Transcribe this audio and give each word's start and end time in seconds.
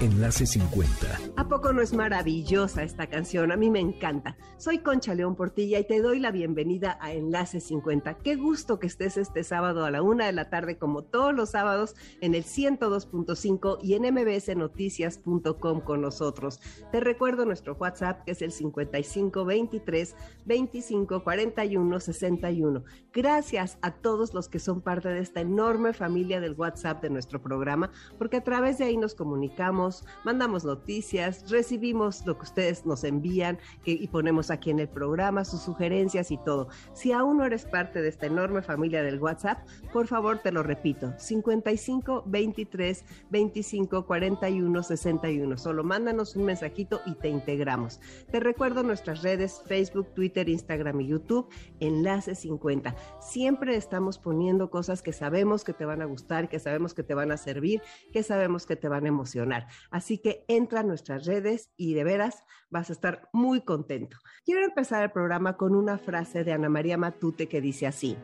Enlace 0.00 0.46
50. 0.46 1.20
¿A 1.36 1.46
poco 1.46 1.74
no 1.74 1.82
es 1.82 1.92
maravillosa 1.92 2.82
esta 2.82 3.06
canción? 3.06 3.52
A 3.52 3.56
mí 3.56 3.68
me 3.68 3.80
encanta. 3.80 4.38
Soy 4.56 4.78
Concha 4.78 5.14
León 5.14 5.36
Portilla 5.36 5.78
y 5.78 5.86
te 5.86 6.00
doy 6.00 6.20
la 6.20 6.30
bienvenida 6.30 6.96
a 7.02 7.12
Enlace 7.12 7.60
50. 7.60 8.14
Qué 8.14 8.36
gusto 8.36 8.78
que 8.78 8.86
estés 8.86 9.18
este 9.18 9.44
sábado 9.44 9.84
a 9.84 9.90
la 9.90 10.00
una 10.00 10.24
de 10.24 10.32
la 10.32 10.48
tarde, 10.48 10.78
como 10.78 11.02
todos 11.02 11.34
los 11.34 11.50
sábados, 11.50 11.96
en 12.22 12.34
el 12.34 12.44
102.5 12.44 13.78
y 13.82 13.92
en 13.92 14.14
mbsnoticias.com 14.14 15.80
con 15.82 16.00
nosotros. 16.00 16.60
Te 16.90 17.00
recuerdo 17.00 17.44
nuestro 17.44 17.74
WhatsApp, 17.74 18.24
que 18.24 18.32
es 18.32 18.40
el 18.40 18.52
5523 18.52 20.16
25 20.46 21.22
41 21.22 22.00
61. 22.00 22.84
Gracias 23.12 23.76
a 23.82 23.90
todos 23.90 24.34
los 24.34 24.48
que 24.48 24.60
son 24.60 24.82
parte 24.82 25.08
de 25.08 25.18
esta 25.18 25.40
enorme 25.40 25.92
familia 25.92 26.40
del 26.40 26.54
WhatsApp 26.54 27.02
de 27.02 27.10
nuestro 27.10 27.42
programa, 27.42 27.90
porque 28.18 28.36
a 28.36 28.44
través 28.44 28.78
de 28.78 28.84
ahí 28.84 28.96
nos 28.96 29.16
comunicamos 29.16 30.04
mandamos 30.24 30.64
noticias, 30.64 31.50
recibimos 31.50 32.24
lo 32.24 32.36
que 32.36 32.44
ustedes 32.44 32.86
nos 32.86 33.02
envían 33.02 33.58
y 33.84 34.06
ponemos 34.06 34.52
aquí 34.52 34.70
en 34.70 34.78
el 34.78 34.88
programa, 34.88 35.44
sus 35.44 35.62
sugerencias 35.62 36.30
y 36.30 36.36
todo. 36.38 36.68
Si 36.92 37.10
aún 37.10 37.38
no 37.38 37.44
eres 37.44 37.64
parte 37.64 38.00
de 38.00 38.08
esta 38.08 38.26
enorme 38.26 38.62
familia 38.62 39.02
del 39.02 39.18
WhatsApp, 39.18 39.66
por 39.92 40.06
favor 40.06 40.38
te 40.38 40.52
lo 40.52 40.62
repito, 40.62 41.12
55 41.18 42.22
23 42.26 43.04
25 43.28 44.06
41 44.06 44.82
61. 44.84 45.58
Solo 45.58 45.82
mándanos 45.82 46.36
un 46.36 46.44
mensajito 46.44 47.00
y 47.06 47.16
te 47.16 47.28
integramos. 47.28 47.98
Te 48.30 48.38
recuerdo 48.38 48.84
nuestras 48.84 49.22
redes 49.22 49.62
Facebook, 49.66 50.14
Twitter, 50.14 50.48
Instagram 50.48 51.00
y 51.00 51.08
YouTube, 51.08 51.48
enlace 51.80 52.36
50. 52.36 52.99
Siempre 53.20 53.76
estamos 53.76 54.18
poniendo 54.18 54.70
cosas 54.70 55.02
que 55.02 55.12
sabemos 55.12 55.64
que 55.64 55.72
te 55.72 55.84
van 55.84 56.02
a 56.02 56.06
gustar, 56.06 56.48
que 56.48 56.58
sabemos 56.58 56.94
que 56.94 57.02
te 57.02 57.14
van 57.14 57.32
a 57.32 57.36
servir, 57.36 57.82
que 58.12 58.22
sabemos 58.22 58.66
que 58.66 58.76
te 58.76 58.88
van 58.88 59.04
a 59.04 59.08
emocionar. 59.08 59.66
Así 59.90 60.18
que 60.18 60.44
entra 60.48 60.80
a 60.80 60.84
nuestras 60.84 61.26
redes 61.26 61.70
y 61.76 61.94
de 61.94 62.04
veras 62.04 62.44
vas 62.70 62.90
a 62.90 62.92
estar 62.92 63.28
muy 63.32 63.62
contento. 63.62 64.18
Quiero 64.44 64.64
empezar 64.64 65.02
el 65.02 65.10
programa 65.10 65.56
con 65.56 65.74
una 65.74 65.98
frase 65.98 66.44
de 66.44 66.52
Ana 66.52 66.68
María 66.68 66.96
Matute 66.96 67.48
que 67.48 67.60
dice 67.60 67.86
así, 67.86 68.16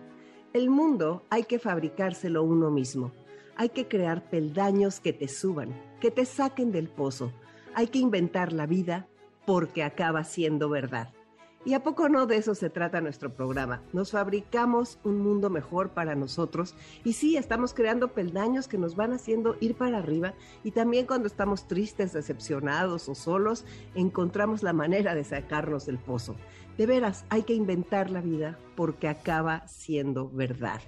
el 0.53 0.71
mundo 0.71 1.25
hay 1.31 1.45
que 1.45 1.59
fabricárselo 1.59 2.43
uno 2.43 2.71
mismo, 2.71 3.13
hay 3.57 3.69
que 3.71 3.89
crear 3.89 4.31
peldaños 4.31 5.01
que 5.01 5.13
te 5.13 5.29
suban, 5.29 5.75
que 6.01 6.11
te 6.11 6.25
saquen 6.25 6.73
del 6.73 6.89
pozo, 6.89 7.33
hay 7.75 7.89
que 7.89 7.99
inventar 7.99 8.53
la 8.53 8.67
vida 8.67 9.09
porque 9.45 9.83
acaba 9.85 10.25
siendo 10.25 10.69
verdad. 10.69 11.13
¿Y 11.67 11.75
a 11.75 11.83
poco 11.83 12.09
no 12.09 12.27
de 12.27 12.37
eso 12.37 12.55
se 12.55 12.71
trata 12.71 13.01
nuestro 13.01 13.35
programa? 13.35 13.83
Nos 13.93 14.13
fabricamos 14.13 15.01
un 15.03 15.19
mundo 15.19 15.51
mejor 15.51 15.91
para 15.91 16.15
nosotros 16.15 16.77
y 17.03 17.15
sí, 17.15 17.37
estamos 17.37 17.75
creando 17.75 18.15
peldaños 18.15 18.69
que 18.69 18.79
nos 18.79 18.95
van 18.95 19.13
haciendo 19.13 19.57
ir 19.59 19.75
para 19.75 19.99
arriba 19.99 20.35
y 20.63 20.71
también 20.71 21.07
cuando 21.07 21.27
estamos 21.27 21.67
tristes, 21.67 22.13
decepcionados 22.13 23.09
o 23.09 23.17
solos, 23.17 23.65
encontramos 23.97 24.63
la 24.63 24.73
manera 24.73 25.17
de 25.17 25.25
sacarnos 25.25 25.87
del 25.87 25.99
pozo. 25.99 26.37
De 26.79 26.87
veras, 26.87 27.25
hay 27.31 27.43
que 27.43 27.55
inventar 27.55 28.11
la 28.13 28.21
vida 28.21 28.57
porque 28.77 29.09
acaba 29.09 29.67
siendo 29.67 30.31
verdad. 30.31 30.81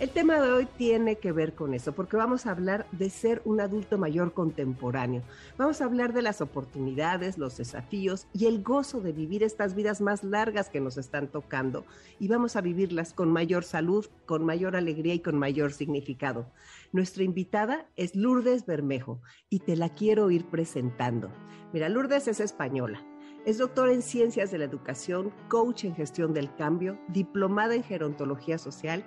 El 0.00 0.08
tema 0.08 0.40
de 0.40 0.50
hoy 0.50 0.64
tiene 0.78 1.16
que 1.16 1.30
ver 1.30 1.54
con 1.54 1.74
eso, 1.74 1.92
porque 1.92 2.16
vamos 2.16 2.46
a 2.46 2.52
hablar 2.52 2.86
de 2.90 3.10
ser 3.10 3.42
un 3.44 3.60
adulto 3.60 3.98
mayor 3.98 4.32
contemporáneo. 4.32 5.22
Vamos 5.58 5.82
a 5.82 5.84
hablar 5.84 6.14
de 6.14 6.22
las 6.22 6.40
oportunidades, 6.40 7.36
los 7.36 7.58
desafíos 7.58 8.26
y 8.32 8.46
el 8.46 8.62
gozo 8.62 9.02
de 9.02 9.12
vivir 9.12 9.42
estas 9.42 9.74
vidas 9.74 10.00
más 10.00 10.24
largas 10.24 10.70
que 10.70 10.80
nos 10.80 10.96
están 10.96 11.28
tocando. 11.28 11.84
Y 12.18 12.28
vamos 12.28 12.56
a 12.56 12.62
vivirlas 12.62 13.12
con 13.12 13.30
mayor 13.30 13.62
salud, 13.62 14.06
con 14.24 14.42
mayor 14.42 14.74
alegría 14.74 15.12
y 15.12 15.20
con 15.20 15.38
mayor 15.38 15.70
significado. 15.70 16.50
Nuestra 16.92 17.22
invitada 17.22 17.86
es 17.96 18.16
Lourdes 18.16 18.64
Bermejo 18.64 19.20
y 19.50 19.58
te 19.58 19.76
la 19.76 19.90
quiero 19.90 20.30
ir 20.30 20.46
presentando. 20.46 21.30
Mira, 21.74 21.90
Lourdes 21.90 22.26
es 22.26 22.40
española 22.40 23.04
es 23.46 23.56
doctor 23.56 23.88
en 23.88 24.02
Ciencias 24.02 24.50
de 24.50 24.58
la 24.58 24.66
Educación, 24.66 25.32
coach 25.48 25.84
en 25.84 25.94
Gestión 25.94 26.34
del 26.34 26.54
Cambio, 26.56 26.98
diplomada 27.08 27.74
en 27.74 27.82
Gerontología 27.82 28.58
Social, 28.58 29.02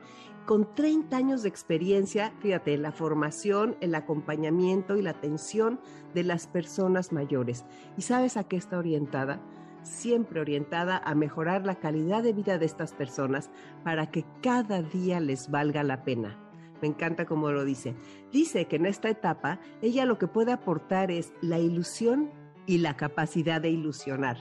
con 0.46 0.74
30 0.76 1.16
años 1.16 1.44
de 1.44 1.50
experiencia, 1.50 2.34
fíjate, 2.40 2.74
en 2.74 2.81
la 2.81 2.92
formación, 2.92 3.78
el 3.81 3.96
acompañamiento 3.96 4.98
y 4.98 5.02
la 5.02 5.12
atención 5.12 5.80
de 6.14 6.24
las 6.24 6.48
personas 6.48 7.12
mayores. 7.12 7.66
¿Y 7.98 8.02
sabes 8.02 8.38
a 8.38 8.44
qué 8.44 8.58
está 8.58 8.78
orientada? 8.78 9.42
Siempre 9.84 10.42
orientada 10.42 10.98
a 10.98 11.16
mejorar 11.16 11.66
la 11.66 11.76
calidad 11.76 12.24
de 12.24 12.34
vida 12.34 12.58
de 12.58 12.66
estas 12.66 12.94
personas 12.94 13.50
para 13.84 14.12
que 14.12 14.26
cada 14.42 14.81
día 14.81 15.20
les 15.20 15.50
valga 15.50 15.84
la 15.84 16.04
pena. 16.04 16.40
Me 16.81 16.90
encanta 16.90 17.25
cómo 17.25 17.52
lo 17.52 17.64
dice. 17.64 17.96
Dice 18.31 18.66
que 18.66 18.75
en 18.75 18.86
esta 18.86 19.10
etapa 19.10 19.60
ella 19.81 20.06
lo 20.06 20.18
que 20.18 20.28
puede 20.28 20.52
aportar 20.52 21.12
es 21.12 21.34
la 21.42 21.60
ilusión 21.60 22.30
y 22.66 22.80
la 22.80 22.96
capacidad 22.96 23.62
de 23.62 23.70
ilusionar, 23.70 24.38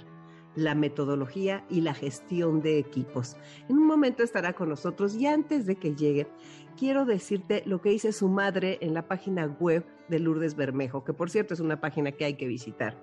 la 0.54 0.74
metodología 0.74 1.64
y 1.70 1.80
la 1.80 1.94
gestión 1.94 2.60
de 2.60 2.78
equipos. 2.78 3.36
En 3.68 3.78
un 3.78 3.86
momento 3.86 4.22
estará 4.22 4.52
con 4.52 4.68
nosotros 4.68 5.14
y 5.14 5.26
antes 5.26 5.66
de 5.66 5.76
que 5.76 5.94
llegue, 5.94 6.26
quiero 6.78 7.04
decirte 7.04 7.62
lo 7.66 7.80
que 7.80 7.90
dice 7.90 8.12
su 8.12 8.28
madre 8.28 8.78
en 8.80 8.94
la 8.94 9.08
página 9.08 9.46
web 9.46 9.84
de 10.08 10.18
Lourdes 10.18 10.56
Bermejo, 10.56 11.04
que 11.04 11.14
por 11.14 11.30
cierto 11.30 11.54
es 11.54 11.60
una 11.60 11.80
página 11.80 12.12
que 12.12 12.24
hay 12.24 12.34
que 12.34 12.46
visitar. 12.46 12.96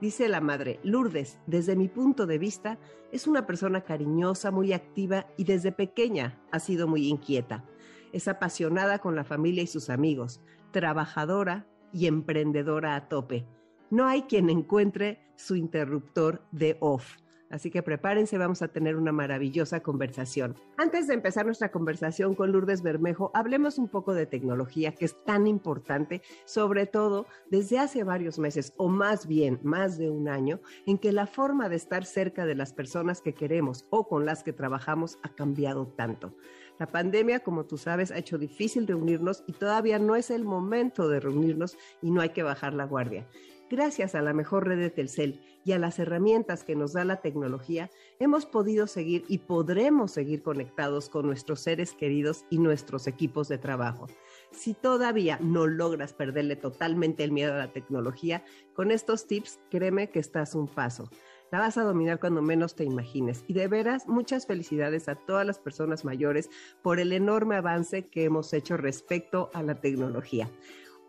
Dice 0.00 0.28
la 0.28 0.40
madre, 0.40 0.80
Lourdes, 0.82 1.38
desde 1.46 1.76
mi 1.76 1.88
punto 1.88 2.26
de 2.26 2.38
vista, 2.38 2.78
es 3.12 3.26
una 3.26 3.46
persona 3.46 3.82
cariñosa, 3.82 4.50
muy 4.50 4.72
activa 4.72 5.26
y 5.36 5.44
desde 5.44 5.72
pequeña 5.72 6.40
ha 6.50 6.58
sido 6.58 6.88
muy 6.88 7.08
inquieta. 7.08 7.64
Es 8.12 8.26
apasionada 8.26 8.98
con 8.98 9.14
la 9.14 9.24
familia 9.24 9.62
y 9.62 9.66
sus 9.66 9.90
amigos, 9.90 10.40
trabajadora 10.70 11.66
y 11.92 12.06
emprendedora 12.06 12.96
a 12.96 13.08
tope 13.08 13.46
no 13.90 14.06
hay 14.06 14.22
quien 14.22 14.50
encuentre 14.50 15.18
su 15.36 15.56
interruptor 15.56 16.42
de 16.52 16.76
off. 16.80 17.16
Así 17.50 17.72
que 17.72 17.82
prepárense, 17.82 18.38
vamos 18.38 18.62
a 18.62 18.68
tener 18.68 18.94
una 18.94 19.10
maravillosa 19.10 19.80
conversación. 19.80 20.54
Antes 20.76 21.08
de 21.08 21.14
empezar 21.14 21.44
nuestra 21.44 21.72
conversación 21.72 22.36
con 22.36 22.52
Lourdes 22.52 22.80
Bermejo, 22.80 23.32
hablemos 23.34 23.76
un 23.76 23.88
poco 23.88 24.14
de 24.14 24.26
tecnología, 24.26 24.92
que 24.92 25.04
es 25.04 25.16
tan 25.24 25.48
importante, 25.48 26.22
sobre 26.44 26.86
todo 26.86 27.26
desde 27.50 27.80
hace 27.80 28.04
varios 28.04 28.38
meses, 28.38 28.72
o 28.76 28.86
más 28.86 29.26
bien 29.26 29.58
más 29.64 29.98
de 29.98 30.08
un 30.10 30.28
año, 30.28 30.60
en 30.86 30.96
que 30.96 31.10
la 31.10 31.26
forma 31.26 31.68
de 31.68 31.74
estar 31.74 32.04
cerca 32.04 32.46
de 32.46 32.54
las 32.54 32.72
personas 32.72 33.20
que 33.20 33.34
queremos 33.34 33.84
o 33.90 34.06
con 34.06 34.24
las 34.24 34.44
que 34.44 34.52
trabajamos 34.52 35.18
ha 35.24 35.34
cambiado 35.34 35.88
tanto. 35.88 36.36
La 36.78 36.86
pandemia, 36.86 37.40
como 37.40 37.66
tú 37.66 37.76
sabes, 37.76 38.12
ha 38.12 38.16
hecho 38.16 38.38
difícil 38.38 38.86
reunirnos 38.86 39.42
y 39.46 39.52
todavía 39.52 39.98
no 39.98 40.16
es 40.16 40.30
el 40.30 40.44
momento 40.44 41.08
de 41.08 41.20
reunirnos 41.20 41.76
y 42.00 42.10
no 42.10 42.22
hay 42.22 42.30
que 42.30 42.42
bajar 42.44 42.72
la 42.72 42.84
guardia. 42.84 43.26
Gracias 43.70 44.16
a 44.16 44.20
la 44.20 44.32
mejor 44.32 44.66
red 44.66 44.80
de 44.80 44.90
Telcel 44.90 45.40
y 45.64 45.70
a 45.70 45.78
las 45.78 46.00
herramientas 46.00 46.64
que 46.64 46.74
nos 46.74 46.92
da 46.92 47.04
la 47.04 47.20
tecnología, 47.20 47.88
hemos 48.18 48.44
podido 48.44 48.88
seguir 48.88 49.24
y 49.28 49.38
podremos 49.38 50.10
seguir 50.10 50.42
conectados 50.42 51.08
con 51.08 51.24
nuestros 51.24 51.60
seres 51.60 51.92
queridos 51.92 52.44
y 52.50 52.58
nuestros 52.58 53.06
equipos 53.06 53.46
de 53.46 53.58
trabajo. 53.58 54.08
Si 54.50 54.74
todavía 54.74 55.38
no 55.40 55.68
logras 55.68 56.12
perderle 56.14 56.56
totalmente 56.56 57.22
el 57.22 57.30
miedo 57.30 57.54
a 57.54 57.58
la 57.58 57.72
tecnología, 57.72 58.42
con 58.74 58.90
estos 58.90 59.28
tips 59.28 59.60
créeme 59.70 60.10
que 60.10 60.18
estás 60.18 60.56
un 60.56 60.66
paso. 60.66 61.08
La 61.52 61.60
vas 61.60 61.78
a 61.78 61.84
dominar 61.84 62.18
cuando 62.18 62.42
menos 62.42 62.74
te 62.74 62.82
imagines. 62.82 63.44
Y 63.46 63.54
de 63.54 63.68
veras, 63.68 64.08
muchas 64.08 64.46
felicidades 64.46 65.08
a 65.08 65.14
todas 65.14 65.46
las 65.46 65.60
personas 65.60 66.04
mayores 66.04 66.50
por 66.82 66.98
el 66.98 67.12
enorme 67.12 67.54
avance 67.54 68.08
que 68.08 68.24
hemos 68.24 68.52
hecho 68.52 68.76
respecto 68.76 69.50
a 69.54 69.62
la 69.62 69.76
tecnología. 69.76 70.48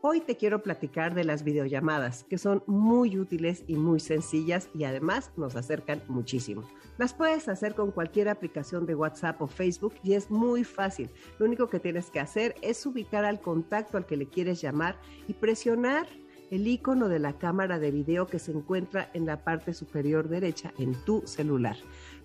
Hoy 0.03 0.19
te 0.19 0.35
quiero 0.35 0.63
platicar 0.63 1.13
de 1.13 1.23
las 1.23 1.43
videollamadas, 1.43 2.23
que 2.23 2.39
son 2.39 2.63
muy 2.65 3.19
útiles 3.19 3.63
y 3.67 3.75
muy 3.75 3.99
sencillas 3.99 4.67
y 4.73 4.85
además 4.85 5.31
nos 5.37 5.55
acercan 5.55 6.01
muchísimo. 6.07 6.63
Las 6.97 7.13
puedes 7.13 7.47
hacer 7.47 7.75
con 7.75 7.91
cualquier 7.91 8.27
aplicación 8.27 8.87
de 8.87 8.95
WhatsApp 8.95 9.39
o 9.43 9.45
Facebook 9.47 9.93
y 10.03 10.13
es 10.13 10.31
muy 10.31 10.63
fácil. 10.63 11.11
Lo 11.37 11.45
único 11.45 11.69
que 11.69 11.79
tienes 11.79 12.09
que 12.09 12.19
hacer 12.19 12.55
es 12.63 12.83
ubicar 12.87 13.25
al 13.25 13.41
contacto 13.41 13.95
al 13.95 14.07
que 14.07 14.17
le 14.17 14.25
quieres 14.25 14.59
llamar 14.59 14.99
y 15.27 15.33
presionar 15.33 16.07
el 16.49 16.67
icono 16.67 17.07
de 17.07 17.19
la 17.19 17.37
cámara 17.37 17.77
de 17.77 17.91
video 17.91 18.25
que 18.25 18.39
se 18.39 18.53
encuentra 18.53 19.11
en 19.13 19.27
la 19.27 19.43
parte 19.43 19.71
superior 19.71 20.29
derecha 20.29 20.73
en 20.79 20.95
tu 21.05 21.21
celular. 21.27 21.77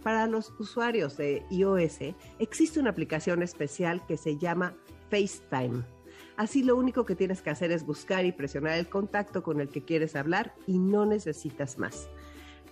Para 0.02 0.26
los 0.26 0.50
usuarios 0.58 1.18
de 1.18 1.42
iOS 1.50 1.98
existe 2.38 2.80
una 2.80 2.88
aplicación 2.88 3.42
especial 3.42 4.02
que 4.06 4.16
se 4.16 4.38
llama 4.38 4.74
FaceTime 5.10 5.95
Así 6.36 6.62
lo 6.62 6.76
único 6.76 7.06
que 7.06 7.16
tienes 7.16 7.40
que 7.40 7.50
hacer 7.50 7.72
es 7.72 7.86
buscar 7.86 8.26
y 8.26 8.32
presionar 8.32 8.78
el 8.78 8.88
contacto 8.88 9.42
con 9.42 9.60
el 9.60 9.68
que 9.68 9.82
quieres 9.82 10.16
hablar 10.16 10.54
y 10.66 10.78
no 10.78 11.06
necesitas 11.06 11.78
más. 11.78 12.08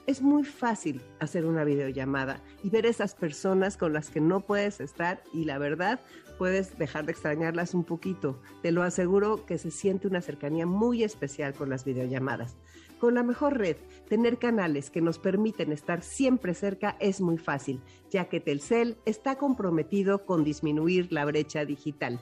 Es 0.06 0.20
muy 0.20 0.44
fácil 0.44 1.00
hacer 1.18 1.46
una 1.46 1.64
videollamada 1.64 2.42
y 2.62 2.68
ver 2.68 2.84
esas 2.84 3.14
personas 3.14 3.78
con 3.78 3.94
las 3.94 4.10
que 4.10 4.20
no 4.20 4.40
puedes 4.40 4.80
estar 4.80 5.22
y 5.32 5.46
la 5.46 5.56
verdad 5.56 5.98
puedes 6.36 6.76
dejar 6.76 7.06
de 7.06 7.12
extrañarlas 7.12 7.72
un 7.72 7.84
poquito. 7.84 8.38
Te 8.60 8.70
lo 8.70 8.82
aseguro 8.82 9.46
que 9.46 9.56
se 9.56 9.70
siente 9.70 10.06
una 10.06 10.20
cercanía 10.20 10.66
muy 10.66 11.02
especial 11.02 11.54
con 11.54 11.70
las 11.70 11.86
videollamadas. 11.86 12.56
Con 12.98 13.14
la 13.14 13.22
mejor 13.22 13.56
red, 13.56 13.76
tener 14.06 14.38
canales 14.38 14.90
que 14.90 15.00
nos 15.00 15.18
permiten 15.18 15.72
estar 15.72 16.02
siempre 16.02 16.52
cerca 16.52 16.96
es 17.00 17.22
muy 17.22 17.38
fácil, 17.38 17.80
ya 18.10 18.26
que 18.26 18.40
Telcel 18.40 18.98
está 19.06 19.36
comprometido 19.36 20.26
con 20.26 20.44
disminuir 20.44 21.12
la 21.12 21.24
brecha 21.24 21.64
digital. 21.64 22.20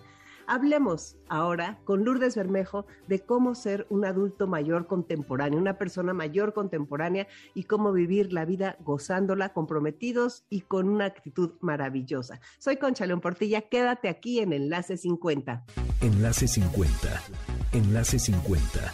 Hablemos 0.52 1.16
ahora 1.30 1.80
con 1.84 2.04
Lourdes 2.04 2.36
Bermejo 2.36 2.84
de 3.08 3.20
cómo 3.20 3.54
ser 3.54 3.86
un 3.88 4.04
adulto 4.04 4.46
mayor 4.46 4.86
contemporáneo, 4.86 5.58
una 5.58 5.78
persona 5.78 6.12
mayor 6.12 6.52
contemporánea 6.52 7.26
y 7.54 7.64
cómo 7.64 7.90
vivir 7.90 8.34
la 8.34 8.44
vida 8.44 8.76
gozándola, 8.80 9.54
comprometidos 9.54 10.44
y 10.50 10.60
con 10.60 10.90
una 10.90 11.06
actitud 11.06 11.52
maravillosa. 11.62 12.38
Soy 12.58 12.76
Concha 12.76 13.06
León 13.06 13.22
Portilla, 13.22 13.62
quédate 13.62 14.10
aquí 14.10 14.40
en 14.40 14.52
Enlace 14.52 14.98
50. 14.98 15.64
Enlace 16.02 16.46
50. 16.46 17.22
Enlace 17.72 18.18
50. 18.18 18.92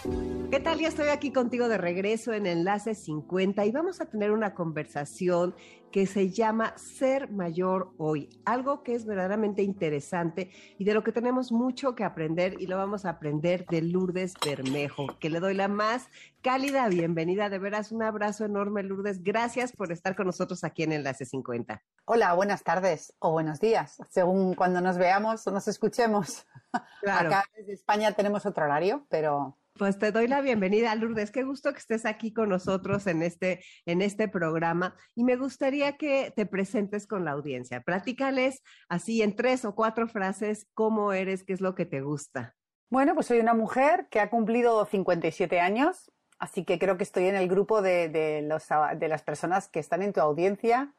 ¿Qué 0.52 0.61
tal? 0.61 0.78
Ya 0.78 0.87
estoy 0.87 1.08
aquí 1.08 1.32
contigo 1.32 1.66
de 1.66 1.76
regreso 1.76 2.32
en 2.32 2.46
Enlace 2.46 2.94
50 2.94 3.66
y 3.66 3.72
vamos 3.72 4.00
a 4.00 4.04
tener 4.04 4.31
una 4.31 4.54
conversación 4.54 5.56
que 5.90 6.06
se 6.06 6.31
llama 6.31 6.75
Ser 6.76 7.31
Mayor 7.31 7.93
Hoy, 7.96 8.29
algo 8.44 8.82
que 8.82 8.94
es 8.94 9.06
verdaderamente 9.06 9.62
interesante 9.62 10.50
y 10.79 10.85
de 10.85 10.94
lo 10.94 11.02
que 11.02 11.12
tenemos 11.12 11.52
mucho 11.52 11.94
que 11.94 12.05
aprender 12.05 12.61
y 12.61 12.67
lo 12.67 12.76
vamos 12.76 13.05
a 13.05 13.11
aprender 13.11 13.67
de 13.67 13.82
Lourdes 13.82 14.35
Bermejo, 14.44 15.06
que 15.19 15.31
le 15.31 15.40
doy 15.40 15.55
la 15.55 15.69
más 15.69 16.08
cálida 16.43 16.88
bienvenida. 16.88 17.49
De 17.49 17.58
veras, 17.58 17.93
un 17.93 18.02
abrazo 18.02 18.44
enorme, 18.44 18.82
Lourdes. 18.82 19.23
Gracias 19.23 19.73
por 19.73 19.93
estar 19.93 20.14
con 20.17 20.26
nosotros 20.26 20.64
aquí 20.64 20.82
en 20.82 20.93
Enlace 20.93 21.25
50. 21.25 21.82
Hola, 22.05 22.32
buenas 22.35 22.62
tardes 22.62 23.14
o 23.19 23.32
buenos 23.32 23.61
días, 23.61 23.99
según 24.11 24.55
cuando 24.55 24.81
nos 24.81 24.99
veamos 24.99 25.46
o 25.46 25.50
nos 25.50 25.69
escuchemos. 25.69 26.46
Claro. 27.00 27.29
Acá 27.29 27.44
desde 27.56 27.73
España 27.73 28.12
tenemos 28.12 28.44
otro 28.44 28.64
horario, 28.64 29.06
pero 29.08 29.56
pues 29.78 29.98
te 29.98 30.12
doy 30.12 30.26
la 30.26 30.40
bienvenida, 30.40 30.94
Lourdes. 30.94 31.30
Qué 31.30 31.44
gusto 31.44 31.72
que 31.72 31.78
estés 31.78 32.04
aquí 32.04 32.32
con 32.32 32.48
nosotros 32.48 33.06
en 33.06 33.22
este, 33.22 33.64
en 33.86 34.02
este 34.02 34.28
programa. 34.28 34.96
Y 35.14 35.25
me 35.25 35.36
gustaría 35.36 35.96
que 35.96 36.32
te 36.34 36.44
presentes 36.44 37.06
con 37.06 37.25
la 37.25 37.30
audiencia. 37.30 37.80
Platícales 37.80 38.62
así 38.88 39.22
en 39.22 39.36
tres 39.36 39.64
o 39.64 39.75
cuatro 39.75 40.08
frases 40.08 40.66
cómo 40.75 41.12
eres, 41.12 41.44
qué 41.44 41.52
es 41.52 41.60
lo 41.60 41.75
que 41.75 41.86
te 41.86 42.00
gusta. 42.00 42.56
Bueno, 42.90 43.14
pues 43.14 43.26
soy 43.26 43.38
una 43.38 43.54
mujer 43.54 44.08
que 44.10 44.20
ha 44.20 44.28
cumplido 44.28 44.84
57 44.84 45.60
años, 45.60 46.10
así 46.38 46.64
que 46.64 46.78
creo 46.78 46.96
que 46.96 47.04
estoy 47.04 47.26
en 47.26 47.36
el 47.36 47.48
grupo 47.48 47.80
de, 47.80 48.42
los, 48.46 48.66
de 48.98 49.08
las 49.08 49.22
personas 49.22 49.69
que 49.69 49.78
están 49.78 50.02
en 50.02 50.12
tu 50.12 50.20
audiencia. 50.20 50.92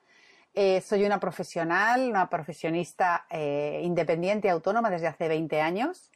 Eh, 0.54 0.82
soy 0.82 1.04
una 1.04 1.20
profesional, 1.20 2.10
una 2.10 2.30
profesionista 2.30 3.26
eh, 3.30 3.82
independiente, 3.84 4.50
autónoma 4.50 4.90
desde 4.90 5.08
hace 5.08 5.28
20 5.28 5.62
años. 5.62 6.12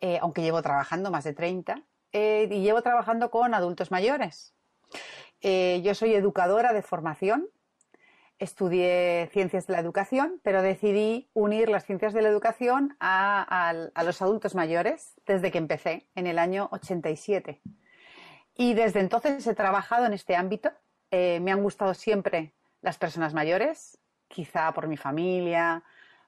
Eh, 0.00 0.18
aunque 0.20 0.42
llevo 0.42 0.60
trabajando 0.60 1.10
más 1.10 1.24
de 1.24 1.32
30, 1.32 1.82
eh, 2.12 2.48
y 2.50 2.60
llevo 2.60 2.82
trabajando 2.82 3.30
con 3.30 3.54
adultos 3.54 3.90
mayores. 3.90 4.54
Eh, 5.40 5.80
yo 5.82 5.94
soy 5.94 6.14
educadora 6.14 6.72
de 6.72 6.82
formación, 6.82 7.48
estudié 8.38 9.28
ciencias 9.32 9.66
de 9.66 9.72
la 9.72 9.80
educación, 9.80 10.40
pero 10.42 10.60
decidí 10.60 11.30
unir 11.32 11.70
las 11.70 11.86
ciencias 11.86 12.12
de 12.12 12.20
la 12.20 12.28
educación 12.28 12.96
a, 13.00 13.72
los 14.04 14.20
adultos 14.20 14.54
mayores 14.54 15.14
desde 15.26 15.50
que 15.50 15.58
empecé 15.58 16.08
en 16.14 16.26
el 16.26 16.38
año 16.38 16.68
87. 16.72 17.62
Y 18.54 18.74
desde 18.74 19.00
entonces 19.00 19.46
he 19.46 19.54
trabajado 19.54 20.04
en 20.04 20.12
este 20.12 20.36
ámbito. 20.36 20.70
me 21.10 21.50
han 21.50 21.62
gustado 21.62 21.94
siempre 21.94 22.52
las 22.82 22.98
personas 22.98 23.32
mayores, 23.32 23.98
quizá 24.28 24.72
por 24.72 24.86
mi 24.88 24.98
familia, 24.98 25.82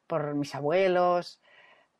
por 0.06 0.34
mis 0.34 0.54
abuelos, 0.54 1.40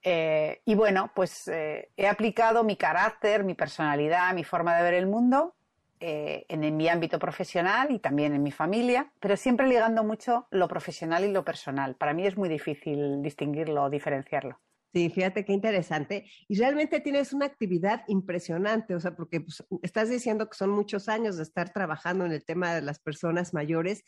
eh, 0.03 0.61
y 0.65 0.75
bueno, 0.75 1.11
pues 1.15 1.49
eh, 1.49 1.91
he 1.97 2.06
aplicado 2.06 2.65
mi 2.65 2.77
carácter, 2.77 3.45
mi 3.45 3.55
personalidad, 3.55 4.33
mi 4.35 4.45
forma 4.45 4.77
de 4.77 4.83
ver 4.83 4.95
el 4.95 5.06
mundo 5.06 5.56
eh, 6.00 6.47
en, 6.49 6.77
mi 6.77 6.89
ámbito 6.89 7.19
profesional 7.19 7.91
y 7.91 7.99
también 7.99 8.33
en 8.33 8.43
mi 8.43 8.53
familia, 8.53 9.12
pero 9.19 9.37
siempre 9.37 9.67
ligando 9.67 10.05
mucho 10.05 10.47
lo 10.50 10.69
profesional 10.69 11.25
y 11.25 11.33
lo 11.33 11.45
personal. 11.45 11.97
Para 11.97 12.15
mí 12.15 12.27
es 12.27 12.37
muy 12.37 12.49
difícil 12.49 13.21
distinguirlo 13.23 13.85
o 13.85 13.91
diferenciarlo. 13.91 14.61
Sí, 14.95 15.11
fíjate 15.11 15.45
qué 15.45 15.53
interesante. 15.53 16.25
Y 16.47 16.56
realmente 16.59 17.01
tienes 17.01 17.33
una 17.33 17.47
actividad 17.47 18.05
impresionante, 18.06 18.94
o 18.94 19.01
sea, 19.01 19.17
porque 19.17 19.41
pues, 19.41 19.62
estás 19.83 20.09
diciendo 20.09 20.49
que 20.49 20.56
son 20.56 20.71
muchos 20.71 21.09
años 21.09 21.37
de 21.37 21.43
estar 21.43 21.73
trabajando 21.73 22.25
en 22.25 22.33
el 22.33 22.44
tema 22.44 22.75
de 22.75 22.83
las 22.83 23.01
personas 23.01 23.53
mayores 23.53 24.05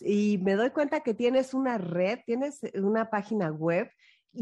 y 0.00 0.38
me 0.38 0.54
doy 0.54 0.70
cuenta 0.70 1.00
que 1.00 1.14
tienes 1.14 1.54
una 1.54 1.78
red, 1.78 2.20
tienes 2.24 2.60
una 2.74 3.10
página 3.10 3.50
web 3.50 3.90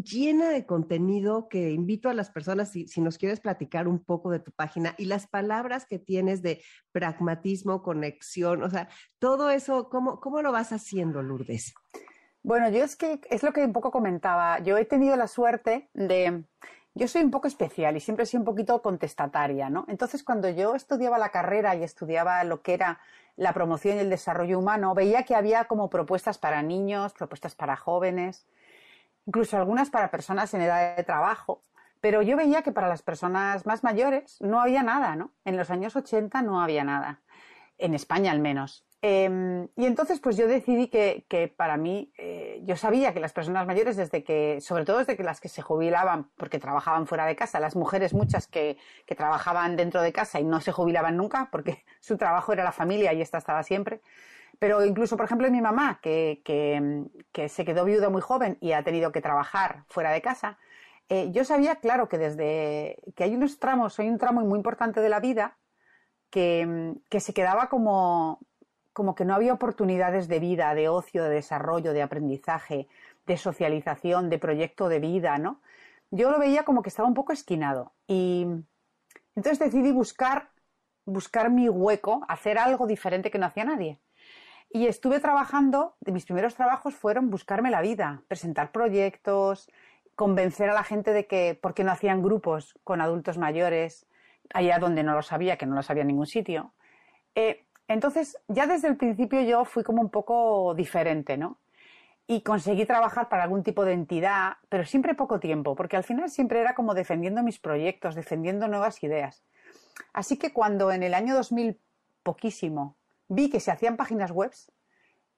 llena 0.02 0.50
de 0.50 0.66
contenido 0.66 1.48
que 1.48 1.70
invito 1.70 2.08
a 2.08 2.14
las 2.14 2.30
personas, 2.30 2.70
si, 2.70 3.00
nos 3.00 3.18
quieres 3.18 3.40
platicar 3.40 3.88
un 3.88 4.02
poco 4.02 4.30
de 4.30 4.40
tu 4.40 4.52
página 4.52 4.94
y 4.98 5.06
las 5.06 5.26
palabras 5.26 5.86
que 5.86 5.98
tienes 5.98 6.42
de 6.42 6.62
pragmatismo, 6.92 7.82
conexión, 7.82 8.62
o 8.62 8.70
sea, 8.70 8.88
todo 9.18 9.50
eso, 9.50 9.88
¿cómo, 9.88 10.20
cómo 10.20 10.42
lo 10.42 10.52
vas 10.52 10.72
haciendo, 10.72 11.22
Lourdes? 11.22 11.74
Bueno, 12.42 12.68
yo 12.70 12.84
es 12.84 12.94
que 12.94 13.20
es 13.28 13.42
lo 13.42 13.52
que 13.52 13.64
un 13.64 13.72
poco 13.72 13.90
comentaba. 13.90 14.60
Yo 14.60 14.78
he 14.78 14.84
tenido 14.84 15.16
la 15.16 15.26
suerte 15.26 15.90
de. 15.94 16.44
Yo 16.94 17.08
soy 17.08 17.22
un 17.22 17.32
poco 17.32 17.48
especial 17.48 17.96
y 17.96 18.00
siempre 18.00 18.22
he 18.22 18.26
sido 18.26 18.42
un 18.42 18.46
poquito 18.46 18.80
contestataria, 18.80 19.68
¿no? 19.68 19.84
Entonces, 19.88 20.22
cuando 20.22 20.48
yo 20.48 20.76
estudiaba 20.76 21.18
la 21.18 21.30
carrera 21.30 21.74
y 21.74 21.82
estudiaba 21.82 22.44
lo 22.44 22.62
que 22.62 22.74
era 22.74 23.00
la 23.34 23.52
promoción 23.52 23.96
y 23.96 24.00
el 24.00 24.10
desarrollo 24.10 24.60
humano, 24.60 24.94
veía 24.94 25.24
que 25.24 25.34
había 25.34 25.64
como 25.64 25.90
propuestas 25.90 26.38
para 26.38 26.62
niños, 26.62 27.12
propuestas 27.14 27.56
para 27.56 27.76
jóvenes, 27.76 28.46
incluso 29.26 29.56
algunas 29.56 29.90
para 29.90 30.10
personas 30.10 30.54
en 30.54 30.62
edad 30.62 30.96
de 30.96 31.04
trabajo. 31.04 31.64
Pero 32.00 32.22
yo 32.22 32.36
veía 32.36 32.62
que 32.62 32.72
para 32.72 32.88
las 32.88 33.02
personas 33.02 33.66
más 33.66 33.82
mayores 33.82 34.40
no 34.40 34.60
había 34.60 34.82
nada, 34.82 35.16
¿no? 35.16 35.32
En 35.44 35.56
los 35.56 35.70
años 35.70 35.96
80 35.96 36.42
no 36.42 36.60
había 36.60 36.84
nada, 36.84 37.20
en 37.78 37.94
España 37.94 38.30
al 38.30 38.40
menos. 38.40 38.86
Em, 39.02 39.68
y 39.76 39.84
entonces, 39.84 40.20
pues 40.20 40.36
yo 40.36 40.48
decidí 40.48 40.88
que, 40.88 41.54
para 41.56 41.76
mí, 41.76 42.12
eh, 42.18 42.60
yo 42.64 42.76
sabía 42.76 43.12
que 43.12 43.20
las 43.20 43.32
personas 43.32 43.66
mayores, 43.66 43.96
desde 43.96 44.24
que, 44.24 44.60
sobre 44.60 44.84
todo 44.84 44.98
desde 44.98 45.16
que 45.16 45.22
las 45.22 45.40
que 45.40 45.48
se 45.48 45.62
jubilaban 45.62 46.30
porque 46.36 46.58
trabajaban 46.58 47.06
fuera 47.06 47.26
de 47.26 47.36
casa, 47.36 47.60
las 47.60 47.76
mujeres 47.76 48.14
muchas 48.14 48.46
que, 48.46 48.78
que 49.06 49.14
trabajaban 49.14 49.76
dentro 49.76 50.00
de 50.02 50.12
casa 50.12 50.40
y 50.40 50.44
no 50.44 50.60
se 50.60 50.72
jubilaban 50.72 51.16
nunca 51.16 51.48
porque 51.52 51.84
su 52.00 52.16
trabajo 52.16 52.52
era 52.52 52.64
la 52.64 52.72
familia 52.72 53.12
y 53.12 53.22
esta 53.22 53.38
estaba 53.38 53.62
siempre, 53.62 54.00
pero 54.58 54.84
incluso, 54.84 55.16
por 55.16 55.26
ejemplo, 55.26 55.50
mi 55.50 55.60
mamá, 55.60 56.00
que, 56.02 56.42
que, 56.44 57.48
se 57.48 57.64
quedó 57.64 57.84
viuda 57.84 58.08
muy 58.10 58.20
joven 58.20 58.58
y 58.60 58.72
ha 58.72 58.82
tenido 58.82 59.12
que 59.12 59.20
trabajar 59.20 59.84
fuera 59.88 60.10
de 60.10 60.22
casa, 60.22 60.58
eh, 61.08 61.30
yo 61.32 61.44
sabía, 61.44 61.76
claro, 61.76 62.08
que 62.08 62.18
desde 62.18 62.98
que 63.14 63.24
hay 63.24 63.34
unos 63.34 63.58
tramos, 63.58 63.98
hay 64.00 64.08
un 64.08 64.18
tramo 64.18 64.40
muy 64.42 64.56
importante 64.56 65.00
de 65.00 65.08
la 65.08 65.20
vida 65.20 65.56
que, 66.30 66.94
que 67.08 67.20
se 67.20 67.32
quedaba 67.32 67.68
como, 67.68 68.40
como 68.92 69.14
que 69.14 69.24
no 69.24 69.34
había 69.34 69.52
oportunidades 69.52 70.26
de 70.26 70.40
vida, 70.40 70.74
de 70.74 70.88
ocio, 70.88 71.24
de 71.24 71.30
desarrollo, 71.30 71.92
de 71.92 72.02
aprendizaje, 72.02 72.88
de 73.26 73.36
socialización, 73.36 74.30
de 74.30 74.38
proyecto 74.38 74.88
de 74.88 75.00
vida, 75.00 75.38
¿no? 75.38 75.60
Yo 76.10 76.30
lo 76.30 76.38
veía 76.38 76.64
como 76.64 76.82
que 76.82 76.88
estaba 76.88 77.06
un 77.06 77.14
poco 77.14 77.32
esquinado. 77.32 77.92
Y 78.06 78.46
entonces 79.34 79.58
decidí 79.58 79.92
buscar, 79.92 80.50
buscar 81.04 81.50
mi 81.50 81.68
hueco, 81.68 82.24
hacer 82.26 82.58
algo 82.58 82.86
diferente 82.86 83.30
que 83.30 83.38
no 83.38 83.46
hacía 83.46 83.64
nadie. 83.64 84.00
Y 84.76 84.88
estuve 84.88 85.20
trabajando, 85.20 85.96
mis 86.04 86.26
primeros 86.26 86.54
trabajos 86.54 86.94
fueron 86.94 87.30
buscarme 87.30 87.70
la 87.70 87.80
vida, 87.80 88.22
presentar 88.28 88.72
proyectos, 88.72 89.70
convencer 90.14 90.68
a 90.68 90.74
la 90.74 90.84
gente 90.84 91.14
de 91.14 91.26
que, 91.26 91.58
¿por 91.58 91.72
qué 91.72 91.82
no 91.82 91.92
hacían 91.92 92.22
grupos 92.22 92.78
con 92.84 93.00
adultos 93.00 93.38
mayores, 93.38 94.06
allá 94.52 94.78
donde 94.78 95.02
no 95.02 95.14
lo 95.14 95.22
sabía, 95.22 95.56
que 95.56 95.64
no 95.64 95.76
lo 95.76 95.82
sabía 95.82 96.02
en 96.02 96.08
ningún 96.08 96.26
sitio? 96.26 96.74
Eh, 97.34 97.64
entonces, 97.88 98.36
ya 98.48 98.66
desde 98.66 98.88
el 98.88 98.98
principio 98.98 99.40
yo 99.40 99.64
fui 99.64 99.82
como 99.82 100.02
un 100.02 100.10
poco 100.10 100.74
diferente, 100.74 101.38
¿no? 101.38 101.58
Y 102.26 102.42
conseguí 102.42 102.84
trabajar 102.84 103.30
para 103.30 103.44
algún 103.44 103.62
tipo 103.62 103.82
de 103.86 103.94
entidad, 103.94 104.58
pero 104.68 104.84
siempre 104.84 105.14
poco 105.14 105.40
tiempo, 105.40 105.74
porque 105.74 105.96
al 105.96 106.04
final 106.04 106.28
siempre 106.28 106.60
era 106.60 106.74
como 106.74 106.92
defendiendo 106.92 107.42
mis 107.42 107.58
proyectos, 107.58 108.14
defendiendo 108.14 108.68
nuevas 108.68 109.02
ideas. 109.02 109.42
Así 110.12 110.36
que 110.36 110.52
cuando 110.52 110.92
en 110.92 111.02
el 111.02 111.14
año 111.14 111.34
2000, 111.34 111.80
poquísimo, 112.22 112.98
vi 113.28 113.50
que 113.50 113.60
se 113.60 113.70
hacían 113.70 113.96
páginas 113.96 114.30
web, 114.30 114.52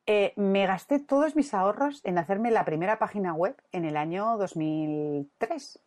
eh, 0.07 0.33
me 0.37 0.67
gasté 0.67 0.99
todos 0.99 1.37
mis 1.37 1.53
ahorros 1.53 2.01
en 2.05 2.17
hacerme 2.17 2.51
la 2.51 2.65
primera 2.65 2.99
página 2.99 3.35
web 3.35 3.57
en 3.73 3.85
el 3.85 3.97
año 3.97 4.39
2003. 4.39 5.81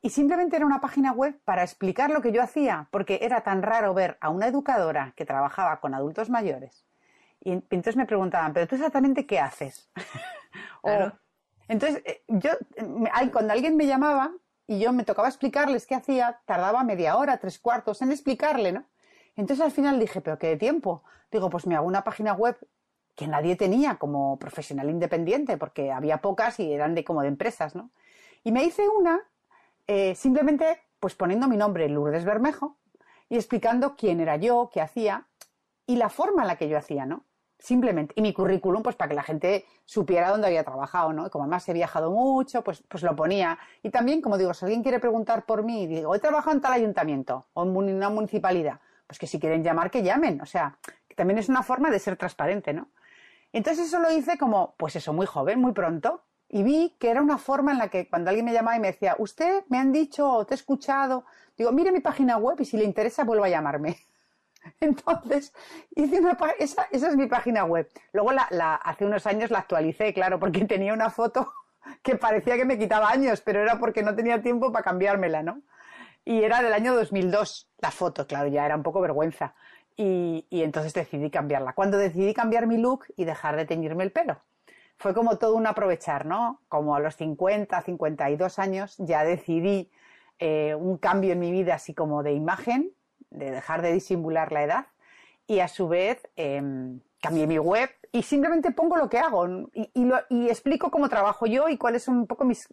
Y 0.00 0.10
simplemente 0.10 0.56
era 0.56 0.66
una 0.66 0.80
página 0.80 1.12
web 1.12 1.38
para 1.44 1.62
explicar 1.62 2.10
lo 2.10 2.22
que 2.22 2.32
yo 2.32 2.42
hacía, 2.42 2.88
porque 2.90 3.20
era 3.22 3.42
tan 3.42 3.62
raro 3.62 3.94
ver 3.94 4.16
a 4.20 4.30
una 4.30 4.46
educadora 4.46 5.12
que 5.14 5.26
trabajaba 5.26 5.78
con 5.80 5.94
adultos 5.94 6.30
mayores. 6.30 6.86
Y 7.40 7.52
entonces 7.52 7.96
me 7.96 8.06
preguntaban, 8.06 8.52
¿pero 8.52 8.66
tú 8.66 8.76
exactamente 8.76 9.26
qué 9.26 9.38
haces? 9.38 9.90
entonces, 11.68 12.02
eh, 12.04 12.24
yo, 12.26 12.50
cuando 13.30 13.52
alguien 13.52 13.76
me 13.76 13.86
llamaba 13.86 14.32
y 14.66 14.80
yo 14.80 14.92
me 14.92 15.04
tocaba 15.04 15.28
explicarles 15.28 15.86
qué 15.86 15.94
hacía, 15.94 16.40
tardaba 16.44 16.82
media 16.82 17.16
hora, 17.16 17.38
tres 17.38 17.58
cuartos 17.58 18.02
en 18.02 18.10
explicarle, 18.10 18.72
¿no? 18.72 18.84
Entonces 19.36 19.64
al 19.64 19.72
final 19.72 19.98
dije, 19.98 20.20
pero 20.20 20.38
qué 20.38 20.48
de 20.48 20.56
tiempo. 20.56 21.02
digo, 21.30 21.48
pues 21.50 21.66
me 21.66 21.76
hago 21.76 21.86
una 21.86 22.04
página 22.04 22.34
web 22.34 22.56
que 23.14 23.26
nadie 23.26 23.56
tenía 23.56 23.96
como 23.96 24.38
profesional 24.38 24.88
independiente, 24.90 25.56
porque 25.56 25.92
había 25.92 26.18
pocas 26.18 26.58
y 26.60 26.72
eran 26.72 26.94
de 26.94 27.04
como 27.04 27.22
de 27.22 27.28
empresas, 27.28 27.74
¿no? 27.74 27.90
Y 28.44 28.52
me 28.52 28.64
hice 28.64 28.88
una 28.88 29.20
eh, 29.86 30.14
simplemente 30.14 30.80
pues 31.00 31.14
poniendo 31.16 31.48
mi 31.48 31.56
nombre, 31.56 31.88
Lourdes 31.88 32.24
Bermejo, 32.24 32.76
y 33.28 33.36
explicando 33.36 33.96
quién 33.96 34.20
era 34.20 34.36
yo, 34.36 34.70
qué 34.72 34.80
hacía 34.80 35.26
y 35.86 35.96
la 35.96 36.08
forma 36.08 36.42
en 36.42 36.48
la 36.48 36.56
que 36.56 36.68
yo 36.68 36.78
hacía, 36.78 37.06
¿no? 37.06 37.24
Simplemente. 37.58 38.14
Y 38.16 38.22
mi 38.22 38.32
currículum, 38.32 38.82
pues 38.82 38.94
para 38.94 39.08
que 39.08 39.14
la 39.14 39.22
gente 39.22 39.64
supiera 39.84 40.30
dónde 40.30 40.46
había 40.46 40.64
trabajado, 40.64 41.12
¿no? 41.12 41.26
Y 41.26 41.30
como 41.30 41.44
además 41.44 41.68
he 41.68 41.72
viajado 41.72 42.10
mucho, 42.10 42.62
pues, 42.62 42.84
pues 42.88 43.02
lo 43.02 43.16
ponía. 43.16 43.58
Y 43.82 43.90
también, 43.90 44.20
como 44.20 44.38
digo, 44.38 44.54
si 44.54 44.64
alguien 44.64 44.82
quiere 44.82 45.00
preguntar 45.00 45.44
por 45.44 45.64
mí, 45.64 45.86
digo, 45.86 46.14
he 46.14 46.18
trabajado 46.18 46.54
en 46.54 46.60
tal 46.60 46.72
ayuntamiento 46.72 47.46
o 47.54 47.62
en 47.64 47.76
una 47.76 48.10
municipalidad, 48.10 48.80
pues 49.12 49.18
que 49.18 49.26
si 49.26 49.38
quieren 49.38 49.62
llamar, 49.62 49.90
que 49.90 50.02
llamen. 50.02 50.40
O 50.40 50.46
sea, 50.46 50.78
que 51.06 51.14
también 51.14 51.36
es 51.36 51.50
una 51.50 51.62
forma 51.62 51.90
de 51.90 51.98
ser 51.98 52.16
transparente, 52.16 52.72
¿no? 52.72 52.88
Entonces 53.52 53.88
eso 53.88 54.00
lo 54.00 54.10
hice 54.10 54.38
como, 54.38 54.74
pues 54.78 54.96
eso, 54.96 55.12
muy 55.12 55.26
joven, 55.26 55.60
muy 55.60 55.72
pronto. 55.72 56.22
Y 56.48 56.62
vi 56.62 56.96
que 56.98 57.10
era 57.10 57.20
una 57.20 57.36
forma 57.36 57.72
en 57.72 57.78
la 57.78 57.88
que 57.88 58.08
cuando 58.08 58.30
alguien 58.30 58.46
me 58.46 58.54
llamaba 58.54 58.78
y 58.78 58.80
me 58.80 58.86
decía, 58.86 59.14
usted 59.18 59.64
me 59.68 59.76
han 59.76 59.92
dicho 59.92 60.26
o 60.26 60.46
te 60.46 60.54
he 60.54 60.56
escuchado, 60.56 61.26
digo, 61.58 61.72
mire 61.72 61.92
mi 61.92 62.00
página 62.00 62.38
web 62.38 62.56
y 62.60 62.64
si 62.64 62.78
le 62.78 62.84
interesa 62.84 63.24
vuelva 63.24 63.48
a 63.48 63.50
llamarme. 63.50 63.98
Entonces, 64.80 65.52
hice 65.94 66.18
una, 66.18 66.38
esa, 66.58 66.84
es 66.90 67.14
mi 67.14 67.26
página 67.26 67.64
web. 67.64 67.90
Luego 68.14 68.32
la, 68.32 68.76
hace 68.76 69.04
unos 69.04 69.26
años 69.26 69.50
la 69.50 69.58
actualicé, 69.58 70.14
claro, 70.14 70.40
porque 70.40 70.64
tenía 70.64 70.94
una 70.94 71.10
foto 71.10 71.52
que 72.02 72.16
parecía 72.16 72.56
que 72.56 72.64
me 72.64 72.78
quitaba 72.78 73.10
años, 73.10 73.42
pero 73.42 73.60
era 73.60 73.78
porque 73.78 74.02
no 74.02 74.14
tenía 74.14 74.40
tiempo 74.40 74.72
para 74.72 74.84
cambiármela, 74.84 75.42
¿no? 75.42 75.60
Y 76.24 76.42
era 76.42 76.62
del 76.62 76.72
año 76.72 76.94
2002 76.94 77.68
la 77.78 77.90
foto, 77.90 78.26
claro, 78.26 78.48
ya 78.48 78.64
era 78.64 78.76
un 78.76 78.82
poco 78.82 79.00
vergüenza. 79.00 79.54
Y, 79.96 80.46
y 80.50 80.62
entonces 80.62 80.94
decidí 80.94 81.30
cambiarla. 81.30 81.74
Cuando 81.74 81.98
decidí 81.98 82.32
cambiar 82.32 82.66
mi 82.66 82.78
look 82.78 83.06
y 83.16 83.24
dejar 83.24 83.56
de 83.56 83.66
teñirme 83.66 84.04
el 84.04 84.12
pelo 84.12 84.40
fue 85.02 85.14
como 85.14 85.36
todo 85.36 85.56
un 85.56 85.66
aprovechar, 85.66 86.26
¿no? 86.26 86.60
Como 86.68 86.94
a 86.94 87.00
los 87.00 87.16
50, 87.16 87.82
52 87.82 88.58
años 88.60 88.94
ya 88.98 89.24
decidí 89.24 89.90
eh, 90.38 90.76
un 90.76 90.96
cambio 90.96 91.32
en 91.32 91.40
mi 91.40 91.50
vida 91.50 91.74
así 91.74 91.92
como 91.92 92.22
de 92.22 92.32
imagen, 92.32 92.92
de 93.30 93.50
dejar 93.50 93.82
de 93.82 93.92
disimular 93.92 94.52
la 94.52 94.62
edad 94.62 94.86
y 95.48 95.58
a 95.58 95.66
su 95.66 95.88
vez 95.88 96.28
em, 96.36 97.00
cambié 97.20 97.48
mi 97.48 97.58
web 97.58 97.90
y 98.12 98.22
simplemente 98.22 98.70
pongo 98.72 98.96
lo 98.96 99.08
que 99.08 99.18
hago 99.18 99.70
y, 99.72 100.48
explico 100.48 100.90
cómo 100.90 101.08
trabajo 101.08 101.46
yo 101.46 101.68
y 101.68 101.78
cuáles 101.78 102.02
son 102.02 102.18
un 102.18 102.26
poco 102.26 102.44
mis, 102.44 102.68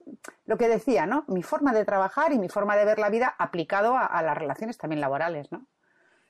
lo 0.45 0.57
que 0.57 0.67
decía, 0.67 1.05
¿no? 1.05 1.23
Mi 1.29 1.43
forma 1.43 1.73
de 1.73 1.85
trabajar 1.85 2.33
y 2.33 2.37
mi 2.37 2.49
forma 2.49 2.75
de 2.75 2.83
ver 2.83 2.99
la 2.99 3.09
vida 3.09 3.35
aplicado 3.39 3.95
a, 3.95 4.05
a 4.05 4.21
las 4.21 4.37
relaciones 4.37 4.77
también 4.77 4.99
laborales, 4.99 5.49
¿no? 5.51 5.65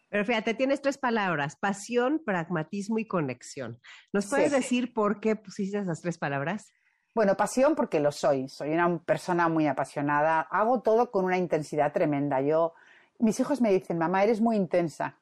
Pero 0.09 0.25
fíjate, 0.25 0.53
tienes 0.53 0.81
tres 0.81 0.97
palabras, 0.97 1.55
pasión, 1.55 2.21
pragmatismo 2.23 2.97
y 2.99 3.05
conexión. 3.05 3.79
¿Nos 4.11 4.27
puedes 4.27 4.51
decir 4.51 4.93
por 4.93 5.19
qué 5.19 5.35
pusiste 5.35 5.79
esas 5.79 6.01
tres 6.01 6.17
palabras? 6.17 6.73
Bueno, 7.13 7.35
pasión 7.35 7.75
porque 7.75 7.99
lo 7.99 8.11
soy. 8.11 8.47
Soy 8.49 8.71
una 8.71 8.99
persona 8.99 9.49
muy 9.49 9.67
apasionada. 9.67 10.41
Hago 10.41 10.81
todo 10.81 11.11
con 11.11 11.25
una 11.25 11.37
intensidad 11.37 11.93
tremenda. 11.93 12.41
Yo, 12.41 12.73
mis 13.19 13.39
hijos 13.39 13.61
me 13.61 13.71
dicen, 13.71 13.97
mamá, 13.97 14.23
eres 14.23 14.41
muy 14.41 14.55
intensa. 14.55 15.19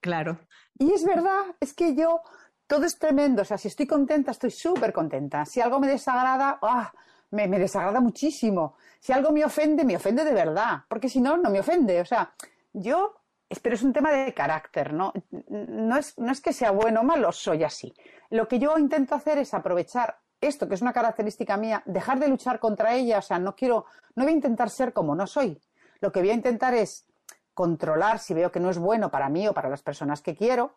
Claro. 0.00 0.38
Y 0.78 0.92
es 0.92 1.04
verdad, 1.04 1.44
es 1.60 1.74
que 1.74 1.94
yo, 1.94 2.20
todo 2.68 2.84
es 2.84 2.96
tremendo. 2.98 3.42
O 3.42 3.44
sea, 3.44 3.58
si 3.58 3.66
estoy 3.66 3.86
contenta, 3.88 4.30
estoy 4.30 4.52
súper 4.52 4.92
contenta. 4.92 5.44
Si 5.44 5.60
algo 5.60 5.80
me 5.80 5.88
desagrada, 5.88 6.60
¡ah! 6.62 6.92
me, 7.30 7.48
me 7.48 7.58
desagrada 7.58 7.98
muchísimo. 7.98 8.76
Si 9.00 9.12
algo 9.12 9.32
me 9.32 9.44
ofende, 9.44 9.84
me 9.84 9.96
ofende 9.96 10.22
de 10.22 10.32
verdad. 10.32 10.84
Porque 10.86 11.08
si 11.08 11.20
no, 11.20 11.36
no 11.36 11.50
me 11.50 11.58
ofende. 11.58 12.00
O 12.00 12.04
sea, 12.04 12.32
yo 12.72 13.18
pero 13.62 13.74
es 13.74 13.82
un 13.82 13.94
tema 13.94 14.12
de 14.12 14.34
carácter, 14.34 14.92
¿no? 14.92 15.12
No 15.48 15.96
es, 15.96 16.18
no 16.18 16.30
es 16.30 16.40
que 16.40 16.52
sea 16.52 16.70
bueno 16.70 17.00
o 17.00 17.04
malo, 17.04 17.32
soy 17.32 17.64
así. 17.64 17.94
Lo 18.28 18.46
que 18.46 18.58
yo 18.58 18.76
intento 18.76 19.14
hacer 19.14 19.38
es 19.38 19.54
aprovechar 19.54 20.18
esto, 20.38 20.68
que 20.68 20.74
es 20.74 20.82
una 20.82 20.92
característica 20.92 21.56
mía, 21.56 21.82
dejar 21.86 22.18
de 22.18 22.28
luchar 22.28 22.60
contra 22.60 22.94
ella, 22.94 23.18
o 23.18 23.22
sea, 23.22 23.38
no 23.38 23.56
quiero, 23.56 23.86
no 24.14 24.24
voy 24.24 24.34
a 24.34 24.36
intentar 24.36 24.68
ser 24.68 24.92
como 24.92 25.14
no 25.14 25.26
soy. 25.26 25.58
Lo 26.00 26.12
que 26.12 26.20
voy 26.20 26.30
a 26.30 26.34
intentar 26.34 26.74
es 26.74 27.06
controlar 27.54 28.18
si 28.18 28.34
veo 28.34 28.52
que 28.52 28.60
no 28.60 28.68
es 28.70 28.78
bueno 28.78 29.10
para 29.10 29.30
mí 29.30 29.48
o 29.48 29.54
para 29.54 29.70
las 29.70 29.82
personas 29.82 30.20
que 30.20 30.36
quiero 30.36 30.74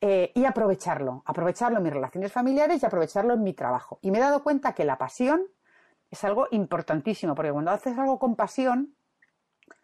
eh, 0.00 0.32
y 0.34 0.44
aprovecharlo, 0.44 1.22
aprovecharlo 1.26 1.78
en 1.78 1.84
mis 1.84 1.92
relaciones 1.92 2.32
familiares 2.32 2.82
y 2.82 2.86
aprovecharlo 2.86 3.34
en 3.34 3.42
mi 3.42 3.54
trabajo. 3.54 3.98
Y 4.02 4.10
me 4.10 4.18
he 4.18 4.20
dado 4.20 4.42
cuenta 4.42 4.74
que 4.74 4.84
la 4.84 4.98
pasión 4.98 5.42
es 6.10 6.24
algo 6.24 6.48
importantísimo, 6.50 7.34
porque 7.34 7.52
cuando 7.52 7.70
haces 7.70 7.98
algo 7.98 8.18
con 8.18 8.36
pasión, 8.36 8.94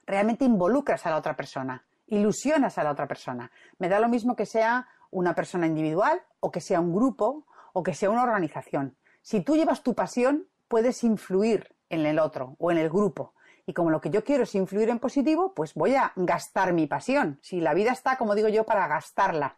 realmente 0.06 0.44
involucras 0.44 1.04
a 1.06 1.10
la 1.10 1.16
otra 1.16 1.34
persona 1.36 1.84
ilusionas 2.06 2.78
a 2.78 2.84
la 2.84 2.90
otra 2.90 3.06
persona. 3.06 3.50
Me 3.78 3.88
da 3.88 3.98
lo 3.98 4.08
mismo 4.08 4.36
que 4.36 4.46
sea 4.46 4.88
una 5.10 5.34
persona 5.34 5.66
individual 5.66 6.22
o 6.40 6.50
que 6.50 6.60
sea 6.60 6.80
un 6.80 6.94
grupo 6.94 7.46
o 7.72 7.82
que 7.82 7.94
sea 7.94 8.10
una 8.10 8.22
organización. 8.22 8.96
Si 9.22 9.40
tú 9.40 9.56
llevas 9.56 9.82
tu 9.82 9.94
pasión, 9.94 10.46
puedes 10.68 11.02
influir 11.04 11.74
en 11.88 12.04
el 12.06 12.18
otro 12.18 12.56
o 12.58 12.70
en 12.70 12.78
el 12.78 12.88
grupo. 12.88 13.34
Y 13.66 13.72
como 13.72 13.90
lo 13.90 14.00
que 14.00 14.10
yo 14.10 14.24
quiero 14.24 14.42
es 14.42 14.54
influir 14.54 14.90
en 14.90 14.98
positivo, 14.98 15.54
pues 15.54 15.72
voy 15.74 15.94
a 15.94 16.12
gastar 16.16 16.72
mi 16.72 16.86
pasión. 16.86 17.38
Si 17.42 17.60
la 17.60 17.72
vida 17.72 17.92
está, 17.92 18.16
como 18.18 18.34
digo 18.34 18.48
yo, 18.48 18.64
para 18.64 18.86
gastarla. 18.86 19.56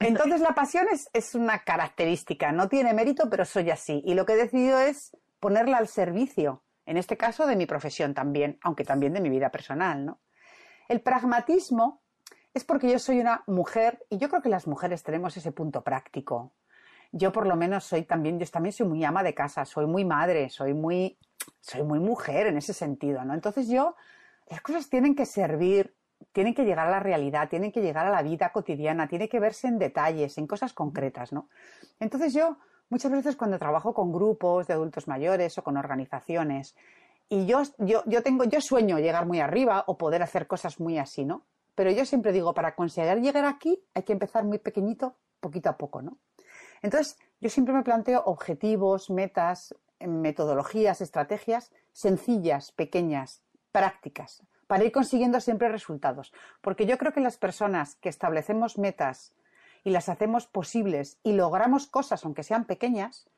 Entonces 0.00 0.40
la 0.40 0.54
pasión 0.54 0.86
es, 0.92 1.08
es 1.12 1.34
una 1.34 1.64
característica, 1.64 2.52
no 2.52 2.68
tiene 2.68 2.94
mérito, 2.94 3.28
pero 3.28 3.44
soy 3.44 3.70
así. 3.70 4.02
Y 4.04 4.14
lo 4.14 4.24
que 4.24 4.34
he 4.34 4.36
decidido 4.36 4.78
es 4.78 5.16
ponerla 5.40 5.78
al 5.78 5.88
servicio, 5.88 6.62
en 6.86 6.96
este 6.96 7.16
caso 7.16 7.46
de 7.46 7.56
mi 7.56 7.66
profesión 7.66 8.14
también, 8.14 8.58
aunque 8.62 8.84
también 8.84 9.12
de 9.12 9.20
mi 9.20 9.28
vida 9.28 9.50
personal, 9.50 10.04
¿no? 10.04 10.20
El 10.88 11.02
pragmatismo 11.02 12.00
es 12.54 12.64
porque 12.64 12.90
yo 12.90 12.98
soy 12.98 13.20
una 13.20 13.44
mujer 13.46 14.04
y 14.08 14.18
yo 14.18 14.28
creo 14.28 14.40
que 14.40 14.48
las 14.48 14.66
mujeres 14.66 15.02
tenemos 15.02 15.36
ese 15.36 15.52
punto 15.52 15.82
práctico. 15.82 16.54
Yo 17.12 17.32
por 17.32 17.46
lo 17.46 17.56
menos 17.56 17.84
soy 17.84 18.04
también, 18.04 18.38
yo 18.38 18.46
también 18.46 18.72
soy 18.72 18.86
muy 18.86 19.04
ama 19.04 19.22
de 19.22 19.34
casa, 19.34 19.64
soy 19.64 19.86
muy 19.86 20.04
madre, 20.04 20.48
soy 20.48 20.74
muy, 20.74 21.18
soy 21.60 21.82
muy 21.82 21.98
mujer 22.00 22.46
en 22.46 22.56
ese 22.56 22.72
sentido, 22.72 23.24
¿no? 23.24 23.34
Entonces 23.34 23.68
yo, 23.68 23.96
las 24.48 24.60
cosas 24.60 24.88
tienen 24.88 25.14
que 25.14 25.26
servir, 25.26 25.94
tienen 26.32 26.54
que 26.54 26.64
llegar 26.64 26.88
a 26.88 26.90
la 26.90 27.00
realidad, 27.00 27.48
tienen 27.48 27.72
que 27.72 27.80
llegar 27.80 28.06
a 28.06 28.10
la 28.10 28.22
vida 28.22 28.52
cotidiana, 28.52 29.08
tiene 29.08 29.28
que 29.28 29.40
verse 29.40 29.68
en 29.68 29.78
detalles, 29.78 30.38
en 30.38 30.46
cosas 30.46 30.72
concretas, 30.72 31.32
¿no? 31.32 31.48
Entonces 32.00 32.32
yo, 32.34 32.58
muchas 32.88 33.12
veces 33.12 33.36
cuando 33.36 33.58
trabajo 33.58 33.94
con 33.94 34.12
grupos 34.12 34.66
de 34.66 34.74
adultos 34.74 35.08
mayores 35.08 35.56
o 35.58 35.64
con 35.64 35.76
organizaciones, 35.76 36.76
y 37.28 37.46
yo, 37.46 37.62
yo, 37.78 38.02
yo, 38.06 38.22
tengo, 38.22 38.44
yo 38.44 38.60
sueño 38.60 38.98
llegar 38.98 39.26
muy 39.26 39.40
arriba 39.40 39.84
o 39.86 39.98
poder 39.98 40.22
hacer 40.22 40.46
cosas 40.46 40.80
muy 40.80 40.98
así, 40.98 41.24
¿no? 41.24 41.44
Pero 41.74 41.90
yo 41.90 42.04
siempre 42.04 42.32
digo, 42.32 42.54
para 42.54 42.74
conseguir 42.74 43.20
llegar 43.20 43.44
aquí 43.44 43.82
hay 43.94 44.02
que 44.02 44.12
empezar 44.12 44.44
muy 44.44 44.58
pequeñito, 44.58 45.16
poquito 45.40 45.68
a 45.68 45.76
poco, 45.76 46.02
¿no? 46.02 46.18
Entonces, 46.82 47.18
yo 47.40 47.50
siempre 47.50 47.74
me 47.74 47.82
planteo 47.82 48.22
objetivos, 48.24 49.10
metas, 49.10 49.74
metodologías, 50.00 51.00
estrategias 51.00 51.70
sencillas, 51.92 52.70
pequeñas, 52.70 53.42
prácticas, 53.72 54.44
para 54.68 54.84
ir 54.84 54.92
consiguiendo 54.92 55.40
siempre 55.40 55.68
resultados. 55.68 56.32
Porque 56.60 56.86
yo 56.86 56.96
creo 56.96 57.12
que 57.12 57.20
las 57.20 57.38
personas 57.38 57.96
que 57.96 58.08
establecemos 58.08 58.78
metas 58.78 59.34
y 59.82 59.90
las 59.90 60.08
hacemos 60.08 60.46
posibles 60.46 61.18
y 61.24 61.32
logramos 61.32 61.88
cosas, 61.88 62.24
aunque 62.24 62.44
sean 62.44 62.64
pequeñas, 62.64 63.28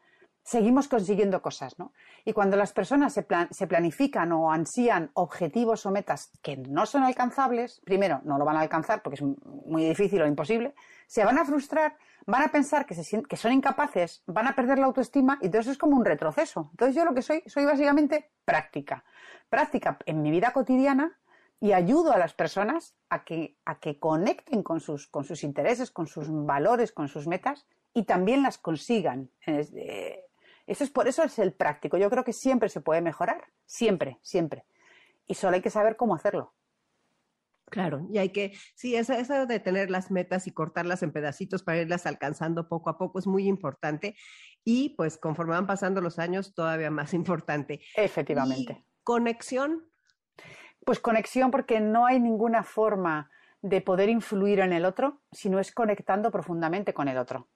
seguimos 0.43 0.89
consiguiendo 0.89 1.43
cosas, 1.43 1.79
¿no? 1.79 1.93
Y 2.25 2.33
cuando 2.33 2.57
las 2.57 2.73
personas 2.73 3.13
se, 3.13 3.67
planifican 3.67 4.33
o 4.33 4.51
ansían 4.51 5.11
objetivos 5.15 5.87
o 5.87 5.91
metas 5.91 6.33
que 6.43 6.57
no 6.57 6.87
son 6.87 7.05
alcanzables, 7.05 7.81
primero, 7.85 8.21
no 8.25 8.39
lo 8.39 8.45
van 8.45 8.57
a 8.57 8.61
alcanzar 8.61 9.03
porque 9.03 9.17
es 9.17 9.23
muy 9.23 9.85
difícil 9.85 10.21
o 10.23 10.27
imposible, 10.27 10.75
se 11.07 11.25
van 11.25 11.39
a 11.39 11.45
frustrar, 11.45 11.97
van 12.27 12.43
a 12.43 12.49
pensar 12.49 12.87
que, 12.87 12.95
se, 12.95 13.23
que 13.23 13.37
son 13.37 13.53
incapaces, 13.53 14.23
van 14.27 14.49
a 14.49 14.55
perder 14.55 14.79
la 14.79 14.87
autoestima 14.87 15.39
y 15.41 15.55
eso 15.57 15.71
es 15.71 15.79
como 15.79 15.97
un 15.97 16.05
retroceso. 16.05 16.69
Entonces 16.73 16.97
yo 16.97 17.05
lo 17.05 17.15
que 17.15 17.23
soy, 17.23 17.43
soy 17.47 17.65
básicamente 17.65 18.31
práctica. 18.45 19.05
Práctica 19.49 19.99
en 20.07 20.23
mi 20.23 20.31
vida 20.31 20.53
cotidiana 20.53 21.20
y 21.61 21.73
ayudo 21.73 22.13
a 22.13 22.19
las 22.19 22.33
personas 22.33 22.97
a 23.11 23.25
que, 23.25 23.59
a 23.67 23.79
que 23.79 23.99
conecten 23.99 24.63
con 24.63 24.81
sus, 24.81 25.07
con 25.07 25.25
sus 25.25 25.45
intereses, 25.45 25.91
con 25.91 26.07
sus 26.07 26.27
valores, 26.31 26.91
con 26.91 27.09
sus 27.09 27.27
metas 27.27 27.67
y 27.93 28.05
también 28.05 28.43
las 28.43 28.57
consigan. 28.57 29.31
Eso 29.47 30.85
es 30.85 30.91
por 30.91 31.07
eso 31.07 31.23
es 31.23 31.39
el 31.39 31.53
práctico. 31.53 31.99
Yo 31.99 32.09
creo 32.09 32.25
que 32.25 32.33
siempre 32.33 32.71
se 32.71 32.81
puede 32.81 33.03
mejorar, 33.03 33.45
siempre, 33.67 34.19
siempre. 34.23 34.65
Y 35.27 35.35
solo 35.35 35.57
hay 35.57 35.63
que 35.63 35.71
saber 35.71 35.97
cómo 35.97 36.15
hacerlo. 36.15 36.55
Claro, 37.67 38.09
y 38.11 38.19
hay 38.19 38.31
que, 38.31 38.53
sí, 38.75 38.97
eso, 38.97 39.13
eso, 39.13 39.47
de 39.47 39.61
tener 39.61 39.91
las 39.91 40.11
metas 40.11 40.49
y 40.49 40.51
cortarlas 40.51 41.05
en 41.05 41.13
pedacitos 41.13 41.63
para 41.63 41.81
irlas 41.81 42.05
alcanzando 42.05 42.69
poco 42.69 42.91
a 42.91 42.99
poco 42.99 43.21
es 43.21 43.29
muy 43.29 43.47
importante 43.47 44.17
y 44.65 44.91
pues 44.97 45.19
conforme 45.19 45.53
van 45.53 45.69
pasando 45.69 46.01
los 46.01 46.19
años 46.19 46.53
todavía 46.53 46.91
más 46.91 47.15
importante. 47.15 47.81
Efectivamente. 47.95 48.85
¿Conexión? 49.05 49.89
Pues 50.85 50.99
conexión 50.99 51.51
porque 51.51 51.81
no 51.81 52.07
hay 52.07 52.21
ninguna 52.21 52.63
forma 52.63 53.31
de 53.63 53.81
poder 53.81 54.09
influir 54.09 54.61
en 54.61 54.73
el 54.73 54.85
otro 54.85 55.21
si 55.33 55.51
no 55.51 55.59
es 55.59 55.73
conectando 55.73 56.31
profundamente 56.31 56.95
con 56.95 57.09
el 57.09 57.19
otro. 57.19 57.49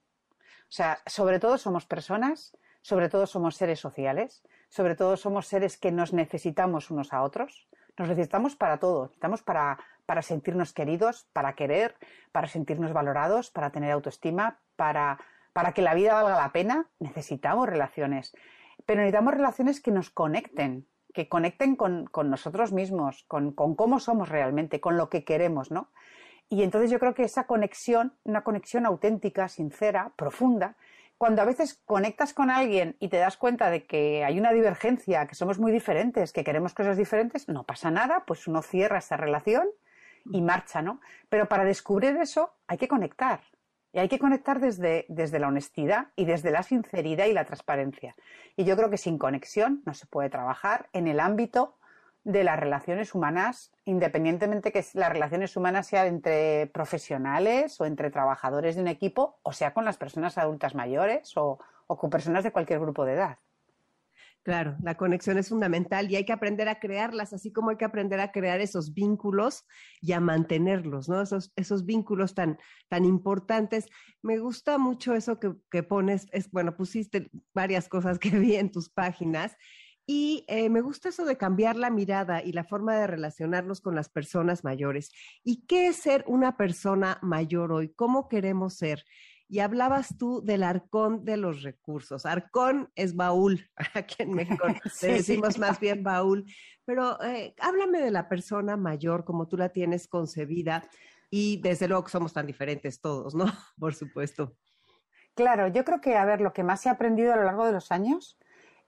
O 0.62 0.72
sea, 0.76 0.98
sobre 1.06 1.38
todo 1.38 1.56
somos 1.56 1.86
personas 1.86 2.56
sobre 2.84 3.08
todo 3.08 3.26
somos 3.26 3.56
seres 3.56 3.80
sociales, 3.80 4.42
sobre 4.68 4.94
todo 4.94 5.16
somos 5.16 5.46
seres 5.46 5.78
que 5.78 5.90
nos 5.90 6.12
necesitamos 6.12 6.90
unos 6.90 7.14
a 7.14 7.22
otros, 7.22 7.66
nos 7.96 8.10
necesitamos 8.10 8.56
para 8.56 8.78
todo, 8.78 9.04
necesitamos 9.04 9.42
para, 9.42 9.78
para 10.04 10.20
sentirnos 10.20 10.74
queridos, 10.74 11.26
para 11.32 11.54
querer, 11.54 11.96
para 12.30 12.46
sentirnos 12.46 12.92
valorados, 12.92 13.50
para 13.50 13.70
tener 13.70 13.90
autoestima, 13.90 14.60
para, 14.76 15.18
para 15.54 15.72
que 15.72 15.80
la 15.80 15.94
vida 15.94 16.12
valga 16.12 16.36
la 16.36 16.52
pena, 16.52 16.90
necesitamos 16.98 17.66
relaciones. 17.66 18.36
Pero 18.84 19.00
necesitamos 19.00 19.32
relaciones 19.32 19.80
que 19.80 19.90
nos 19.90 20.10
conecten, 20.10 20.86
que 21.14 21.28
conecten 21.28 21.76
con, 21.76 22.10
nosotros 22.24 22.72
mismos, 22.72 23.24
con, 23.28 23.52
con, 23.52 23.74
cómo 23.76 24.00
somos 24.00 24.28
realmente, 24.28 24.80
con 24.80 24.98
lo 24.98 25.08
que 25.08 25.24
queremos, 25.24 25.70
¿no? 25.70 25.88
Y 26.50 26.62
entonces 26.62 26.90
yo 26.90 26.98
creo 26.98 27.14
que 27.14 27.22
esa 27.22 27.46
conexión, 27.46 28.12
una 28.24 28.42
conexión 28.42 28.84
auténtica, 28.84 29.48
sincera, 29.48 30.12
profunda, 30.16 30.76
cuando 31.16 31.40
a 31.40 31.44
veces 31.44 31.80
conectas 31.86 32.34
con 32.34 32.50
alguien 32.50 32.96
y 32.98 33.08
te 33.08 33.16
das 33.16 33.36
cuenta 33.36 33.70
de 33.70 33.86
que 33.86 34.24
hay 34.24 34.38
una 34.38 34.52
divergencia, 34.52 35.26
que 35.26 35.34
somos 35.34 35.58
muy 35.58 35.72
diferentes, 35.72 36.32
que 36.32 36.44
queremos 36.44 36.74
cosas 36.74 36.96
diferentes, 36.96 37.48
no 37.48 37.62
pasa 37.62 37.90
nada, 37.90 38.24
pues 38.26 38.46
uno 38.46 38.60
cierra 38.60 38.98
esa 38.98 39.16
relación 39.16 39.68
y 40.30 40.42
marcha, 40.42 40.82
¿no? 40.82 41.00
Pero 41.28 41.48
para 41.48 41.64
descubrir 41.64 42.16
eso 42.16 42.54
hay 42.66 42.78
que 42.78 42.88
conectar. 42.88 43.40
Y 43.94 44.00
hay 44.00 44.08
que 44.08 44.18
conectar 44.18 44.58
desde, 44.58 45.06
desde 45.08 45.38
la 45.38 45.46
honestidad 45.46 46.08
y 46.16 46.24
desde 46.24 46.50
la 46.50 46.64
sinceridad 46.64 47.26
y 47.26 47.32
la 47.32 47.44
transparencia. 47.44 48.16
Y 48.56 48.64
yo 48.64 48.76
creo 48.76 48.90
que 48.90 48.98
sin 48.98 49.18
conexión 49.18 49.82
no 49.86 49.94
se 49.94 50.06
puede 50.06 50.28
trabajar 50.28 50.88
en 50.92 51.06
el 51.06 51.20
ámbito 51.20 51.76
de 52.24 52.42
las 52.42 52.58
relaciones 52.58 53.14
humanas, 53.14 53.70
independientemente 53.84 54.72
que 54.72 54.84
las 54.94 55.12
relaciones 55.12 55.56
humanas 55.56 55.86
sean 55.86 56.08
entre 56.08 56.66
profesionales 56.66 57.80
o 57.80 57.84
entre 57.84 58.10
trabajadores 58.10 58.74
de 58.74 58.82
un 58.82 58.88
equipo, 58.88 59.38
o 59.44 59.52
sea 59.52 59.72
con 59.72 59.84
las 59.84 59.96
personas 59.96 60.38
adultas 60.38 60.74
mayores 60.74 61.32
o, 61.36 61.60
con 61.86 62.10
personas 62.10 62.42
de 62.42 62.50
cualquier 62.50 62.80
grupo 62.80 63.04
de 63.04 63.12
edad. 63.12 63.38
Claro, 64.44 64.76
la 64.82 64.94
conexión 64.98 65.38
es 65.38 65.48
fundamental 65.48 66.10
y 66.10 66.16
hay 66.16 66.26
que 66.26 66.34
aprender 66.34 66.68
a 66.68 66.78
crearlas, 66.78 67.32
así 67.32 67.50
como 67.50 67.70
hay 67.70 67.78
que 67.78 67.86
aprender 67.86 68.20
a 68.20 68.30
crear 68.30 68.60
esos 68.60 68.92
vínculos 68.92 69.64
y 70.02 70.12
a 70.12 70.20
mantenerlos, 70.20 71.08
¿no? 71.08 71.22
Esos, 71.22 71.50
esos 71.56 71.86
vínculos 71.86 72.34
tan, 72.34 72.58
tan 72.90 73.06
importantes. 73.06 73.86
Me 74.20 74.38
gusta 74.38 74.76
mucho 74.76 75.14
eso 75.14 75.40
que, 75.40 75.54
que 75.70 75.82
pones, 75.82 76.26
es, 76.30 76.50
bueno, 76.50 76.76
pusiste 76.76 77.30
varias 77.54 77.88
cosas 77.88 78.18
que 78.18 78.28
vi 78.38 78.56
en 78.56 78.70
tus 78.70 78.90
páginas 78.90 79.56
y 80.06 80.44
eh, 80.48 80.68
me 80.68 80.82
gusta 80.82 81.08
eso 81.08 81.24
de 81.24 81.38
cambiar 81.38 81.76
la 81.76 81.88
mirada 81.88 82.42
y 82.42 82.52
la 82.52 82.64
forma 82.64 82.94
de 82.96 83.06
relacionarnos 83.06 83.80
con 83.80 83.94
las 83.94 84.10
personas 84.10 84.62
mayores. 84.62 85.10
¿Y 85.42 85.64
qué 85.64 85.86
es 85.86 85.96
ser 85.96 86.22
una 86.26 86.58
persona 86.58 87.18
mayor 87.22 87.72
hoy? 87.72 87.94
¿Cómo 87.94 88.28
queremos 88.28 88.74
ser? 88.74 89.04
Y 89.48 89.60
hablabas 89.60 90.16
tú 90.18 90.42
del 90.42 90.62
arcón 90.62 91.24
de 91.24 91.36
los 91.36 91.62
recursos. 91.62 92.26
Arcón 92.26 92.90
es 92.94 93.14
baúl, 93.14 93.68
aquí 93.94 94.22
en 94.22 94.32
México 94.32 94.66
le 95.02 95.08
decimos 95.08 95.58
más 95.58 95.78
bien 95.80 96.02
baúl. 96.02 96.46
Pero 96.84 97.22
eh, 97.22 97.54
háblame 97.60 98.00
de 98.00 98.10
la 98.10 98.28
persona 98.28 98.76
mayor 98.76 99.24
como 99.24 99.46
tú 99.46 99.56
la 99.56 99.68
tienes 99.68 100.08
concebida. 100.08 100.88
Y 101.30 101.60
desde 101.62 101.88
luego 101.88 102.04
que 102.04 102.10
somos 102.10 102.32
tan 102.32 102.46
diferentes 102.46 103.00
todos, 103.00 103.34
¿no? 103.34 103.44
Por 103.78 103.94
supuesto. 103.94 104.56
Claro, 105.34 105.66
yo 105.68 105.84
creo 105.84 106.00
que, 106.00 106.16
a 106.16 106.24
ver, 106.24 106.40
lo 106.40 106.52
que 106.52 106.62
más 106.62 106.86
he 106.86 106.88
aprendido 106.88 107.32
a 107.32 107.36
lo 107.36 107.44
largo 107.44 107.66
de 107.66 107.72
los 107.72 107.90
años 107.90 108.38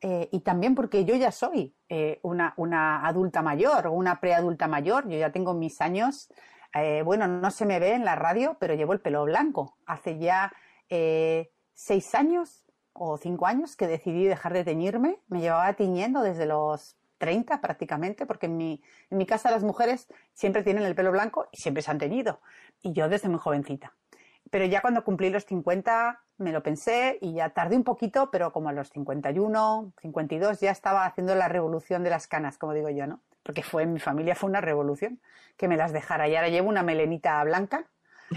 eh, 0.01 0.29
y 0.31 0.41
también 0.41 0.75
porque 0.75 1.05
yo 1.05 1.17
ya 1.17 1.33
soy 1.33 1.75
eh, 1.89 2.21
una, 2.23 3.07
adulta 3.07 3.43
mayor 3.43 3.87
o 3.87 3.93
una 3.93 4.21
preadulta 4.21 4.69
mayor, 4.69 5.09
yo 5.09 5.19
ya 5.19 5.33
tengo 5.33 5.55
mis 5.55 5.81
años, 5.81 6.29
eh, 6.75 7.03
bueno, 7.03 7.27
no 7.27 7.51
se 7.51 7.67
me 7.67 7.79
ve 7.79 7.93
en 7.93 8.05
la 8.05 8.17
radio, 8.17 8.57
pero 8.59 8.75
llevo 8.75 8.93
el 8.93 9.01
pelo 9.01 9.25
blanco. 9.25 9.77
Hace 9.87 10.19
ya 10.19 10.53
seis 10.89 12.15
años 12.15 12.65
o 12.93 13.19
cinco 13.19 13.47
años 13.47 13.77
que 13.77 13.87
decidí 13.87 14.25
dejar 14.25 14.53
de 14.53 14.65
teñirme, 14.65 15.21
me 15.29 15.41
llevaba 15.41 15.73
tiñendo 15.75 16.23
desde 16.23 16.47
los 16.47 16.97
30 17.19 17.61
prácticamente, 17.61 18.27
porque 18.27 18.47
en 18.47 18.57
mi, 18.57 18.83
en 19.11 19.19
mi 19.19 19.27
casa 19.27 19.51
las 19.51 19.63
mujeres 19.63 20.09
siempre 20.33 20.63
tienen 20.63 20.85
el 20.85 20.95
pelo 20.95 21.13
blanco 21.13 21.49
y 21.53 21.59
siempre 21.59 21.83
se 21.83 21.91
han 21.91 21.99
teñido, 21.99 22.41
y 22.83 22.93
yo 22.93 23.09
desde 23.09 23.29
muy 23.29 23.39
jovencita. 23.39 23.95
Pero 24.51 24.65
ya 24.65 24.81
cuando 24.81 25.05
cumplí 25.05 25.31
los 25.31 25.45
50 25.45 26.23
me 26.39 26.53
lo 26.53 26.63
pensé 26.63 27.19
y 27.21 27.35
ya 27.35 27.51
tardé 27.51 27.77
un 27.77 27.85
poquito, 27.85 28.31
pero 28.31 28.53
como 28.53 28.69
a 28.69 28.73
los 28.73 28.91
51, 28.91 29.93
52 30.01 30.61
ya 30.61 30.71
estaba 30.71 31.05
haciendo 31.05 31.35
la 31.35 31.49
revolución 31.49 32.05
de 32.05 32.11
las 32.11 32.27
canas, 32.27 32.59
como 32.59 32.75
digo 32.75 32.91
yo, 32.91 33.07
¿no? 33.07 33.21
Porque 33.47 33.63
fue 33.63 33.85
en 33.85 33.93
mi 33.93 34.01
familia 34.01 34.35
fue 34.35 34.51
una 34.51 34.61
revolución 34.61 35.21
que 35.57 35.69
me 35.69 35.77
las 35.77 35.93
dejara. 35.93 36.27
Y 36.29 36.35
ahora 36.35 36.49
llevo 36.49 36.69
una 36.69 36.83
melenita 36.83 37.43
blanca, 37.45 37.87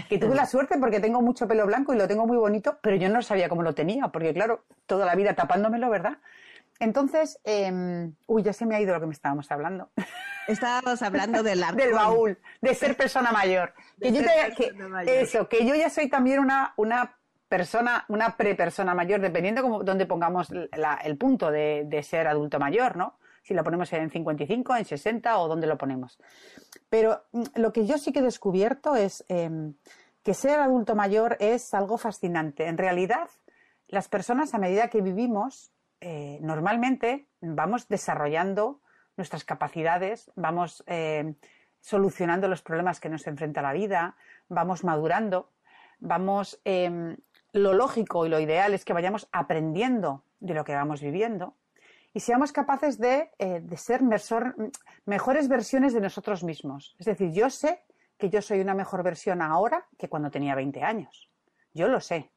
que 0.08 0.18
tuve 0.18 0.36
la 0.36 0.46
suerte 0.46 0.78
porque 0.78 1.00
tengo 1.00 1.20
mucho 1.20 1.48
pelo 1.48 1.66
blanco 1.66 1.92
y 1.92 1.98
lo 1.98 2.06
tengo 2.06 2.26
muy 2.28 2.36
bonito, 2.36 2.78
pero 2.80 2.94
yo 2.94 3.08
no 3.08 3.20
sabía 3.20 3.48
cómo 3.48 3.62
lo 3.62 3.74
tenía, 3.74 4.08
porque 4.08 4.32
claro, 4.32 4.64
toda 4.86 5.04
la 5.04 5.16
vida 5.16 5.34
tapándomelo, 5.34 5.90
¿verdad? 5.90 6.18
Entonces, 6.78 7.40
em, 7.42 8.14
uy, 8.26 8.44
ya 8.44 8.52
se 8.52 8.66
me 8.66 8.76
ha 8.76 8.80
ido 8.80 8.94
lo 8.94 9.00
que 9.00 9.06
me 9.06 9.12
estábamos 9.12 9.50
hablando. 9.50 9.90
Estábamos 10.46 11.02
hablando 11.02 11.42
del 11.42 11.62
del 11.74 11.92
baúl, 11.92 12.38
de 12.60 12.74
ser 12.74 12.96
persona 12.96 13.30
mayor. 13.30 13.74
que 14.00 14.12
yo 14.12 14.22
Eso, 15.06 15.48
que 15.48 15.66
yo 15.66 15.74
ya 15.74 15.90
soy 15.90 16.08
también 16.08 16.40
una, 16.40 16.72
una 16.76 17.16
persona, 17.50 18.04
una 18.08 18.36
prepersona 18.36 18.94
mayor, 18.94 19.20
dependiendo 19.20 19.60
como 19.60 19.82
donde 19.82 20.06
pongamos 20.06 20.48
el 20.50 21.18
punto 21.18 21.50
de, 21.50 22.00
ser 22.02 22.28
adulto 22.28 22.58
mayor, 22.58 22.96
¿no? 22.96 23.18
Si 23.42 23.54
lo 23.54 23.64
ponemos 23.64 23.92
en 23.92 24.10
55, 24.10 24.76
en 24.76 24.84
60 24.84 25.38
o 25.38 25.48
donde 25.48 25.66
lo 25.66 25.78
ponemos. 25.78 26.18
Pero 26.88 27.22
mm, 27.32 27.42
lo 27.56 27.72
que 27.72 27.86
yo 27.86 27.98
sí 27.98 28.12
que 28.12 28.20
he 28.20 28.22
descubierto 28.22 28.96
es 28.96 29.24
em, 29.28 29.74
que 30.22 30.34
ser 30.34 30.60
adulto 30.60 30.94
mayor 30.94 31.36
es 31.40 31.72
algo 31.74 31.98
fascinante. 31.98 32.66
En 32.66 32.78
realidad, 32.78 33.28
las 33.88 34.08
personas 34.08 34.54
a 34.54 34.58
medida 34.58 34.88
que 34.88 35.00
vivimos, 35.00 35.72
eh, 36.00 36.38
normalmente 36.42 37.26
vamos 37.40 37.88
desarrollando 37.88 38.80
nuestras 39.16 39.44
capacidades, 39.44 40.30
vamos 40.36 40.84
eh, 40.86 41.34
solucionando 41.80 42.48
los 42.48 42.62
problemas 42.62 43.00
que 43.00 43.08
nos 43.08 43.26
enfrenta 43.26 43.62
la 43.62 43.72
vida, 43.72 44.16
vamos 44.48 44.84
madurando, 44.84 45.50
vamos 45.98 46.60
em, 46.64 47.16
lo 47.52 47.72
lógico 47.72 48.26
y 48.26 48.28
lo 48.28 48.40
ideal 48.40 48.74
es 48.74 48.84
que 48.84 48.92
vayamos 48.92 49.28
aprendiendo 49.32 50.24
de 50.40 50.54
lo 50.54 50.64
que 50.64 50.74
vamos 50.74 51.00
viviendo 51.00 51.54
y 52.12 52.20
seamos 52.20 52.52
capaces 52.52 52.98
de, 52.98 53.30
eh, 53.38 53.62
ser 53.76 54.02
mejores 55.04 55.48
versiones 55.48 55.94
de 55.94 56.00
nosotros 56.00 56.42
mismos. 56.42 56.96
Es 56.98 57.06
decir, 57.06 57.30
yo 57.32 57.50
sé 57.50 57.84
que 58.18 58.30
yo 58.30 58.42
soy 58.42 58.60
una 58.60 58.74
mejor 58.74 59.02
versión 59.02 59.42
ahora 59.42 59.86
que 59.96 60.08
cuando 60.08 60.30
tenía 60.30 60.54
20 60.54 60.82
años. 60.82 61.30
Yo 61.72 61.88
lo 61.88 62.00
sé. 62.00 62.30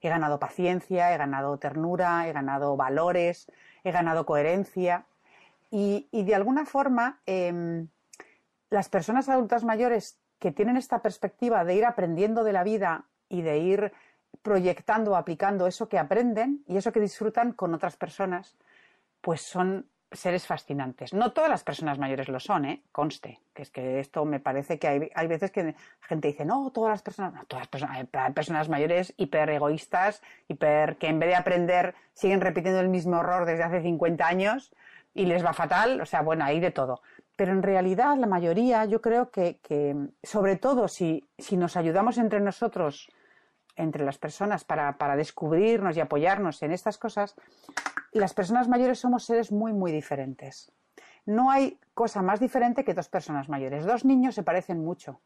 He 0.00 0.08
ganado 0.08 0.38
paciencia, 0.38 1.12
he 1.12 1.18
ganado 1.18 1.58
ternura, 1.58 2.28
he 2.28 2.32
ganado 2.32 2.76
valores, 2.76 3.50
he 3.82 3.90
ganado 3.90 4.24
coherencia. 4.26 5.06
Y, 5.70 6.08
de 6.12 6.34
alguna 6.34 6.64
forma, 6.64 7.20
em, 7.26 7.88
las 8.70 8.88
personas 8.88 9.28
adultas 9.28 9.64
mayores 9.64 10.18
que 10.38 10.52
tienen 10.52 10.76
esta 10.76 11.02
perspectiva 11.02 11.64
de 11.64 11.74
ir 11.74 11.84
aprendiendo 11.84 12.44
de 12.44 12.52
la 12.52 12.62
vida 12.62 13.06
y 13.28 13.42
de 13.42 13.58
ir 13.58 13.92
proyectando 14.42 15.16
aplicando 15.16 15.66
eso 15.66 15.88
que 15.88 15.98
aprenden 15.98 16.62
y 16.68 16.76
eso 16.76 16.92
que 16.92 17.00
disfrutan 17.00 17.52
con 17.52 17.74
otras 17.74 17.96
personas, 17.96 18.56
pues 19.26 19.40
son 19.40 19.88
seres 20.12 20.46
fascinantes. 20.46 21.12
No 21.12 21.32
todas 21.32 21.50
las 21.50 21.64
personas 21.64 21.98
mayores 21.98 22.28
lo 22.28 22.38
son, 22.38 22.64
¿eh? 22.64 22.84
conste, 22.92 23.40
que 23.52 23.62
es 23.62 23.70
que 23.70 23.98
esto 23.98 24.24
me 24.24 24.38
parece 24.38 24.78
que 24.78 24.86
hay, 24.86 25.10
hay 25.16 25.26
veces 25.26 25.50
que 25.50 25.64
la 25.64 25.74
gente 26.02 26.28
dice, 26.28 26.44
no, 26.44 26.70
todas 26.70 26.92
las 26.92 27.02
personas, 27.02 27.34
no, 27.34 27.44
todas 27.46 27.62
las 27.62 27.68
personas, 27.68 28.06
hay 28.12 28.32
personas 28.32 28.68
mayores 28.68 29.14
hiper 29.16 29.50
egoístas, 29.50 30.22
hiper 30.46 30.96
que 30.98 31.08
en 31.08 31.18
vez 31.18 31.30
de 31.30 31.34
aprender 31.34 31.96
siguen 32.14 32.40
repitiendo 32.40 32.78
el 32.78 32.88
mismo 32.88 33.18
error 33.18 33.46
desde 33.46 33.64
hace 33.64 33.82
50 33.82 34.24
años 34.24 34.72
y 35.12 35.26
les 35.26 35.44
va 35.44 35.52
fatal, 35.52 36.00
o 36.00 36.06
sea, 36.06 36.22
bueno, 36.22 36.44
hay 36.44 36.60
de 36.60 36.70
todo. 36.70 37.02
Pero 37.34 37.50
en 37.50 37.64
realidad 37.64 38.16
la 38.16 38.28
mayoría, 38.28 38.84
yo 38.84 39.02
creo 39.02 39.32
que, 39.32 39.58
que 39.60 39.96
sobre 40.22 40.54
todo 40.54 40.86
si, 40.86 41.28
si 41.36 41.56
nos 41.56 41.76
ayudamos 41.76 42.16
entre 42.18 42.38
nosotros 42.38 43.08
entre 43.74 44.04
las 44.04 44.18
personas 44.18 44.64
para, 44.64 44.96
para, 44.98 45.16
descubrirnos 45.16 45.96
y 45.96 46.00
apoyarnos 46.00 46.62
en 46.62 46.72
estas 46.72 46.96
cosas, 46.96 47.34
las 48.18 48.34
personas 48.34 48.68
mayores 48.68 48.98
somos 48.98 49.24
seres 49.24 49.52
muy, 49.52 49.72
muy 49.72 49.92
diferentes. 49.92 50.72
No 51.24 51.50
hay 51.50 51.78
cosa 51.94 52.22
más 52.22 52.40
diferente 52.40 52.84
que 52.84 52.94
dos 52.94 53.08
personas 53.08 53.48
mayores. 53.48 53.84
Dos 53.84 54.04
niños 54.04 54.34
se 54.34 54.42
parecen 54.42 54.84
mucho. 54.84 55.20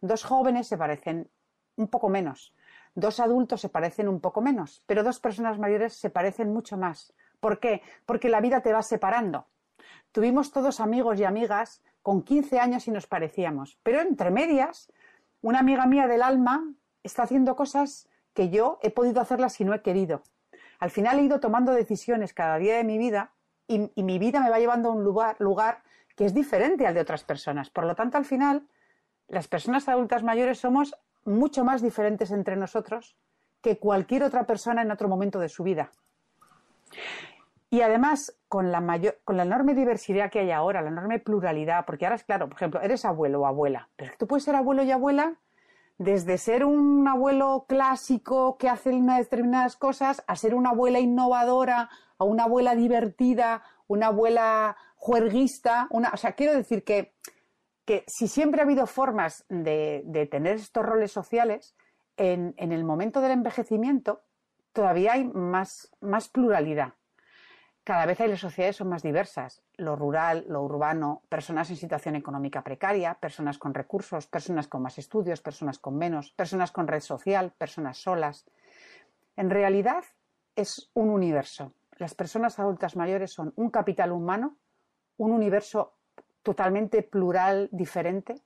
Dos 0.00 0.24
jóvenes 0.24 0.66
se 0.66 0.78
parecen 0.78 1.30
un 1.76 1.88
poco 1.88 2.08
menos. 2.08 2.54
Dos 2.94 3.20
adultos 3.20 3.60
se 3.60 3.68
parecen 3.68 4.08
un 4.08 4.20
poco 4.20 4.40
menos. 4.40 4.82
Pero 4.86 5.04
dos 5.04 5.20
personas 5.20 5.58
mayores 5.58 5.94
se 5.94 6.10
parecen 6.10 6.52
mucho 6.52 6.76
más. 6.76 7.12
¿Por 7.40 7.60
qué? 7.60 7.82
Porque 8.06 8.28
la 8.28 8.40
vida 8.40 8.60
te 8.60 8.72
va 8.72 8.82
separando. 8.82 9.46
Tuvimos 10.10 10.52
todos 10.52 10.80
amigos 10.80 11.18
y 11.18 11.24
amigas 11.24 11.82
con 12.02 12.22
15 12.22 12.58
años 12.58 12.88
y 12.88 12.90
nos 12.90 13.06
parecíamos. 13.06 13.78
Pero 13.82 14.00
entre 14.00 14.30
medias, 14.30 14.92
una 15.40 15.60
amiga 15.60 15.86
mía 15.86 16.06
del 16.06 16.22
alma 16.22 16.64
está 17.02 17.24
haciendo 17.24 17.56
cosas 17.56 18.08
que 18.34 18.48
yo 18.48 18.78
he 18.82 18.90
podido 18.90 19.20
hacerlas 19.20 19.54
si 19.54 19.64
no 19.64 19.74
he 19.74 19.82
querido. 19.82 20.22
Al 20.82 20.90
final 20.90 21.20
he 21.20 21.22
ido 21.22 21.38
tomando 21.38 21.70
decisiones 21.70 22.34
cada 22.34 22.58
día 22.58 22.76
de 22.76 22.82
mi 22.82 22.98
vida 22.98 23.30
y, 23.68 23.92
mi 24.02 24.18
vida 24.18 24.40
me 24.40 24.50
va 24.50 24.58
llevando 24.58 24.88
a 24.88 24.92
un 24.92 25.04
lugar, 25.04 25.36
lugar 25.38 25.84
que 26.16 26.24
es 26.24 26.34
diferente 26.34 26.88
al 26.88 26.94
de 26.94 27.00
otras 27.00 27.22
personas. 27.22 27.70
Por 27.70 27.84
lo 27.84 27.94
tanto, 27.94 28.18
al 28.18 28.24
final, 28.24 28.66
las 29.28 29.46
personas 29.46 29.88
adultas 29.88 30.24
mayores 30.24 30.58
somos 30.58 30.96
mucho 31.24 31.64
más 31.64 31.82
diferentes 31.82 32.32
entre 32.32 32.56
nosotros 32.56 33.14
que 33.60 33.78
cualquier 33.78 34.24
otra 34.24 34.42
persona 34.42 34.82
en 34.82 34.90
otro 34.90 35.06
momento 35.06 35.38
de 35.38 35.48
su 35.48 35.62
vida. 35.62 35.92
Y 37.70 37.82
además, 37.82 38.36
con 38.48 38.72
la, 38.72 38.80
mayor, 38.80 39.20
con 39.22 39.36
la 39.36 39.44
enorme 39.44 39.74
diversidad 39.74 40.32
que 40.32 40.40
hay 40.40 40.50
ahora, 40.50 40.82
la 40.82 40.88
enorme 40.88 41.20
pluralidad, 41.20 41.86
porque 41.86 42.06
ahora 42.06 42.16
es 42.16 42.24
claro, 42.24 42.48
por 42.48 42.56
ejemplo, 42.56 42.80
eres 42.80 43.04
abuelo 43.04 43.42
o 43.42 43.46
abuela, 43.46 43.88
pero 43.94 44.14
tú 44.18 44.26
puedes 44.26 44.42
ser 44.42 44.56
abuelo 44.56 44.82
y 44.82 44.90
abuela 44.90 45.36
desde 46.02 46.38
ser 46.38 46.64
un 46.64 47.06
abuelo 47.06 47.66
clásico 47.68 48.56
que 48.58 48.68
hace 48.68 48.90
unas 48.90 49.18
determinadas 49.18 49.76
cosas 49.76 50.22
a 50.26 50.36
ser 50.36 50.54
una 50.54 50.70
abuela 50.70 51.00
innovadora, 51.00 51.90
a 52.18 52.24
una 52.24 52.44
abuela 52.44 52.74
divertida, 52.74 53.62
una 53.86 54.08
abuela 54.08 54.76
juerguista, 54.96 55.88
o 55.90 56.16
sea, 56.16 56.32
quiero 56.32 56.54
decir 56.54 56.84
que, 56.84 57.14
que 57.84 58.04
si 58.06 58.28
siempre 58.28 58.60
ha 58.60 58.64
habido 58.64 58.86
formas 58.86 59.44
de, 59.48 60.02
de 60.06 60.26
tener 60.26 60.56
estos 60.56 60.84
roles 60.84 61.12
sociales, 61.12 61.74
en, 62.16 62.54
en, 62.58 62.72
el 62.72 62.84
momento 62.84 63.20
del 63.20 63.32
envejecimiento 63.32 64.22
todavía 64.72 65.14
hay 65.14 65.24
más, 65.24 65.90
más 66.00 66.28
pluralidad 66.28 66.94
cada 67.84 68.06
vez 68.06 68.20
las 68.20 68.40
sociedades 68.40 68.76
son 68.76 68.88
más 68.88 69.02
diversas, 69.02 69.62
lo 69.76 69.96
rural, 69.96 70.44
lo 70.48 70.62
urbano, 70.62 71.22
personas 71.28 71.68
en 71.70 71.76
situación 71.76 72.14
económica 72.14 72.62
precaria, 72.62 73.14
personas 73.14 73.58
con 73.58 73.74
recursos, 73.74 74.26
personas 74.26 74.68
con 74.68 74.82
más 74.82 74.98
estudios, 74.98 75.40
personas 75.40 75.78
con 75.78 75.96
menos, 75.96 76.30
personas 76.32 76.70
con 76.70 76.86
red 76.86 77.00
social, 77.00 77.52
personas 77.58 77.98
solas. 77.98 78.46
En 79.36 79.50
realidad 79.50 80.04
es 80.54 80.90
un 80.94 81.10
universo. 81.10 81.72
Las 81.96 82.14
personas 82.14 82.58
adultas 82.58 82.94
mayores 82.94 83.32
son 83.32 83.52
un 83.56 83.70
capital 83.70 84.12
humano, 84.12 84.56
un 85.16 85.32
universo 85.32 85.94
totalmente 86.42 87.02
plural, 87.02 87.68
diferente, 87.72 88.36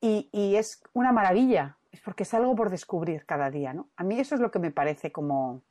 y, 0.00 0.28
y 0.32 0.56
es 0.56 0.82
una 0.94 1.12
maravilla, 1.12 1.76
es 1.90 2.00
porque 2.00 2.24
es 2.24 2.34
algo 2.34 2.56
por 2.56 2.70
descubrir 2.70 3.24
cada 3.26 3.50
día. 3.50 3.72
¿no? 3.72 3.88
A 3.96 4.04
mí 4.04 4.18
eso 4.18 4.34
es 4.34 4.40
lo 4.40 4.50
que 4.50 4.58
me 4.58 4.70
parece 4.70 5.12
como, 5.12 5.62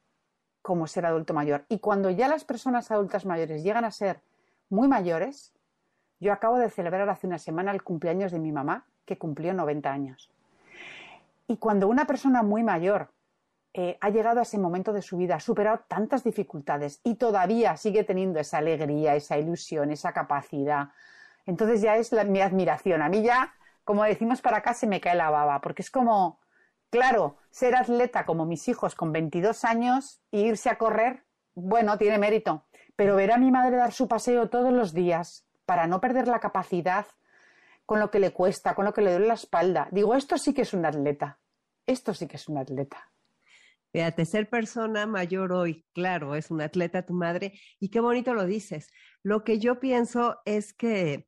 como 0.62 0.88
ser 0.88 1.06
adulto 1.06 1.34
mayor. 1.34 1.66
Y 1.70 1.80
cuando 1.80 2.10
ya 2.10 2.28
las 2.28 2.44
personas 2.44 2.92
adultas 2.92 3.26
mayores 3.26 3.64
llegan 3.64 3.86
a 3.86 3.92
ser 3.92 4.22
muy 4.70 4.88
mayores, 4.88 5.54
yo 6.20 6.32
acabo 6.32 6.58
de 6.58 6.70
celebrar 6.70 7.10
hace 7.10 7.28
una 7.28 7.40
semana 7.40 7.72
el 7.72 7.84
cumpleaños 7.84 8.32
de 8.32 8.40
mi 8.40 8.52
mamá, 8.52 8.86
que 9.06 9.18
cumplió 9.18 9.54
90 9.54 9.92
años. 9.92 10.32
Y 11.48 11.58
cuando 11.58 11.88
una 11.88 12.06
persona 12.06 12.44
muy 12.44 12.64
mayor 12.64 13.10
eh, 13.74 13.98
ha 14.02 14.10
llegado 14.10 14.40
a 14.40 14.44
ese 14.44 14.58
momento 14.58 14.94
de 14.94 15.02
su 15.02 15.18
vida, 15.18 15.36
ha 15.36 15.40
superado 15.40 15.82
tantas 15.88 16.24
dificultades 16.24 17.00
y 17.04 17.16
todavía 17.16 17.78
sigue 17.78 18.04
teniendo 18.04 18.40
esa 18.40 18.58
alegría, 18.58 19.16
esa 19.16 19.38
ilusión, 19.38 19.92
esa 19.92 20.14
capacidad, 20.14 20.90
entonces 21.46 21.82
ya 21.82 21.96
es 21.96 22.12
mi 22.28 22.42
admiración. 22.42 23.02
A 23.02 23.10
mí 23.10 23.24
ya, 23.24 23.54
como 23.84 24.04
decimos 24.04 24.42
para 24.42 24.58
acá, 24.58 24.74
se 24.74 24.88
me 24.88 25.02
cae 25.02 25.16
la 25.16 25.30
baba, 25.30 25.62
porque 25.62 25.82
es 25.82 25.90
como, 25.90 26.40
Claro, 26.92 27.38
ser 27.52 27.76
atleta 27.76 28.26
como 28.26 28.46
mis 28.46 28.68
hijos 28.68 28.96
con 28.96 29.14
22 29.14 29.64
años 29.64 30.22
e 30.32 30.42
irse 30.42 30.70
a 30.70 30.78
correr, 30.78 31.24
bueno, 31.56 31.98
tiene 31.98 32.18
mérito. 32.18 32.66
Pero 32.98 33.16
ver 33.16 33.32
a 33.32 33.38
mi 33.38 33.50
madre 33.50 33.78
dar 33.78 33.94
su 33.94 34.10
paseo 34.10 34.50
todos 34.50 34.74
los 34.74 34.94
días 34.94 35.48
para 35.66 35.88
no 35.88 36.02
perder 36.02 36.28
la 36.28 36.42
capacidad 36.42 37.06
con 37.86 38.02
lo 38.02 38.12
que 38.12 38.20
le 38.20 38.34
cuesta, 38.34 38.76
con 38.76 38.84
lo 38.84 38.94
que 38.94 39.02
le 39.02 39.12
duele 39.12 39.28
la 39.28 39.36
espalda. 39.36 39.88
Digo, 39.92 40.16
esto 40.16 40.38
sí 40.38 40.54
que 40.54 40.64
es 40.64 40.74
un 40.74 40.86
atleta. 40.86 41.40
Esto 41.88 42.14
sí 42.14 42.28
que 42.28 42.36
es 42.36 42.50
un 42.50 42.58
atleta. 42.58 43.10
Fíjate, 43.94 44.26
ser 44.26 44.50
persona 44.50 45.06
mayor 45.06 45.54
hoy, 45.54 45.86
claro, 45.94 46.36
es 46.36 46.52
un 46.52 46.62
atleta 46.62 47.06
tu 47.06 47.14
madre, 47.14 47.54
y 47.80 47.90
qué 47.90 48.02
bonito 48.02 48.34
lo 48.34 48.46
dices. 48.46 48.90
Lo 49.24 49.46
que 49.46 49.60
yo 49.60 49.80
pienso 49.80 50.40
es 50.46 50.74
que 50.74 51.28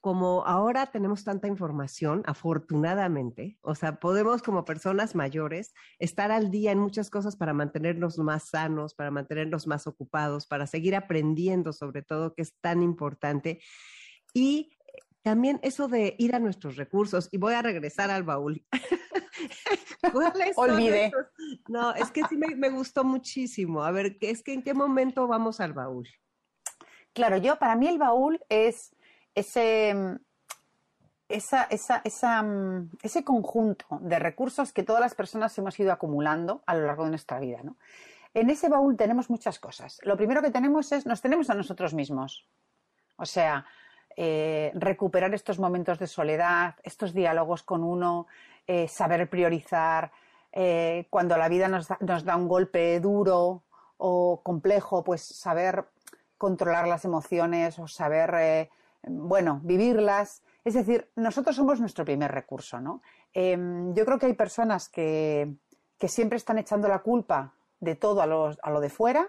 como 0.00 0.46
ahora 0.46 0.86
tenemos 0.86 1.24
tanta 1.24 1.48
información, 1.48 2.22
afortunadamente, 2.26 3.58
o 3.62 3.74
sea, 3.74 3.98
podemos 3.98 4.42
como 4.42 4.64
personas 4.64 5.14
mayores 5.14 5.74
estar 5.98 6.30
al 6.30 6.50
día 6.50 6.70
en 6.70 6.78
muchas 6.78 7.10
cosas 7.10 7.36
para 7.36 7.52
mantenernos 7.52 8.18
más 8.18 8.50
sanos, 8.50 8.94
para 8.94 9.10
mantenernos 9.10 9.66
más 9.66 9.86
ocupados, 9.86 10.46
para 10.46 10.66
seguir 10.66 10.94
aprendiendo 10.94 11.72
sobre 11.72 12.02
todo, 12.02 12.34
que 12.34 12.42
es 12.42 12.54
tan 12.60 12.82
importante. 12.82 13.60
Y 14.32 14.70
también 15.22 15.58
eso 15.62 15.88
de 15.88 16.14
ir 16.18 16.34
a 16.34 16.38
nuestros 16.38 16.76
recursos, 16.76 17.28
y 17.32 17.38
voy 17.38 17.54
a 17.54 17.62
regresar 17.62 18.10
al 18.10 18.22
baúl. 18.22 18.64
Olvide. 20.56 21.12
No, 21.68 21.92
es 21.94 22.10
que 22.12 22.22
sí 22.28 22.36
me, 22.36 22.54
me 22.54 22.70
gustó 22.70 23.02
muchísimo. 23.04 23.82
A 23.82 23.90
ver, 23.90 24.16
es 24.20 24.42
que 24.42 24.52
en 24.52 24.62
qué 24.62 24.74
momento 24.74 25.26
vamos 25.26 25.60
al 25.60 25.72
baúl. 25.72 26.08
Claro, 27.12 27.36
yo 27.36 27.58
para 27.58 27.74
mí 27.74 27.88
el 27.88 27.98
baúl 27.98 28.40
es 28.48 28.94
ese, 29.38 29.94
esa, 31.28 31.64
esa, 31.70 32.44
ese 33.02 33.24
conjunto 33.24 33.86
de 34.00 34.18
recursos 34.18 34.72
que 34.72 34.82
todas 34.82 35.00
las 35.00 35.14
personas 35.14 35.56
hemos 35.58 35.78
ido 35.78 35.92
acumulando 35.92 36.62
a 36.66 36.74
lo 36.74 36.86
largo 36.86 37.04
de 37.04 37.10
nuestra 37.10 37.38
vida. 37.38 37.60
¿no? 37.62 37.76
En 38.34 38.50
ese 38.50 38.68
baúl 38.68 38.96
tenemos 38.96 39.30
muchas 39.30 39.58
cosas. 39.58 39.98
Lo 40.02 40.16
primero 40.16 40.42
que 40.42 40.50
tenemos 40.50 40.90
es, 40.92 41.06
nos 41.06 41.20
tenemos 41.20 41.50
a 41.50 41.54
nosotros 41.54 41.94
mismos. 41.94 42.46
O 43.16 43.26
sea, 43.26 43.66
eh, 44.16 44.72
recuperar 44.74 45.32
estos 45.34 45.58
momentos 45.58 45.98
de 45.98 46.06
soledad, 46.06 46.76
estos 46.82 47.12
diálogos 47.12 47.62
con 47.62 47.84
uno, 47.84 48.26
eh, 48.66 48.88
saber 48.88 49.28
priorizar. 49.28 50.10
Eh, 50.52 51.06
cuando 51.10 51.36
la 51.36 51.48
vida 51.48 51.68
nos 51.68 51.88
da, 51.88 51.98
nos 52.00 52.24
da 52.24 52.36
un 52.36 52.48
golpe 52.48 52.98
duro 53.00 53.64
o 53.98 54.40
complejo, 54.42 55.04
pues 55.04 55.22
saber 55.22 55.84
controlar 56.36 56.86
las 56.88 57.04
emociones 57.04 57.78
o 57.78 57.88
saber 57.88 58.70
bueno, 59.02 59.60
vivirlas. 59.62 60.42
Es 60.64 60.74
decir, 60.74 61.10
nosotros 61.16 61.56
somos 61.56 61.80
nuestro 61.80 62.04
primer 62.04 62.30
recurso, 62.30 62.80
¿no? 62.80 63.02
Em, 63.32 63.94
yo 63.94 64.04
creo 64.04 64.18
que 64.18 64.26
hay 64.26 64.34
personas 64.34 64.88
que, 64.88 65.54
siempre 66.06 66.36
están 66.36 66.58
echando 66.58 66.88
la 66.88 67.00
culpa 67.00 67.54
de 67.80 67.96
todo 67.96 68.22
a, 68.22 68.26
lo 68.26 68.80
de 68.80 68.88
fuera 68.88 69.28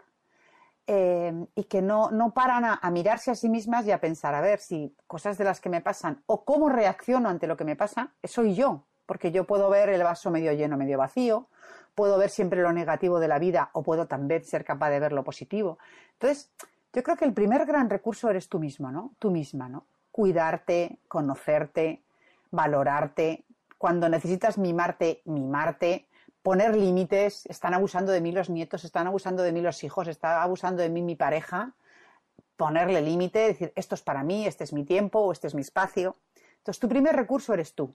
em, 0.86 1.48
y 1.56 1.64
que 1.64 1.82
no, 1.82 2.10
paran 2.34 2.64
a, 2.66 2.92
mirarse 2.92 3.32
a 3.32 3.36
sí 3.36 3.50
mismas 3.50 3.86
y 3.86 3.92
a 3.92 4.00
pensar, 4.00 4.36
a 4.36 4.42
ver 4.42 4.60
si 4.60 4.96
cosas 5.08 5.38
de 5.38 5.46
las 5.46 5.60
que 5.60 5.70
me 5.70 5.82
pasan 5.82 6.24
o 6.28 6.46
cómo 6.46 6.70
reacciono 6.70 7.30
ante 7.30 7.48
lo 7.48 7.58
que 7.58 7.66
me 7.66 7.76
pasa, 7.76 8.14
soy 8.24 8.54
yo, 8.54 8.86
porque 9.06 9.32
yo 9.32 9.46
puedo 9.46 9.70
ver 9.70 9.90
el 9.90 10.04
vaso 10.04 10.30
medio 10.30 10.54
lleno, 10.54 10.78
medio 10.78 10.98
vacío, 10.98 11.48
puedo 11.96 12.18
ver 12.18 12.30
siempre 12.30 12.62
lo 12.62 12.72
negativo 12.72 13.20
de 13.20 13.28
la 13.28 13.40
vida 13.40 13.72
o 13.74 13.84
puedo 13.84 14.08
también 14.08 14.44
ser 14.46 14.64
capaz 14.64 14.90
de 14.90 15.00
ver 15.00 15.12
lo 15.12 15.24
positivo. 15.24 15.80
Entonces, 16.14 16.52
yo 16.94 17.04
creo 17.04 17.16
que 17.16 17.26
el 17.26 17.34
primer 17.34 17.66
gran 17.66 17.90
recurso 17.90 18.30
eres 18.30 18.50
tú 18.50 18.60
mismo, 18.60 18.92
¿no? 18.92 19.14
Tú 19.20 19.30
misma, 19.32 19.70
¿no? 19.70 19.86
Cuidarte, 20.12 20.98
conocerte, 21.08 22.02
valorarte. 22.52 23.46
Cuando 23.78 24.10
necesitas 24.10 24.58
mimarte, 24.58 25.22
mimarte, 25.26 26.08
poner 26.42 26.76
límites. 26.76 27.46
Están 27.46 27.74
abusando 27.74 28.12
de 28.12 28.22
mí 28.22 28.32
los 28.32 28.50
nietos, 28.50 28.84
están 28.84 29.08
abusando 29.08 29.44
de 29.44 29.52
mí 29.52 29.62
los 29.62 29.84
hijos, 29.84 30.08
está 30.08 30.42
abusando 30.42 30.82
de 30.82 30.90
mí 30.90 31.02
mi 31.02 31.16
pareja. 31.16 31.74
Ponerle 32.58 33.02
límite, 33.02 33.40
decir, 33.40 33.72
esto 33.76 33.96
es 33.96 34.02
para 34.02 34.24
mí, 34.24 34.46
este 34.46 34.64
es 34.64 34.74
mi 34.74 34.84
tiempo 34.84 35.20
o 35.20 35.32
este 35.32 35.48
es 35.48 35.56
mi 35.56 35.62
espacio. 35.62 36.16
Entonces, 36.58 36.80
tu 36.80 36.90
primer 36.90 37.16
recurso 37.16 37.54
eres 37.54 37.74
tú. 37.74 37.94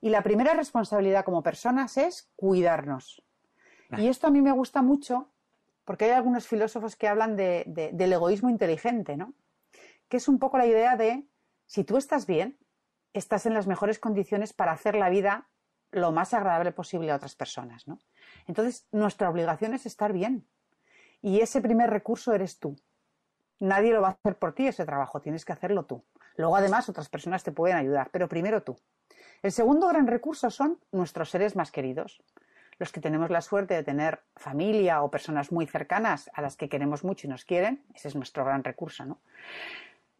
Y 0.00 0.08
la 0.08 0.22
primera 0.22 0.54
responsabilidad 0.54 1.24
como 1.24 1.42
personas 1.42 1.98
es 1.98 2.30
cuidarnos. 2.36 3.22
Y 3.98 4.06
esto 4.06 4.28
a 4.28 4.30
mí 4.30 4.40
me 4.40 4.52
gusta 4.52 4.82
mucho 4.82 5.28
porque 5.90 6.04
hay 6.04 6.12
algunos 6.12 6.46
filósofos 6.46 6.94
que 6.94 7.08
hablan 7.08 7.34
de, 7.34 7.64
del 7.92 8.12
egoísmo 8.12 8.48
inteligente, 8.48 9.16
¿no? 9.16 9.34
Que 10.08 10.18
es 10.18 10.28
un 10.28 10.38
poco 10.38 10.56
la 10.56 10.64
idea 10.64 10.94
de, 10.94 11.26
si 11.66 11.82
tú 11.82 11.96
estás 11.96 12.28
bien, 12.28 12.56
estás 13.12 13.44
en 13.44 13.54
las 13.54 13.66
mejores 13.66 13.98
condiciones 13.98 14.52
para 14.52 14.70
hacer 14.70 14.94
la 14.94 15.08
vida 15.08 15.48
lo 15.90 16.12
más 16.12 16.32
agradable 16.32 16.70
posible 16.70 17.10
a 17.10 17.16
otras 17.16 17.34
personas, 17.34 17.88
¿no? 17.88 17.98
Entonces, 18.46 18.86
nuestra 18.92 19.28
obligación 19.28 19.74
es 19.74 19.84
estar 19.84 20.12
bien. 20.12 20.46
Y 21.22 21.40
ese 21.40 21.60
primer 21.60 21.90
recurso 21.90 22.32
eres 22.34 22.60
tú. 22.60 22.76
Nadie 23.58 23.92
lo 23.92 24.00
va 24.00 24.10
a 24.10 24.12
hacer 24.12 24.38
por 24.38 24.52
ti 24.52 24.68
ese 24.68 24.86
trabajo, 24.86 25.20
tienes 25.20 25.44
que 25.44 25.54
hacerlo 25.54 25.86
tú. 25.86 26.04
Luego, 26.36 26.54
además, 26.54 26.88
otras 26.88 27.08
personas 27.08 27.42
te 27.42 27.50
pueden 27.50 27.76
ayudar, 27.76 28.10
pero 28.12 28.28
primero 28.28 28.62
tú. 28.62 28.76
El 29.42 29.50
segundo 29.50 29.88
gran 29.88 30.06
recurso 30.06 30.50
son 30.50 30.78
nuestros 30.92 31.30
seres 31.30 31.56
más 31.56 31.72
queridos 31.72 32.22
los 32.80 32.90
que 32.90 33.00
tenemos 33.00 33.30
la 33.30 33.42
suerte 33.42 33.74
de 33.74 33.84
tener 33.84 34.22
familia 34.36 35.02
o 35.02 35.10
personas 35.10 35.52
muy 35.52 35.66
cercanas 35.66 36.30
a 36.32 36.40
las 36.40 36.56
que 36.56 36.70
queremos 36.70 37.04
mucho 37.04 37.26
y 37.26 37.30
nos 37.30 37.44
quieren, 37.44 37.84
ese 37.94 38.08
es 38.08 38.16
nuestro 38.16 38.44
gran 38.44 38.64
recurso, 38.64 39.04
¿no? 39.04 39.20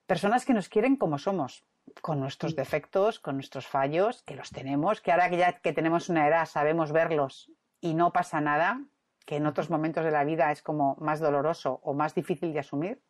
Personas 0.07 0.45
que 0.45 0.53
nos 0.53 0.69
quieren 0.69 0.97
como 0.97 1.19
somos, 1.19 1.65
con 2.03 2.21
nuestros 2.21 2.55
defectos, 2.55 3.19
con 3.19 3.37
nuestros 3.37 3.67
fallos, 3.67 4.23
que 4.23 4.37
los 4.37 4.51
tenemos, 4.51 5.01
que 5.01 5.11
ahora 5.11 5.31
que 5.31 5.39
ya 5.39 5.53
que 5.55 5.73
tenemos 5.73 6.11
una 6.11 6.29
edad 6.29 6.45
sabemos 6.45 6.93
verlos 6.93 7.51
y 7.81 7.95
no 7.95 8.13
pasa 8.13 8.43
nada, 8.43 8.83
que 9.25 9.37
en 9.37 9.47
otros 9.47 9.71
momentos 9.71 10.05
de 10.05 10.11
la 10.11 10.25
vida 10.25 10.53
es 10.53 10.63
como 10.63 10.97
más 11.01 11.19
doloroso 11.19 11.81
o 11.83 11.95
más 11.95 12.15
difícil 12.15 12.53
de 12.53 12.59
asumir. 12.59 13.01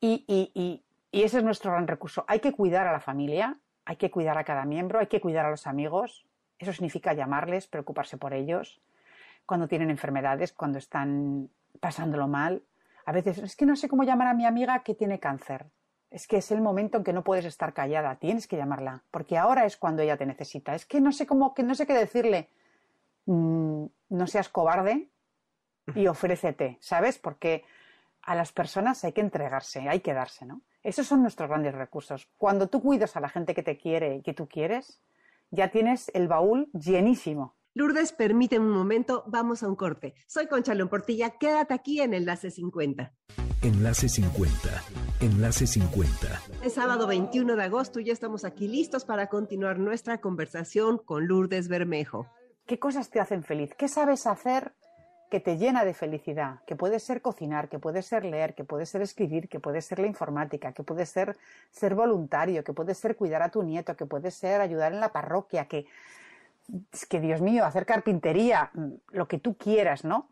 Y, 0.00 0.24
y, 0.26 0.82
y 1.10 1.22
ese 1.22 1.38
es 1.38 1.44
nuestro 1.44 1.72
gran 1.72 1.86
recurso. 1.86 2.24
Hay 2.26 2.40
que 2.40 2.52
cuidar 2.52 2.86
a 2.86 2.92
la 2.92 3.00
familia, 3.00 3.58
hay 3.84 3.96
que 3.96 4.10
cuidar 4.10 4.38
a 4.38 4.44
cada 4.44 4.64
miembro, 4.64 4.98
hay 4.98 5.08
que 5.08 5.20
cuidar 5.20 5.44
a 5.46 5.50
los 5.50 5.66
amigos, 5.66 6.25
eso 6.58 6.72
significa 6.72 7.12
llamarles, 7.12 7.66
preocuparse 7.66 8.16
por 8.16 8.32
ellos, 8.32 8.80
cuando 9.44 9.68
tienen 9.68 9.90
enfermedades, 9.90 10.52
cuando 10.52 10.78
están 10.78 11.48
pasándolo 11.80 12.28
mal. 12.28 12.62
A 13.04 13.12
veces, 13.12 13.38
es 13.38 13.56
que 13.56 13.66
no 13.66 13.76
sé 13.76 13.88
cómo 13.88 14.04
llamar 14.04 14.28
a 14.28 14.34
mi 14.34 14.44
amiga 14.44 14.82
que 14.82 14.94
tiene 14.94 15.20
cáncer. 15.20 15.66
Es 16.10 16.26
que 16.26 16.38
es 16.38 16.50
el 16.50 16.60
momento 16.60 16.98
en 16.98 17.04
que 17.04 17.12
no 17.12 17.24
puedes 17.24 17.44
estar 17.44 17.72
callada, 17.72 18.16
tienes 18.16 18.46
que 18.46 18.56
llamarla, 18.56 19.02
porque 19.10 19.36
ahora 19.36 19.64
es 19.66 19.76
cuando 19.76 20.02
ella 20.02 20.16
te 20.16 20.26
necesita. 20.26 20.74
Es 20.74 20.86
que 20.86 21.00
no 21.00 21.12
sé 21.12 21.26
cómo, 21.26 21.54
que 21.54 21.62
no 21.62 21.74
sé 21.74 21.86
qué 21.86 21.94
decirle. 21.94 22.48
Mm, 23.26 23.86
no 24.10 24.26
seas 24.26 24.48
cobarde 24.48 25.08
y 25.94 26.06
ofrécete, 26.06 26.78
¿sabes? 26.80 27.18
Porque 27.18 27.64
a 28.22 28.34
las 28.34 28.52
personas 28.52 29.04
hay 29.04 29.12
que 29.12 29.20
entregarse, 29.20 29.88
hay 29.88 30.00
que 30.00 30.14
darse, 30.14 30.46
¿no? 30.46 30.62
Esos 30.82 31.06
son 31.06 31.22
nuestros 31.22 31.48
grandes 31.48 31.74
recursos. 31.74 32.28
Cuando 32.38 32.68
tú 32.68 32.80
cuidas 32.80 33.16
a 33.16 33.20
la 33.20 33.28
gente 33.28 33.54
que 33.54 33.62
te 33.62 33.76
quiere 33.76 34.16
y 34.16 34.22
que 34.22 34.34
tú 34.34 34.48
quieres, 34.48 35.00
ya 35.50 35.70
tienes 35.70 36.10
el 36.14 36.28
baúl 36.28 36.68
llenísimo. 36.72 37.56
Lourdes, 37.74 38.12
permíteme 38.12 38.64
un 38.64 38.72
momento, 38.72 39.24
vamos 39.26 39.62
a 39.62 39.68
un 39.68 39.76
corte. 39.76 40.14
Soy 40.26 40.46
Concha 40.46 40.74
León 40.74 40.88
Portilla, 40.88 41.30
quédate 41.38 41.74
aquí 41.74 42.00
en 42.00 42.14
Enlace 42.14 42.50
50. 42.50 43.12
Enlace 43.62 44.08
50. 44.08 44.68
Enlace 45.20 45.66
50. 45.66 46.42
Es 46.62 46.74
sábado 46.74 47.06
21 47.06 47.56
de 47.56 47.62
agosto 47.62 48.00
y 48.00 48.04
ya 48.04 48.12
estamos 48.12 48.44
aquí 48.44 48.68
listos 48.68 49.04
para 49.04 49.28
continuar 49.28 49.78
nuestra 49.78 50.20
conversación 50.20 50.98
con 51.04 51.26
Lourdes 51.26 51.68
Bermejo. 51.68 52.26
¿Qué 52.66 52.78
cosas 52.78 53.10
te 53.10 53.20
hacen 53.20 53.44
feliz? 53.44 53.74
¿Qué 53.76 53.88
sabes 53.88 54.26
hacer 54.26 54.74
que 55.30 55.40
te 55.40 55.56
llena 55.56 55.84
de 55.84 55.94
felicidad? 55.94 56.60
Que 56.66 56.76
puede 56.76 57.00
ser 57.00 57.22
cocinar, 57.22 57.68
que 57.68 57.78
puede 57.78 58.02
ser 58.02 58.24
leer, 58.24 58.54
que 58.54 58.64
puede 58.64 58.86
ser 58.86 59.02
escribir, 59.02 59.48
que 59.48 59.60
puede 59.60 59.80
ser 59.80 59.98
la 59.98 60.06
informática, 60.06 60.72
que 60.72 60.82
puede 60.82 61.06
ser 61.06 61.36
ser 61.70 61.94
voluntario, 61.94 62.64
que 62.64 62.72
puede 62.72 62.94
ser 62.94 63.16
cuidar 63.16 63.42
a 63.42 63.50
tu 63.50 63.62
nieto, 63.62 63.96
que 63.96 64.06
puede 64.06 64.30
ser 64.30 64.60
ayudar 64.60 64.92
en 64.92 65.00
la 65.00 65.12
parroquia, 65.12 65.66
que 65.66 65.86
que 67.08 67.20
Dios 67.20 67.40
mío, 67.40 67.64
hacer 67.64 67.86
carpintería, 67.86 68.70
mm, 68.74 68.92
lo 69.10 69.28
que 69.28 69.38
tú 69.38 69.56
quieras, 69.56 70.04
¿no? 70.04 70.28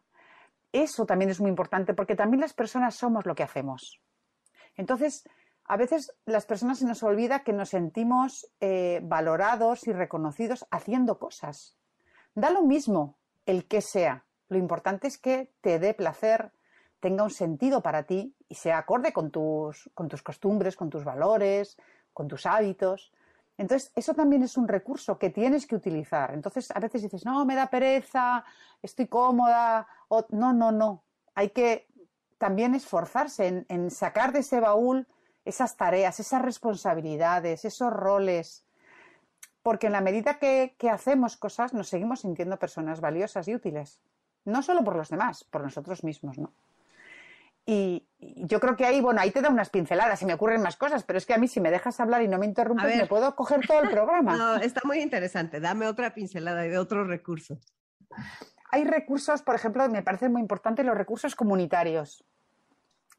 Eso 0.73 1.07
también 1.07 1.31
es 1.31 1.41
muy 1.41 1.49
importante 1.49 1.95
porque 1.95 2.17
también 2.17 2.41
las 2.41 2.53
personas 2.53 2.97
somos 2.97 3.27
lo 3.27 3.35
que 3.35 3.45
hacemos. 3.45 4.01
Entonces, 4.77 5.29
a 5.67 5.77
veces 5.77 6.13
las 6.27 6.47
personas 6.47 6.79
se 6.79 6.87
nos 6.87 7.03
olvida 7.03 7.45
que 7.45 7.53
nos 7.53 7.71
sentimos 7.71 8.51
eh, 8.61 9.01
valorados 9.03 9.87
y 9.87 9.93
reconocidos 9.93 10.67
haciendo 10.71 11.19
cosas. 11.19 11.77
Da 12.35 12.51
lo 12.51 12.63
mismo 12.63 13.17
el 13.47 13.67
que 13.67 13.81
sea. 13.81 14.24
Lo 14.49 14.59
importante 14.59 15.07
es 15.07 15.19
que 15.19 15.53
te 15.61 15.79
dé 15.79 15.95
placer, 15.95 16.53
tenga 17.01 17.25
un 17.25 17.31
sentido 17.31 17.83
para 17.83 18.05
ti 18.05 18.35
y 18.49 18.55
sea 18.55 18.79
acorde 18.79 19.13
con 19.13 19.31
tus, 19.31 19.91
con 19.95 20.09
tus 20.09 20.23
costumbres, 20.23 20.77
con 20.77 20.91
tus 20.91 21.05
valores, 21.05 21.77
con 22.13 22.29
tus 22.29 22.47
hábitos. 22.47 23.13
Entonces, 23.57 23.93
eso 23.95 24.15
también 24.15 24.43
es 24.43 24.57
un 24.57 24.67
recurso 24.67 25.19
que 25.19 25.31
tienes 25.31 25.67
que 25.67 25.77
utilizar. 25.77 26.33
Entonces, 26.33 26.71
a 26.71 26.81
veces 26.81 27.03
dices, 27.03 27.25
no, 27.25 27.45
me 27.45 27.55
da 27.55 27.69
pereza, 27.69 28.45
estoy 28.83 29.07
cómoda, 29.07 29.87
o 30.09 30.27
no, 30.31 30.53
no, 30.53 30.73
no. 30.73 31.05
Hay 31.35 31.51
que 31.51 31.87
también 32.39 32.75
esforzarse 32.75 33.65
en, 33.69 33.91
sacar 33.91 34.33
de 34.33 34.41
ese 34.41 34.61
baúl 34.61 35.07
esas 35.45 35.77
tareas, 35.77 36.19
esas 36.21 36.43
responsabilidades, 36.43 37.65
esos 37.65 37.93
roles. 37.93 38.67
Porque 39.63 39.87
en 39.87 39.93
la 39.93 40.01
medida 40.01 40.39
que, 40.39 40.75
que 40.79 40.91
hacemos 40.91 41.37
cosas, 41.37 41.75
nos 41.75 41.89
seguimos 41.89 42.21
sintiendo 42.21 42.59
personas 42.59 43.01
valiosas 43.01 43.47
y 43.47 43.55
útiles. 43.55 44.01
No 44.45 44.63
solo 44.63 44.85
por 44.85 44.97
los 44.97 45.09
demás, 45.09 45.45
por 45.45 45.63
nosotros 45.63 46.05
mismos, 46.05 46.39
¿no? 46.39 46.53
Y 47.67 48.07
yo 48.19 48.61
creo 48.61 48.77
que 48.77 48.85
ahí, 48.85 49.01
bueno, 49.01 49.21
ahí 49.21 49.31
te 49.31 49.41
da 49.41 49.49
unas 49.49 49.71
pinceladas 49.71 50.21
y 50.21 50.27
me 50.27 50.35
ocurren 50.35 50.61
más 50.61 50.77
cosas, 50.77 51.03
pero 51.03 51.17
es 51.17 51.25
que 51.25 51.33
a 51.33 51.39
mí 51.39 51.49
si 51.49 51.61
me 51.61 51.71
dejas 51.71 51.99
hablar 51.99 52.21
y 52.23 52.29
no 52.29 52.39
me 52.39 52.45
interrumpes, 52.45 52.95
me 52.95 53.07
puedo 53.07 53.35
coger 53.35 53.67
todo 53.67 53.81
el 53.81 53.91
programa. 53.91 54.37
No, 54.45 54.57
está 54.57 54.83
muy 54.85 55.01
interesante. 55.01 55.61
Dame 55.61 55.87
otra 55.87 56.13
pincelada 56.13 56.63
de 56.63 56.77
otro 56.77 57.05
recurso. 57.05 57.59
Hay 58.71 58.85
recursos, 58.85 59.43
por 59.43 59.55
ejemplo, 59.55 59.89
me 59.89 60.03
parecen 60.03 60.33
muy 60.33 60.43
importantes 60.43 60.85
los 60.85 60.97
recursos 60.97 61.35
comunitarios. 61.35 62.25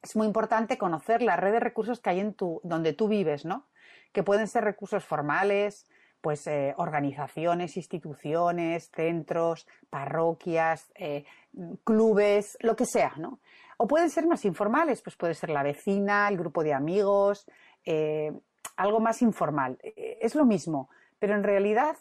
Es 0.03 0.15
muy 0.15 0.27
importante 0.27 0.77
conocer 0.77 1.23
la 1.23 1.37
red 1.37 1.53
de 1.53 1.59
recursos 1.59 1.99
que 1.99 2.11
hay 2.11 2.19
en 2.19 2.33
tu, 2.35 2.61
donde 2.63 2.93
tú 2.93 3.07
vives, 3.07 3.45
¿no? 3.45 3.67
Que 4.11 4.21
pueden 4.21 4.47
ser 4.47 4.63
recursos 4.63 5.03
formales, 5.03 5.87
pues 6.25 6.47
eh, 6.47 6.73
organizaciones, 6.77 7.77
instituciones, 7.77 8.89
centros, 8.89 9.67
parroquias, 9.91 10.91
eh, 10.95 11.23
clubes, 11.83 12.57
lo 12.61 12.75
que 12.75 12.87
sea, 12.87 13.13
¿no? 13.17 13.37
O 13.77 13.85
pueden 13.85 14.09
ser 14.09 14.25
más 14.25 14.43
informales, 14.43 15.03
pues 15.03 15.15
puede 15.15 15.35
ser 15.35 15.51
la 15.51 15.61
vecina, 15.61 16.27
el 16.27 16.35
grupo 16.35 16.63
de 16.63 16.73
amigos, 16.73 17.45
eh, 17.85 18.31
algo 18.75 18.99
más 18.99 19.21
informal. 19.21 19.77
Es 19.83 20.33
lo 20.33 20.45
mismo, 20.45 20.89
pero 21.19 21.35
en 21.35 21.43
realidad, 21.43 21.95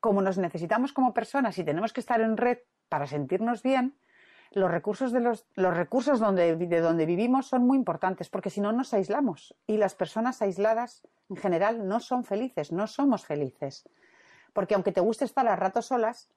como 0.00 0.22
nos 0.22 0.38
necesitamos 0.38 0.94
como 0.94 1.12
personas 1.12 1.58
y 1.58 1.64
tenemos 1.64 1.92
que 1.92 2.00
estar 2.00 2.22
en 2.22 2.34
red 2.34 2.60
para 2.88 3.06
sentirnos 3.06 3.62
bien, 3.62 3.94
los 4.52 4.70
recursos, 4.70 5.12
de 5.12 5.20
los, 5.20 5.46
los 5.54 5.76
recursos 5.76 6.20
donde, 6.20 6.56
de 6.56 6.80
donde 6.80 7.06
vivimos 7.06 7.46
son 7.46 7.66
muy 7.66 7.76
importantes, 7.76 8.28
porque 8.28 8.50
si 8.50 8.60
no 8.60 8.72
nos 8.72 8.94
aislamos. 8.94 9.54
Y 9.66 9.76
las 9.76 9.94
personas 9.94 10.42
aisladas, 10.42 11.06
en 11.28 11.36
general, 11.36 11.86
no 11.86 12.00
son 12.00 12.24
felices, 12.24 12.72
no 12.72 12.86
somos 12.86 13.24
felices. 13.24 13.88
Porque 14.52 14.74
aunque 14.74 14.92
te 14.92 15.00
guste 15.00 15.24
estar 15.24 15.46
a 15.46 15.56
rato 15.56 15.82
solas, 15.82 16.28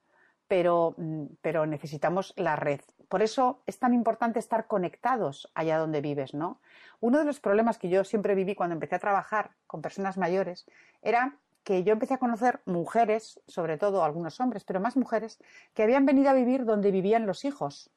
pero, 0.47 0.95
mm, 0.97 1.25
pero 1.41 1.65
necesitamos 1.65 2.33
la 2.35 2.57
red. 2.57 2.81
Por 3.07 3.21
eso 3.21 3.61
es 3.65 3.79
tan 3.79 3.93
importante 3.93 4.39
estar 4.39 4.67
conectados 4.67 5.49
allá 5.55 5.77
donde 5.77 6.01
vives, 6.01 6.33
¿no? 6.33 6.59
Uno 6.99 7.19
de 7.19 7.25
los 7.25 7.39
problemas 7.39 7.77
que 7.77 7.89
yo 7.89 8.03
siempre 8.03 8.35
viví 8.35 8.55
cuando 8.55 8.73
empecé 8.73 8.95
a 8.95 8.99
trabajar 8.99 9.51
con 9.65 9.81
personas 9.81 10.17
mayores 10.17 10.65
era 11.01 11.37
que 11.63 11.83
yo 11.83 11.93
empecé 11.93 12.15
a 12.15 12.19
conocer 12.19 12.61
mujeres, 12.65 13.39
sobre 13.47 13.77
todo 13.77 14.03
algunos 14.03 14.39
hombres, 14.39 14.63
pero 14.63 14.79
más 14.79 14.97
mujeres, 14.97 15.39
que 15.73 15.83
habían 15.83 16.05
venido 16.05 16.29
a 16.29 16.33
vivir 16.33 16.65
donde 16.65 16.91
vivían 16.91 17.25
los 17.25 17.45
hijos. 17.45 17.89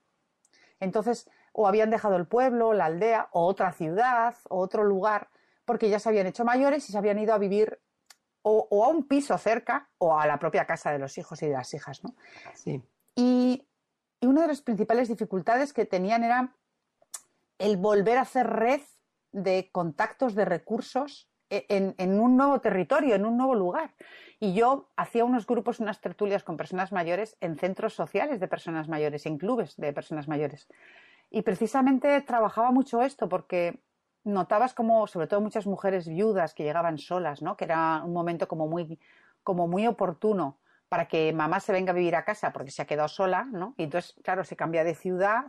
Entonces, 0.84 1.28
o 1.52 1.66
habían 1.66 1.90
dejado 1.90 2.16
el 2.16 2.26
pueblo, 2.26 2.72
la 2.72 2.86
aldea, 2.86 3.28
o 3.32 3.46
otra 3.46 3.72
ciudad, 3.72 4.34
o 4.48 4.58
otro 4.58 4.84
lugar, 4.84 5.28
porque 5.64 5.88
ya 5.88 5.98
se 5.98 6.08
habían 6.08 6.26
hecho 6.26 6.44
mayores 6.44 6.88
y 6.88 6.92
se 6.92 6.98
habían 6.98 7.18
ido 7.18 7.34
a 7.34 7.38
vivir 7.38 7.80
o, 8.42 8.84
a 8.84 8.88
un 8.88 9.08
piso 9.08 9.36
cerca 9.38 9.88
o 9.98 10.18
a 10.18 10.26
la 10.26 10.38
propia 10.38 10.66
casa 10.66 10.92
de 10.92 10.98
los 10.98 11.16
hijos 11.18 11.42
y 11.42 11.46
de 11.46 11.52
las 11.52 11.72
hijas, 11.74 12.04
¿no? 12.04 12.14
Sí. 12.54 12.82
Y, 13.16 13.66
una 14.20 14.42
de 14.42 14.48
las 14.48 14.62
principales 14.62 15.08
dificultades 15.08 15.74
que 15.74 15.84
tenían 15.84 16.24
era 16.24 16.56
el 17.58 17.76
volver 17.76 18.16
a 18.16 18.22
hacer 18.22 18.46
red 18.46 18.80
de 19.32 19.68
contactos, 19.70 20.34
de 20.34 20.46
recursos 20.46 21.28
e, 21.54 21.94
en, 21.98 22.20
un 22.20 22.36
nuevo 22.36 22.60
territorio, 22.60 23.14
en 23.14 23.24
un 23.24 23.36
nuevo 23.36 23.54
lugar. 23.54 23.94
Y 24.40 24.54
yo 24.54 24.88
hacía 24.96 25.24
unos 25.24 25.46
grupos, 25.46 25.80
unas 25.80 26.00
tertulias 26.00 26.42
con 26.42 26.56
personas 26.56 26.92
mayores 26.92 27.36
en 27.40 27.56
centros 27.56 27.94
sociales 27.94 28.40
de 28.40 28.48
personas 28.48 28.88
mayores, 28.88 29.26
en 29.26 29.38
clubes 29.38 29.76
de 29.76 29.92
personas 29.92 30.28
mayores. 30.28 30.68
Y 31.30 31.42
precisamente 31.42 32.20
trabajaba 32.22 32.70
mucho 32.70 33.02
esto 33.02 33.28
porque 33.28 33.80
notabas 34.24 34.74
como, 34.74 35.06
sobre 35.06 35.26
todo 35.26 35.40
muchas 35.40 35.66
mujeres 35.66 36.08
viudas 36.08 36.54
que 36.54 36.64
llegaban 36.64 36.98
solas, 36.98 37.42
¿no? 37.42 37.56
Que 37.56 37.64
era 37.64 38.02
un 38.04 38.12
momento 38.12 38.48
como 38.48 38.66
muy, 38.66 38.98
como 39.42 39.68
muy 39.68 39.86
oportuno 39.86 40.58
para 40.88 41.08
que 41.08 41.32
mamá 41.32 41.60
se 41.60 41.72
venga 41.72 41.92
a 41.92 41.94
vivir 41.94 42.16
a 42.16 42.24
casa 42.24 42.52
porque 42.52 42.70
se 42.70 42.82
ha 42.82 42.86
quedado 42.86 43.08
sola, 43.08 43.44
¿no? 43.44 43.74
Y 43.76 43.84
entonces, 43.84 44.14
claro, 44.22 44.44
se 44.44 44.56
cambia 44.56 44.84
de 44.84 44.94
ciudad, 44.94 45.46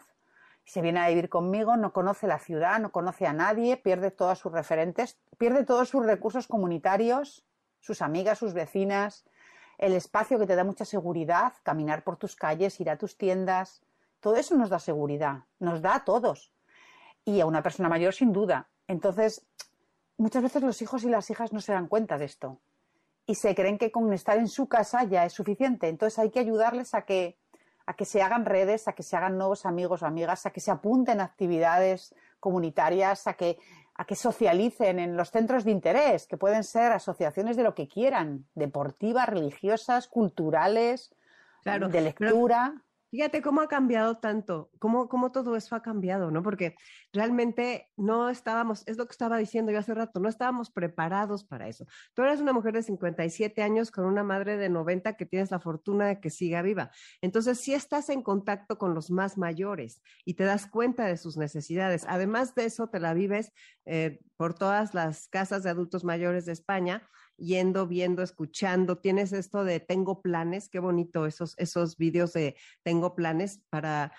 se 0.66 0.82
viene 0.82 1.00
a 1.00 1.10
vivir 1.10 1.30
conmigo, 1.30 1.78
no 1.78 1.94
conoce 1.94 2.28
la 2.28 2.40
ciudad, 2.40 2.80
no 2.80 2.92
conoce 2.92 3.28
a 3.28 3.34
nadie, 3.34 3.78
pierde 3.78 4.12
todos 4.12 4.40
sus 4.40 4.52
referentes, 4.52 5.18
pierde 5.38 5.64
todos 5.64 5.90
sus 5.90 6.06
recursos 6.06 6.48
comunitarios, 6.48 7.46
sus 7.80 8.02
amigas, 8.02 8.40
sus 8.40 8.54
vecinas, 8.54 9.26
el 9.78 9.94
espacio 9.94 10.40
que 10.40 10.48
te 10.48 10.56
da 10.56 10.64
mucha 10.64 10.86
seguridad, 10.86 11.54
caminar 11.64 12.04
por 12.04 12.18
tus 12.18 12.36
calles, 12.36 12.80
ir 12.80 12.90
a 12.90 12.98
tus 12.98 13.18
tiendas, 13.18 13.84
todo 14.20 14.38
eso 14.38 14.56
nos 14.56 14.70
da 14.70 14.80
seguridad, 14.80 15.44
nos 15.60 15.82
da 15.82 15.96
a 15.96 16.04
todos 16.04 16.52
y 17.26 17.40
a 17.42 17.46
una 17.46 17.62
persona 17.62 17.90
mayor 17.90 18.14
sin 18.14 18.34
duda. 18.34 18.70
Entonces, 18.88 19.46
muchas 20.18 20.42
veces 20.42 20.64
los 20.64 20.82
hijos 20.82 21.04
y 21.04 21.10
las 21.10 21.30
hijas 21.30 21.54
no 21.54 21.62
se 21.62 21.74
dan 21.74 21.88
cuenta 21.88 22.18
de 22.18 22.26
esto 22.26 22.60
y 23.28 23.36
se 23.36 23.56
creen 23.56 23.78
que 23.78 23.92
con 23.92 24.12
estar 24.14 24.38
en 24.38 24.48
su 24.48 24.68
casa 24.68 25.04
ya 25.04 25.26
es 25.26 25.34
suficiente. 25.34 25.88
Entonces 25.88 26.20
hay 26.20 26.30
que 26.30 26.40
ayudarles 26.40 26.94
a 26.94 27.04
que, 27.04 27.38
a 27.86 27.94
que 27.96 28.06
se 28.06 28.22
hagan 28.22 28.46
redes, 28.46 28.88
a 28.88 28.94
que 28.94 29.04
se 29.04 29.16
hagan 29.16 29.38
nuevos 29.38 29.66
amigos 29.66 30.02
o 30.02 30.06
amigas, 30.06 30.46
a 30.46 30.52
que 30.52 30.60
se 30.60 30.72
apunten 30.72 31.22
a 31.22 31.26
actividades 31.26 32.16
comunitarias, 32.40 33.28
a 33.28 33.34
que, 33.34 33.58
a 33.96 34.06
que 34.06 34.16
socialicen 34.16 35.00
en 35.00 35.16
los 35.16 35.32
centros 35.32 35.64
de 35.64 35.72
interés, 35.72 36.28
que 36.28 36.38
pueden 36.38 36.64
ser 36.64 36.92
asociaciones 36.92 37.58
de 37.58 37.64
lo 37.64 37.76
que 37.76 37.88
quieran, 37.88 38.46
deportivas, 38.56 39.30
religiosas, 39.30 40.08
culturales, 40.08 41.14
de 41.64 42.02
lectura. 42.02 42.76
Fíjate 43.16 43.42
cómo 43.42 43.62
ha 43.62 43.70
cambiado 43.70 44.18
tanto, 44.18 44.70
cómo, 44.78 45.32
todo 45.32 45.56
eso 45.56 45.74
ha 45.74 45.82
cambiado, 45.82 46.32
¿no? 46.32 46.44
Porque 46.44 46.76
realmente 47.14 47.90
no 47.96 48.30
estábamos, 48.30 48.84
es 48.88 48.98
lo 48.98 49.06
que 49.06 49.14
estaba 49.14 49.38
diciendo 49.38 49.72
yo 49.72 49.80
hace 49.80 49.94
rato, 49.94 50.20
no 50.20 50.28
estábamos 50.28 50.70
preparados 50.70 51.46
para 51.46 51.70
eso. 51.70 51.86
Tú 52.14 52.24
eres 52.24 52.42
una 52.42 52.52
mujer 52.52 52.74
de 52.74 52.84
57 52.84 53.64
años 53.64 53.90
con 53.90 54.04
una 54.04 54.26
madre 54.26 54.58
de 54.58 54.68
90 54.68 55.16
que 55.16 55.26
tienes 55.26 55.50
la 55.50 55.62
fortuna 55.62 56.08
de 56.08 56.20
que 56.20 56.30
siga 56.30 56.62
viva. 56.62 56.92
Entonces, 57.22 57.58
sí 57.62 57.74
estás 57.74 58.10
en 58.10 58.22
contacto 58.22 58.78
con 58.78 58.94
los 58.94 59.10
más 59.10 59.38
mayores 59.38 60.02
y 60.26 60.34
te 60.34 60.44
das 60.44 60.68
cuenta 60.68 61.06
de 61.06 61.16
sus 61.16 61.38
necesidades. 61.38 62.06
Además 62.10 62.54
de 62.54 62.66
eso, 62.66 62.90
te 62.90 63.00
la 63.00 63.14
vives 63.14 63.54
eh, 63.86 64.20
por 64.36 64.56
todas 64.56 64.94
las 64.94 65.30
casas 65.30 65.64
de 65.64 65.70
adultos 65.70 66.04
mayores 66.04 66.46
de 66.46 66.52
España 66.52 67.10
yendo, 67.38 67.88
viendo, 67.88 68.22
escuchando. 68.22 68.98
Tienes 68.98 69.34
esto 69.34 69.64
de 69.64 69.80
tengo 69.80 70.22
planes, 70.22 70.70
qué 70.70 70.80
bonito 70.80 71.26
esos, 71.26 71.56
esos 71.58 71.98
vídeos 71.98 72.34
de 72.34 72.56
tengo 72.84 73.16
planes 73.16 73.62
para 73.70 74.12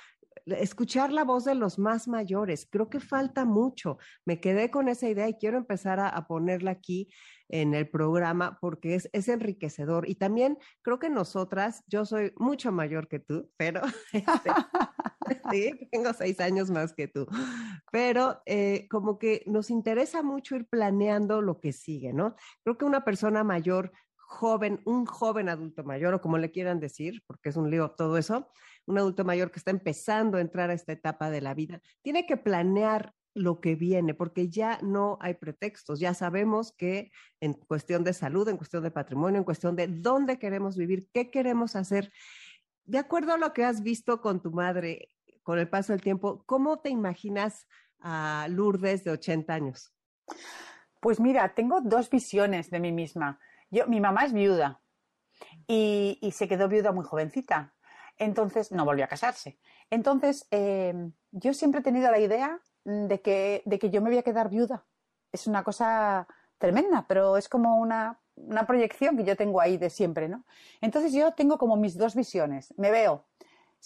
escuchar 0.47 1.13
la 1.13 1.25
voz 1.25 1.45
de 1.45 1.55
los 1.55 1.79
más 1.79 2.09
mayores. 2.09 2.67
Creo 2.71 2.89
que 2.89 3.01
falta 3.01 3.45
mucho. 3.45 3.99
Me 4.25 4.41
quedé 4.41 4.71
con 4.71 4.89
esa 4.89 5.09
idea 5.09 5.29
y 5.29 5.35
quiero 5.35 5.59
empezar 5.59 5.99
a, 6.01 6.27
ponerla 6.27 6.73
aquí 6.73 7.09
en 7.49 7.75
el 7.75 7.89
programa 7.89 8.59
porque 8.61 8.95
es, 8.95 9.09
es, 9.13 9.29
enriquecedor. 9.29 10.09
Y 10.09 10.17
también 10.17 10.59
creo 10.83 10.99
que 10.99 11.11
nosotras, 11.11 11.83
yo 11.87 12.05
soy 12.05 12.33
mucho 12.37 12.73
mayor 12.73 13.09
que 13.09 13.19
tú, 13.19 13.51
pero 13.57 13.83
este, 14.13 14.51
sí, 15.51 15.89
tengo 15.91 16.13
seis 16.13 16.41
años 16.41 16.71
más 16.71 16.93
que 16.93 17.09
tú. 17.09 17.27
Pero 17.91 18.43
eh, 18.47 18.87
como 18.91 19.19
que 19.19 19.43
nos 19.47 19.71
interesa 19.71 20.23
mucho 20.23 20.57
ir 20.57 20.67
planeando 20.67 21.41
lo 21.41 21.61
que 21.61 21.73
sigue, 21.73 22.13
¿no? 22.13 22.37
Creo 22.63 22.79
que 22.79 22.85
una 22.85 23.05
persona 23.05 23.45
mayor, 23.45 23.93
joven, 24.17 24.81
un 24.85 25.07
joven 25.07 25.49
adulto 25.49 25.85
mayor, 25.85 26.15
o 26.15 26.21
como 26.21 26.39
le 26.39 26.51
quieran 26.51 26.81
decir, 26.81 27.23
porque 27.27 27.51
es 27.51 27.57
un 27.57 27.71
lío 27.71 27.91
todo 27.93 28.19
eso, 28.19 28.49
un 28.87 28.99
adulto 28.99 29.25
mayor 29.25 29.51
que 29.51 29.59
está 29.59 29.71
empezando 29.71 30.39
a 30.39 30.41
entrar 30.41 30.71
a 30.71 30.75
esta 30.75 30.93
etapa 30.93 31.31
de 31.31 31.41
la 31.41 31.55
vida, 31.55 31.81
tiene 32.03 32.27
que 32.27 32.37
planear 32.37 33.15
lo 33.35 33.61
que 33.61 33.75
viene, 33.75 34.15
porque 34.15 34.49
ya 34.49 34.79
no 34.83 35.19
hay 35.21 35.35
pretextos, 35.35 36.01
ya 36.01 36.15
sabemos 36.15 36.73
que 36.73 37.13
en 37.41 37.53
cuestión 37.53 38.03
de 38.03 38.15
salud, 38.15 38.49
en 38.49 38.57
cuestión 38.57 38.83
de 38.83 38.91
patrimonio, 38.91 39.39
en 39.39 39.45
cuestión 39.45 39.77
de 39.77 39.89
dónde 39.89 40.39
queremos 40.39 40.77
vivir, 40.77 41.07
qué 41.13 41.31
queremos 41.31 41.77
hacer, 41.77 42.11
de 42.87 42.99
acuerdo 42.99 43.35
a 43.35 43.39
lo 43.39 43.53
que 43.53 43.65
has 43.65 43.83
visto 43.83 44.23
con 44.23 44.41
tu 44.41 44.53
madre 44.53 45.11
con 45.47 45.61
el 45.61 45.69
paso 45.69 45.93
del 45.93 46.03
tiempo, 46.03 46.43
¿cómo 46.45 46.81
te 46.81 46.89
imaginas 46.91 47.69
a 48.01 48.49
Lourdes 48.51 49.05
de 49.05 49.13
80 49.13 49.55
años? 49.55 49.95
Pues 50.99 51.21
mira, 51.21 51.55
tengo 51.55 51.81
dos 51.83 52.11
visiones 52.11 52.69
de 52.69 52.81
mí 52.81 52.91
misma. 52.91 53.39
Yo, 53.71 53.87
mi 53.87 54.01
mamá 54.01 54.25
es 54.25 54.33
viuda 54.33 54.81
y, 55.69 56.19
se 56.35 56.49
quedó 56.49 56.67
viuda 56.69 56.91
muy 56.91 57.05
jovencita. 57.05 57.75
Entonces, 58.19 58.73
no 58.73 58.85
volvió 58.85 59.05
a 59.05 59.09
casarse. 59.09 59.61
Entonces, 59.89 60.49
eh, 60.51 61.13
yo 61.31 61.55
siempre 61.55 61.79
he 61.79 61.85
tenido 61.85 62.11
la 62.11 62.19
idea 62.19 62.59
de 62.83 63.21
que, 63.21 63.63
de 63.67 63.79
que 63.79 63.91
yo 63.91 64.03
me 64.03 64.11
voy 64.11 64.19
a 64.19 64.25
quedar 64.25 64.51
viuda. 64.51 64.85
Es 65.31 65.47
una 65.47 65.63
cosa 65.63 66.27
tremenda, 66.59 67.07
pero 67.07 67.37
es 67.37 67.49
como 67.49 67.77
una, 67.77 68.19
una 68.35 68.67
proyección 68.67 69.17
que 69.17 69.23
yo 69.23 69.37
tengo 69.37 69.61
ahí 69.61 69.77
de 69.77 69.91
siempre, 69.91 70.29
¿no? 70.29 70.45
Entonces 70.81 71.13
yo 71.13 71.35
tengo 71.35 71.57
como 71.57 71.77
mis 71.77 71.97
dos 71.97 72.17
visiones. 72.17 72.75
Me 72.77 72.91
veo, 72.91 73.27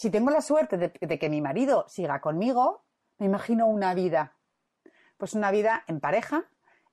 si 0.01 0.09
tengo 0.09 0.31
la 0.31 0.41
suerte 0.41 0.79
de, 0.79 1.19
que 1.19 1.29
mi 1.29 1.43
marido 1.43 1.85
siga 1.87 2.23
conmigo, 2.23 2.87
me 3.19 3.27
imagino 3.27 3.67
una 3.67 3.93
vida, 3.93 4.35
pues 5.19 5.35
una 5.35 5.51
vida 5.51 5.85
en 5.89 6.01
pareja, 6.01 6.47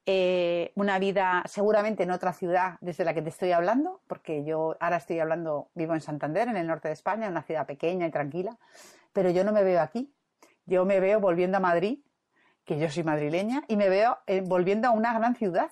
eh, 0.05 0.73
una 0.75 0.99
vida 0.99 1.41
seguramente 1.45 2.03
en 2.03 2.11
otra 2.11 2.33
ciudad 2.33 2.75
desde 2.81 3.05
la 3.05 3.13
que 3.13 3.21
te 3.21 3.29
estoy 3.29 3.53
hablando, 3.53 4.01
porque 4.07 4.43
yo 4.43 4.75
ahora 4.81 4.97
estoy 4.97 5.19
hablando, 5.19 5.69
vivo 5.73 5.93
en 5.93 6.01
Santander, 6.01 6.49
en 6.49 6.57
el 6.57 6.67
norte 6.67 6.89
de 6.89 6.95
España, 6.95 7.29
una 7.29 7.43
ciudad 7.43 7.65
pequeña 7.65 8.07
y 8.07 8.11
tranquila, 8.11 8.57
pero 9.13 9.29
yo 9.29 9.45
no 9.45 9.53
me 9.53 9.63
veo 9.63 9.79
aquí. 9.79 10.13
Yo 10.65 10.83
me 10.83 10.99
veo 10.99 11.21
volviendo 11.21 11.55
a 11.55 11.61
Madrid, 11.61 11.99
que 12.65 12.77
yo 12.77 12.89
soy 12.89 13.05
madrileña, 13.05 13.63
y 13.69 13.77
me 13.77 13.87
veo 13.87 14.17
eh, 14.27 14.41
volviendo 14.45 14.89
a 14.89 14.91
una 14.91 15.17
gran 15.17 15.33
ciudad. 15.33 15.71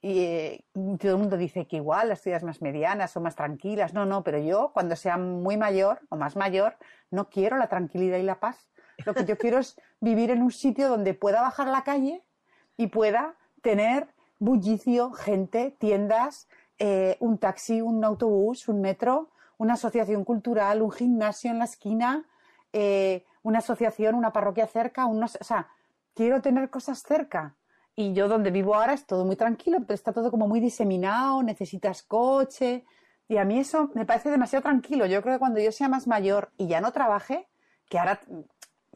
Y 0.00 0.20
eh, 0.20 0.64
todo 0.74 1.12
el 1.12 1.18
mundo 1.18 1.36
dice 1.36 1.66
que 1.66 1.76
igual 1.76 2.08
las 2.08 2.20
ciudades 2.20 2.44
más 2.44 2.62
medianas 2.62 3.10
son 3.10 3.24
más 3.24 3.34
tranquilas. 3.34 3.94
No, 3.94 4.06
no, 4.06 4.22
pero 4.22 4.38
yo 4.38 4.70
cuando 4.72 4.96
sea 4.96 5.16
muy 5.16 5.56
mayor 5.56 6.00
o 6.08 6.16
más 6.16 6.36
mayor, 6.36 6.76
no 7.10 7.28
quiero 7.28 7.56
la 7.56 7.68
tranquilidad 7.68 8.18
y 8.18 8.22
la 8.22 8.38
paz. 8.38 8.70
Lo 9.04 9.14
que 9.14 9.24
yo 9.24 9.36
quiero 9.38 9.58
es 9.58 9.80
vivir 10.00 10.30
en 10.30 10.42
un 10.42 10.52
sitio 10.52 10.88
donde 10.88 11.14
pueda 11.14 11.42
bajar 11.42 11.68
la 11.68 11.82
calle 11.82 12.22
y 12.76 12.88
pueda 12.88 13.34
tener 13.62 14.08
bullicio, 14.38 15.12
gente, 15.12 15.76
tiendas, 15.78 16.48
eh, 16.78 17.16
un 17.20 17.38
taxi, 17.38 17.80
un 17.80 18.04
autobús, 18.04 18.68
un 18.68 18.80
metro, 18.80 19.30
una 19.56 19.74
asociación 19.74 20.24
cultural, 20.24 20.82
un 20.82 20.92
gimnasio 20.92 21.50
en 21.50 21.58
la 21.58 21.64
esquina, 21.64 22.24
una 23.42 23.58
asociación, 23.58 24.14
una 24.14 24.32
parroquia 24.32 24.68
cerca, 24.68 25.06
o 25.06 25.26
sea, 25.26 25.68
quiero 26.14 26.40
tener 26.40 26.70
cosas 26.70 27.02
cerca. 27.02 27.56
Y 28.00 28.12
yo 28.12 28.28
donde 28.28 28.52
vivo 28.52 28.76
ahora 28.76 28.92
es 28.92 29.06
todo 29.06 29.24
muy 29.24 29.34
tranquilo, 29.34 29.78
pero 29.80 29.94
está 29.94 30.12
todo 30.12 30.30
como 30.30 30.46
muy 30.46 30.60
diseminado, 30.60 31.42
necesitas 31.42 32.04
coche. 32.04 32.84
Y 33.26 33.38
a 33.38 33.44
mí 33.44 33.58
eso 33.58 33.90
me 33.92 34.06
parece 34.06 34.30
demasiado 34.30 34.62
tranquilo. 34.62 35.04
Yo 35.06 35.20
creo 35.20 35.34
que 35.34 35.40
cuando 35.40 35.58
yo 35.58 35.72
sea 35.72 35.88
más 35.88 36.06
mayor 36.06 36.52
y 36.56 36.68
ya 36.68 36.80
no 36.80 36.92
trabaje, 36.92 37.48
que 37.88 37.98
ahora, 37.98 38.20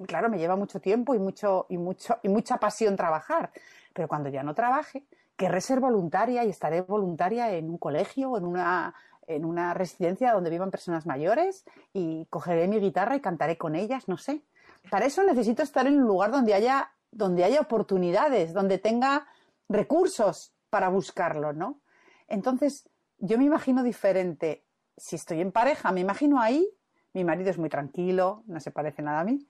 claro, 0.06 0.28
me 0.28 0.38
lleva 0.38 0.54
mucho 0.54 0.80
tiempo 0.80 1.16
y, 1.16 1.18
mucho, 1.18 1.66
y, 1.68 1.78
mucho, 1.78 2.20
y 2.22 2.28
mucha 2.28 2.58
pasión 2.58 2.94
trabajar, 2.94 3.50
pero 3.92 4.06
cuando 4.06 4.28
ya 4.28 4.44
no 4.44 4.54
trabaje, 4.54 5.04
querré 5.34 5.60
ser 5.60 5.80
voluntaria 5.80 6.44
y 6.44 6.50
estaré 6.50 6.82
voluntaria 6.82 7.50
en 7.50 7.70
un 7.70 7.78
colegio 7.78 8.30
o 8.30 8.38
en 8.38 8.44
una 8.44 8.94
en 9.26 9.44
una 9.44 9.74
residencia 9.74 10.32
donde 10.32 10.50
vivan 10.50 10.70
personas 10.70 11.06
mayores 11.06 11.64
y 11.92 12.26
cogeré 12.26 12.68
mi 12.68 12.78
guitarra 12.78 13.16
y 13.16 13.20
cantaré 13.20 13.56
con 13.56 13.74
ellas, 13.74 14.06
no 14.06 14.16
sé. 14.16 14.42
Para 14.90 15.06
eso 15.06 15.22
necesito 15.22 15.62
estar 15.62 15.86
en 15.86 15.98
un 15.98 16.06
lugar 16.06 16.30
donde 16.30 16.54
haya, 16.54 16.90
donde 17.12 17.44
haya 17.44 17.60
oportunidades, 17.60 18.52
donde 18.52 18.78
tenga 18.78 19.26
recursos 19.68 20.52
para 20.70 20.88
buscarlo, 20.88 21.52
¿no? 21.52 21.80
Entonces, 22.26 22.88
yo 23.18 23.38
me 23.38 23.44
imagino 23.44 23.84
diferente. 23.84 24.64
Si 24.96 25.16
estoy 25.16 25.40
en 25.40 25.52
pareja, 25.52 25.92
me 25.92 26.00
imagino 26.00 26.40
ahí, 26.40 26.68
mi 27.12 27.24
marido 27.24 27.50
es 27.50 27.58
muy 27.58 27.68
tranquilo, 27.68 28.42
no 28.46 28.58
se 28.58 28.70
parece 28.70 29.02
nada 29.02 29.20
a 29.20 29.24
mí, 29.24 29.46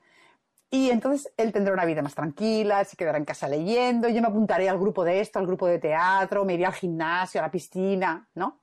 y 0.70 0.90
entonces 0.90 1.32
él 1.36 1.52
tendrá 1.52 1.74
una 1.74 1.84
vida 1.84 2.00
más 2.00 2.14
tranquila, 2.14 2.82
se 2.84 2.96
quedará 2.96 3.18
en 3.18 3.26
casa 3.26 3.46
leyendo, 3.46 4.08
yo 4.08 4.22
me 4.22 4.28
apuntaré 4.28 4.68
al 4.68 4.78
grupo 4.78 5.04
de 5.04 5.20
esto, 5.20 5.38
al 5.38 5.46
grupo 5.46 5.66
de 5.66 5.78
teatro, 5.78 6.44
me 6.44 6.54
iré 6.54 6.64
al 6.64 6.72
gimnasio, 6.72 7.40
a 7.40 7.44
la 7.44 7.50
piscina, 7.50 8.26
¿no? 8.34 8.58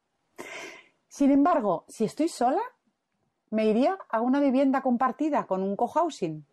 Sin 1.08 1.32
embargo, 1.32 1.86
si 1.88 2.06
estoy 2.06 2.28
sola, 2.28 2.62
me 3.52 3.66
iría 3.66 3.98
a 4.10 4.22
una 4.22 4.40
vivienda 4.40 4.82
compartida 4.82 5.46
con 5.46 5.62
un 5.62 5.76
cohousing. 5.76 6.46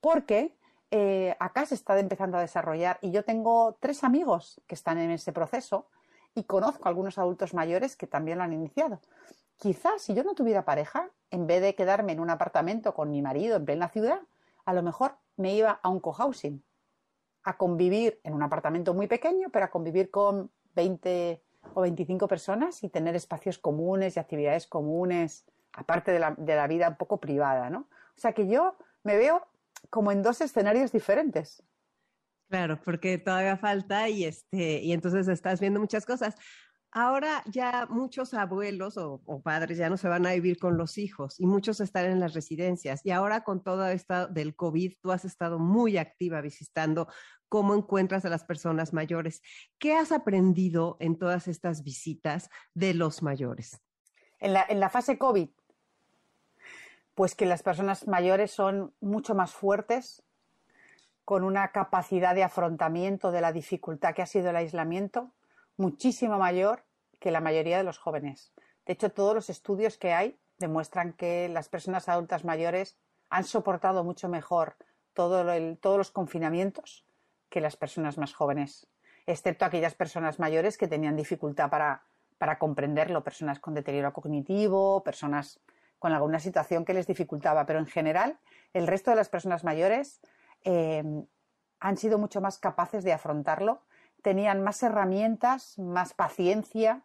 Porque 0.00 0.56
eh, 0.90 1.36
acá 1.38 1.66
se 1.66 1.74
está 1.74 1.98
empezando 1.98 2.38
a 2.38 2.40
desarrollar 2.40 2.98
y 3.02 3.10
yo 3.10 3.24
tengo 3.24 3.76
tres 3.80 4.04
amigos 4.04 4.60
que 4.66 4.74
están 4.74 4.98
en 4.98 5.10
ese 5.10 5.32
proceso 5.32 5.86
y 6.34 6.44
conozco 6.44 6.86
a 6.86 6.88
algunos 6.88 7.18
adultos 7.18 7.52
mayores 7.52 7.96
que 7.96 8.06
también 8.06 8.38
lo 8.38 8.44
han 8.44 8.52
iniciado. 8.52 9.00
Quizás 9.58 10.02
si 10.02 10.14
yo 10.14 10.22
no 10.22 10.34
tuviera 10.34 10.64
pareja, 10.64 11.10
en 11.30 11.46
vez 11.46 11.60
de 11.60 11.74
quedarme 11.74 12.12
en 12.12 12.20
un 12.20 12.30
apartamento 12.30 12.94
con 12.94 13.10
mi 13.10 13.20
marido 13.22 13.56
en 13.56 13.64
plena 13.64 13.88
ciudad, 13.88 14.20
a 14.64 14.72
lo 14.72 14.82
mejor 14.82 15.16
me 15.36 15.54
iba 15.54 15.80
a 15.82 15.88
un 15.88 16.00
cohousing, 16.00 16.62
a 17.42 17.56
convivir 17.56 18.20
en 18.22 18.34
un 18.34 18.42
apartamento 18.42 18.94
muy 18.94 19.08
pequeño, 19.08 19.48
pero 19.50 19.64
a 19.66 19.70
convivir 19.70 20.10
con 20.10 20.50
20 20.74 21.42
o 21.74 21.80
25 21.82 22.28
personas 22.28 22.82
y 22.84 22.88
tener 22.88 23.16
espacios 23.16 23.58
comunes 23.58 24.16
y 24.16 24.20
actividades 24.20 24.66
comunes, 24.66 25.44
aparte 25.72 26.12
de 26.12 26.18
la, 26.18 26.34
de 26.36 26.54
la 26.54 26.66
vida 26.66 26.88
un 26.88 26.96
poco 26.96 27.18
privada, 27.18 27.68
¿no? 27.68 27.80
O 28.16 28.20
sea 28.20 28.32
que 28.32 28.46
yo 28.46 28.76
me 29.02 29.16
veo 29.16 29.47
como 29.90 30.12
en 30.12 30.22
dos 30.22 30.40
escenarios 30.40 30.92
diferentes. 30.92 31.62
Claro, 32.48 32.80
porque 32.82 33.18
todavía 33.18 33.58
falta 33.58 34.08
y 34.08 34.24
este, 34.24 34.80
y 34.80 34.92
entonces 34.92 35.28
estás 35.28 35.60
viendo 35.60 35.80
muchas 35.80 36.06
cosas. 36.06 36.34
Ahora 36.90 37.42
ya 37.44 37.86
muchos 37.90 38.32
abuelos 38.32 38.96
o, 38.96 39.20
padres 39.42 39.76
ya 39.76 39.90
no 39.90 39.98
se 39.98 40.08
van 40.08 40.24
a 40.26 40.32
vivir 40.32 40.58
con 40.58 40.78
los 40.78 40.96
hijos 40.96 41.38
y 41.38 41.46
muchos 41.46 41.80
están 41.80 42.06
en 42.06 42.20
las 42.20 42.32
residencias. 42.32 43.04
Y 43.04 43.10
ahora 43.10 43.44
con 43.44 43.62
todo 43.62 43.86
esto 43.88 44.26
del 44.28 44.56
COVID, 44.56 44.94
tú 45.02 45.12
has 45.12 45.26
estado 45.26 45.58
muy 45.58 45.98
activa 45.98 46.40
visitando 46.40 47.08
cómo 47.50 47.74
encuentras 47.74 48.24
a 48.24 48.30
las 48.30 48.44
personas 48.44 48.94
mayores. 48.94 49.42
¿Qué 49.78 49.94
has 49.94 50.12
aprendido 50.12 50.96
en 51.00 51.18
todas 51.18 51.46
estas 51.46 51.82
visitas 51.84 52.48
de 52.72 52.94
los 52.94 53.22
mayores? 53.22 53.82
En 54.38 54.54
la, 54.54 54.64
en 54.66 54.80
la 54.80 54.88
fase 54.88 55.18
COVID, 55.18 55.50
pues 57.18 57.34
que 57.34 57.46
las 57.46 57.64
personas 57.64 58.06
mayores 58.06 58.52
son 58.52 58.94
mucho 59.00 59.34
más 59.34 59.52
fuertes, 59.52 60.22
con 61.24 61.42
una 61.42 61.72
capacidad 61.72 62.32
de 62.32 62.44
afrontamiento 62.44 63.32
de 63.32 63.40
la 63.40 63.50
dificultad 63.50 64.14
que 64.14 64.22
ha 64.22 64.26
sido 64.26 64.50
el 64.50 64.56
aislamiento 64.56 65.32
muchísimo 65.76 66.38
mayor 66.38 66.84
que 67.18 67.32
la 67.32 67.40
mayoría 67.40 67.76
de 67.76 67.82
los 67.82 67.98
jóvenes. 67.98 68.52
De 68.86 68.92
hecho, 68.92 69.10
todos 69.10 69.34
los 69.34 69.50
estudios 69.50 69.98
que 69.98 70.12
hay 70.12 70.38
demuestran 70.58 71.12
que 71.12 71.48
las 71.48 71.68
personas 71.68 72.08
adultas 72.08 72.44
mayores 72.44 72.96
han 73.30 73.42
soportado 73.42 74.04
mucho 74.04 74.28
mejor 74.28 74.76
todos 75.12 75.44
los 75.98 76.12
confinamientos 76.12 77.04
que 77.48 77.60
las 77.60 77.74
personas 77.76 78.16
más 78.16 78.32
jóvenes, 78.32 78.86
excepto 79.26 79.64
aquellas 79.64 79.94
personas 79.96 80.38
mayores 80.38 80.78
que 80.78 80.86
tenían 80.86 81.16
dificultad 81.16 81.68
para, 81.68 82.58
comprenderlo, 82.60 83.24
personas 83.24 83.58
con 83.58 83.74
deterioro 83.74 84.12
cognitivo, 84.12 85.02
personas 85.02 85.58
con 85.98 86.12
alguna 86.12 86.40
situación 86.40 86.84
que 86.84 86.94
les 86.94 87.06
dificultaba, 87.06 87.66
pero 87.66 87.78
en 87.78 87.86
general 87.86 88.38
el 88.72 88.86
resto 88.86 89.10
de 89.10 89.16
las 89.16 89.28
personas 89.28 89.64
mayores 89.64 90.20
eh, 90.64 91.02
han 91.80 91.96
sido 91.96 92.18
mucho 92.18 92.40
más 92.40 92.58
capaces 92.58 93.04
de 93.04 93.12
afrontarlo 93.12 93.82
tenían 94.22 94.62
más 94.62 94.82
herramientas, 94.82 95.78
más 95.78 96.14
paciencia, 96.14 97.02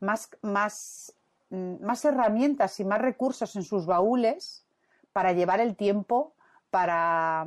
más, 0.00 0.30
más, 0.42 1.14
mm, 1.50 1.84
más 1.84 2.04
herramientas 2.04 2.78
y 2.80 2.84
más 2.84 3.00
recursos 3.00 3.56
en 3.56 3.62
sus 3.62 3.86
baúles 3.86 4.66
para 5.12 5.32
llevar 5.32 5.60
el 5.60 5.76
tiempo 5.76 6.34
para, 6.70 7.46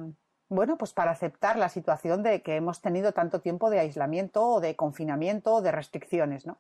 bueno, 0.50 0.78
pues 0.78 0.94
para 0.94 1.12
aceptar 1.12 1.58
la 1.58 1.70
situación 1.70 2.24
de 2.24 2.42
que 2.42 2.56
hemos 2.56 2.82
tenido 2.82 3.12
tanto 3.12 3.42
tiempo 3.42 3.70
de 3.70 3.80
aislamiento 3.80 4.46
o 4.46 4.62
de 4.62 4.76
confinamiento 4.76 5.56
o 5.56 5.62
de 5.62 5.72
restricciones, 5.72 6.46
¿no? 6.46 6.58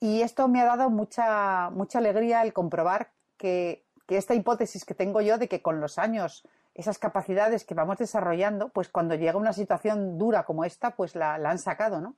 Y 0.00 0.22
esto 0.22 0.48
me 0.48 0.60
ha 0.60 0.64
dado 0.64 0.90
mucha, 0.90 1.70
mucha 1.70 1.98
alegría 1.98 2.42
el 2.42 2.52
comprobar 2.52 3.12
que, 3.42 3.84
esta 4.08 4.34
hipótesis 4.34 4.84
que 4.84 4.94
tengo 4.94 5.22
yo 5.22 5.38
de 5.38 5.48
que 5.48 5.62
con 5.62 5.80
los 5.80 5.98
años 5.98 6.46
esas 6.74 6.98
capacidades 6.98 7.64
que 7.64 7.74
vamos 7.74 7.96
desarrollando, 7.96 8.68
pues 8.68 8.90
cuando 8.90 9.14
llega 9.14 9.38
una 9.38 9.54
situación 9.54 10.18
dura 10.18 10.44
como 10.44 10.64
esta, 10.66 10.96
pues 10.96 11.14
la, 11.14 11.34
han 11.34 11.58
sacado, 11.58 12.00
¿no? 12.00 12.16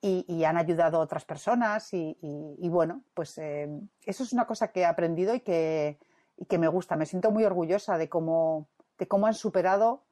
Y, 0.00 0.44
han 0.44 0.56
ayudado 0.56 0.98
a 0.98 1.00
otras 1.00 1.24
personas 1.24 1.88
y, 1.92 2.68
bueno, 2.68 3.02
pues 3.14 3.38
eh, 3.38 3.68
eso 4.04 4.22
es 4.22 4.32
una 4.32 4.46
cosa 4.46 4.70
que 4.70 4.80
he 4.80 4.84
aprendido 4.84 5.34
y 5.34 5.40
que, 5.40 5.98
y 6.36 6.44
que 6.44 6.58
me 6.58 6.68
gusta. 6.68 6.94
Me 6.94 7.06
siento 7.06 7.30
muy 7.30 7.44
orgullosa 7.44 7.96
de 7.98 8.08
cómo, 8.08 8.68
de 8.98 9.08
cómo 9.08 9.26
han 9.26 9.34
superado 9.34 10.04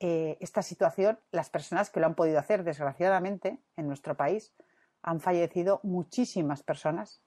eh, 0.00 0.36
esta 0.40 0.62
situación 0.62 1.18
las 1.32 1.50
personas 1.50 1.90
que 1.90 1.98
lo 1.98 2.06
han 2.06 2.14
podido 2.14 2.38
hacer. 2.38 2.62
Desgraciadamente, 2.62 3.58
en 3.76 3.88
nuestro 3.88 4.16
país 4.16 4.54
han 5.02 5.20
fallecido 5.20 5.80
muchísimas 5.82 6.62
personas, 6.62 7.22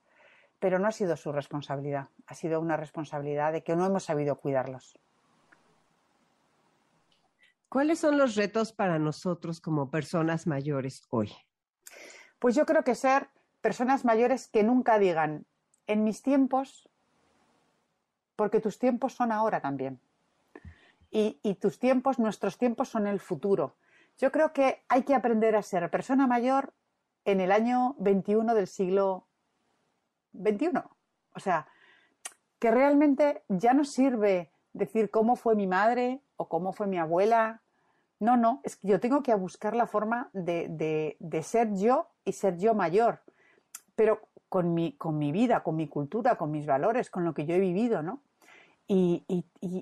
pero 0.62 0.78
no 0.78 0.88
ha 0.88 0.92
sido 0.92 1.18
su 1.18 1.32
responsabilidad, 1.32 2.10
ha 2.28 2.36
sido 2.36 2.62
una 2.62 2.78
responsabilidad 2.78 3.52
de 3.52 3.64
que 3.64 3.76
no 3.76 3.84
hemos 3.84 4.04
sabido 4.04 4.36
cuidarlos. 4.36 4.96
¿Cuáles 7.68 7.98
son 7.98 8.20
los 8.20 8.36
retos 8.36 8.72
para 8.72 9.00
nosotros 9.00 9.60
como 9.60 9.90
personas 9.90 10.46
mayores 10.46 11.08
hoy? 11.10 11.34
Pues 12.38 12.54
yo 12.54 12.68
creo 12.68 12.84
que 12.84 12.94
ser 12.94 13.30
personas 13.62 14.06
mayores 14.06 14.48
que 14.48 14.62
nunca 14.62 15.00
digan, 15.00 15.48
en 15.88 16.04
mis 16.04 16.22
tiempos, 16.22 16.88
porque 18.36 18.60
tus 18.60 18.78
tiempos 18.78 19.14
son 19.14 19.32
ahora 19.32 19.62
también. 19.62 20.00
Y, 21.10 21.40
y, 21.42 21.56
tus 21.56 21.80
tiempos, 21.80 22.20
nuestros 22.20 22.60
tiempos 22.60 22.88
son 22.88 23.08
el 23.08 23.20
futuro. 23.20 23.78
Yo 24.20 24.32
creo 24.32 24.54
que 24.54 24.84
hay 24.90 25.04
que 25.04 25.16
aprender 25.16 25.56
a 25.56 25.64
ser 25.64 25.90
persona 25.90 26.28
mayor 26.28 26.72
en 27.26 27.42
el 27.42 27.52
año 27.52 27.96
21 27.98 28.54
del 28.54 28.68
siglo 28.68 29.28
XXI. 30.34 30.84
O 31.36 31.40
sea, 31.40 31.68
que 32.60 32.72
realmente 32.72 33.44
ya 33.48 33.74
no 33.74 33.84
sirve 33.84 34.52
decir 34.74 35.10
cómo 35.10 35.36
fue 35.36 35.56
mi 35.56 35.68
madre 35.68 36.22
o 36.36 36.48
cómo 36.48 36.74
fue 36.74 36.88
mi 36.88 36.98
abuela. 36.98 37.62
No, 38.20 38.38
no, 38.38 38.62
es 38.64 38.76
que 38.76 38.88
yo 38.88 39.00
tengo 39.00 39.24
que 39.24 39.34
buscar 39.34 39.76
la 39.76 39.88
forma 39.88 40.30
de, 40.34 41.18
ser 41.42 41.74
yo 41.74 42.08
y 42.24 42.34
ser 42.34 42.58
yo 42.58 42.76
mayor, 42.76 43.22
pero 43.96 44.30
con 44.48 44.74
mi, 44.74 44.94
con 44.94 45.18
mi 45.18 45.32
vida, 45.32 45.64
con 45.64 45.76
mi 45.76 45.88
cultura, 45.88 46.36
con 46.36 46.52
mis 46.52 46.66
valores, 46.66 47.10
con 47.10 47.26
lo 47.26 47.34
que 47.34 47.46
yo 47.46 47.56
he 47.56 47.60
vivido, 47.60 48.04
¿no? 48.04 48.22
Y, 48.88 49.26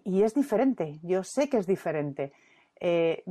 es 0.05 0.33
diferente, 0.35 0.99
yo 1.01 1.23
sé 1.23 1.49
que 1.49 1.57
es 1.57 1.65
diferente. 1.65 2.31
Eh, 2.79 3.23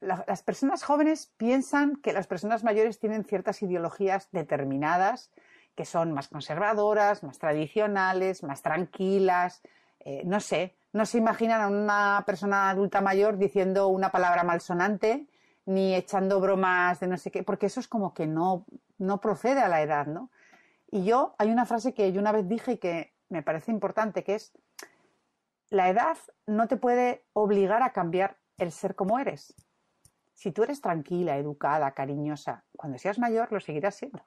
las 0.00 0.42
personas 0.42 0.82
jóvenes 0.82 1.32
piensan 1.36 1.96
que 1.96 2.12
las 2.12 2.26
personas 2.26 2.64
mayores 2.64 2.98
tienen 2.98 3.24
ciertas 3.24 3.62
ideologías 3.62 4.28
determinadas, 4.32 5.30
que 5.76 5.84
son 5.84 6.12
más 6.12 6.28
conservadoras, 6.28 7.22
más 7.22 7.38
tradicionales, 7.38 8.42
más 8.42 8.62
tranquilas, 8.62 9.62
eh, 10.00 10.22
no 10.24 10.40
sé, 10.40 10.74
no 10.92 11.04
se 11.04 11.18
imaginan 11.18 11.60
a 11.60 11.68
una 11.68 12.24
persona 12.26 12.70
adulta 12.70 13.00
mayor 13.00 13.36
diciendo 13.36 13.88
una 13.88 14.10
palabra 14.10 14.42
malsonante 14.42 15.26
ni 15.66 15.94
echando 15.94 16.40
bromas 16.40 17.00
de 17.00 17.08
no 17.08 17.18
sé 17.18 17.30
qué, 17.30 17.42
porque 17.42 17.66
eso 17.66 17.80
es 17.80 17.88
como 17.88 18.14
que 18.14 18.26
no, 18.26 18.64
no 18.98 19.20
procede 19.20 19.60
a 19.60 19.68
la 19.68 19.82
edad, 19.82 20.06
¿no? 20.06 20.30
Y 20.90 21.04
yo, 21.04 21.34
hay 21.38 21.50
una 21.50 21.66
frase 21.66 21.92
que 21.92 22.12
yo 22.12 22.20
una 22.20 22.32
vez 22.32 22.48
dije 22.48 22.72
y 22.72 22.78
que 22.78 23.14
me 23.28 23.42
parece 23.42 23.72
importante, 23.72 24.22
que 24.22 24.36
es, 24.36 24.52
la 25.68 25.88
edad 25.88 26.16
no 26.46 26.68
te 26.68 26.76
puede 26.76 27.24
obligar 27.32 27.82
a 27.82 27.92
cambiar 27.92 28.38
el 28.56 28.70
ser 28.70 28.94
como 28.94 29.18
eres. 29.18 29.54
Si 30.34 30.52
tú 30.52 30.62
eres 30.62 30.80
tranquila, 30.80 31.36
educada, 31.36 31.90
cariñosa, 31.92 32.64
cuando 32.76 32.98
seas 32.98 33.18
mayor 33.18 33.50
lo 33.50 33.58
seguirás 33.58 33.96
siendo. 33.96 34.24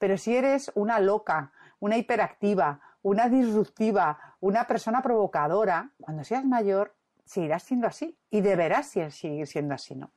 Pero 0.00 0.16
si 0.16 0.34
eres 0.34 0.72
una 0.74 0.98
loca, 0.98 1.52
una 1.78 1.98
hiperactiva, 1.98 2.80
una 3.02 3.28
disruptiva, 3.28 4.18
una 4.40 4.66
persona 4.66 5.02
provocadora, 5.02 5.92
cuando 6.00 6.24
seas 6.24 6.44
mayor, 6.46 6.96
seguirás 7.26 7.64
siendo 7.64 7.86
así 7.86 8.18
y 8.30 8.40
deberás 8.40 8.88
seguir 8.88 9.46
siendo 9.46 9.74
así, 9.74 9.94
¿no? 9.94 10.10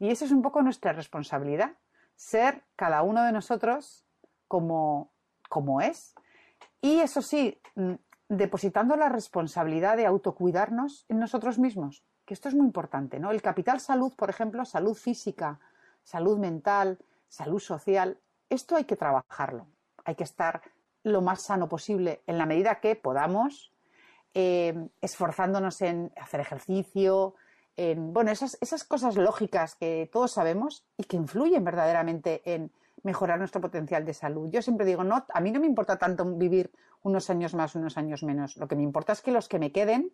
Y 0.00 0.10
esa 0.10 0.24
es 0.24 0.32
un 0.32 0.42
poco 0.42 0.60
nuestra 0.60 0.92
responsabilidad, 0.92 1.76
ser 2.16 2.64
cada 2.74 3.02
uno 3.02 3.22
de 3.22 3.30
nosotros 3.30 4.04
como, 4.48 5.12
como 5.48 5.80
es. 5.80 6.16
Y 6.80 6.98
eso 6.98 7.22
sí, 7.22 7.60
mm, 7.76 7.94
depositando 8.28 8.96
la 8.96 9.08
responsabilidad 9.08 9.96
de 9.96 10.06
autocuidarnos 10.06 11.06
en 11.08 11.20
nosotros 11.20 11.60
mismos, 11.60 12.04
que 12.24 12.34
esto 12.34 12.48
es 12.48 12.56
muy 12.56 12.66
importante, 12.66 13.20
¿no? 13.20 13.30
El 13.30 13.40
capital 13.40 13.78
salud, 13.78 14.12
por 14.16 14.30
ejemplo, 14.30 14.64
salud 14.64 14.94
física, 14.94 15.60
salud 16.02 16.38
mental, 16.38 16.98
salud 17.28 17.60
social, 17.60 18.18
esto 18.50 18.76
hay 18.76 18.84
que 18.84 18.96
trabajarlo. 18.96 19.66
Hay 20.04 20.14
que 20.14 20.24
estar 20.24 20.62
lo 21.02 21.20
más 21.20 21.42
sano 21.42 21.68
posible 21.68 22.22
en 22.26 22.38
la 22.38 22.46
medida 22.46 22.80
que 22.80 22.96
podamos, 22.96 23.72
eh, 24.34 24.88
esforzándonos 25.00 25.80
en 25.82 26.12
hacer 26.16 26.40
ejercicio, 26.40 27.34
en, 27.76 28.12
bueno, 28.12 28.30
esas, 28.30 28.58
esas 28.60 28.84
cosas 28.84 29.16
lógicas 29.16 29.76
que 29.76 30.08
todos 30.12 30.32
sabemos 30.32 30.84
y 30.96 31.04
que 31.04 31.16
influyen 31.16 31.64
verdaderamente 31.64 32.42
en 32.44 32.72
mejorar 33.02 33.38
nuestro 33.38 33.60
potencial 33.60 34.04
de 34.04 34.14
salud. 34.14 34.50
Yo 34.50 34.62
siempre 34.62 34.86
digo, 34.86 35.04
no, 35.04 35.24
a 35.32 35.40
mí 35.40 35.50
no 35.50 35.60
me 35.60 35.66
importa 35.66 35.96
tanto 35.96 36.24
vivir 36.24 36.72
unos 37.02 37.30
años 37.30 37.54
más, 37.54 37.74
unos 37.74 37.96
años 37.96 38.22
menos. 38.22 38.56
Lo 38.56 38.66
que 38.66 38.76
me 38.76 38.82
importa 38.82 39.12
es 39.12 39.22
que 39.22 39.30
los 39.30 39.48
que 39.48 39.58
me 39.58 39.72
queden 39.72 40.12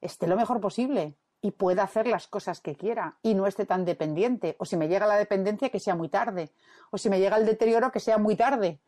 esté 0.00 0.26
lo 0.26 0.36
mejor 0.36 0.60
posible 0.60 1.16
y 1.42 1.52
pueda 1.52 1.84
hacer 1.84 2.06
las 2.06 2.26
cosas 2.26 2.60
que 2.60 2.76
quiera 2.76 3.16
y 3.22 3.34
no 3.34 3.46
esté 3.46 3.64
tan 3.64 3.84
dependiente. 3.84 4.56
O 4.58 4.64
si 4.64 4.76
me 4.76 4.88
llega 4.88 5.06
la 5.06 5.16
dependencia, 5.16 5.70
que 5.70 5.80
sea 5.80 5.94
muy 5.94 6.08
tarde. 6.08 6.50
O 6.90 6.98
si 6.98 7.08
me 7.08 7.18
llega 7.18 7.36
el 7.36 7.46
deterioro, 7.46 7.90
que 7.90 8.00
sea 8.00 8.18
muy 8.18 8.36
tarde. 8.36 8.78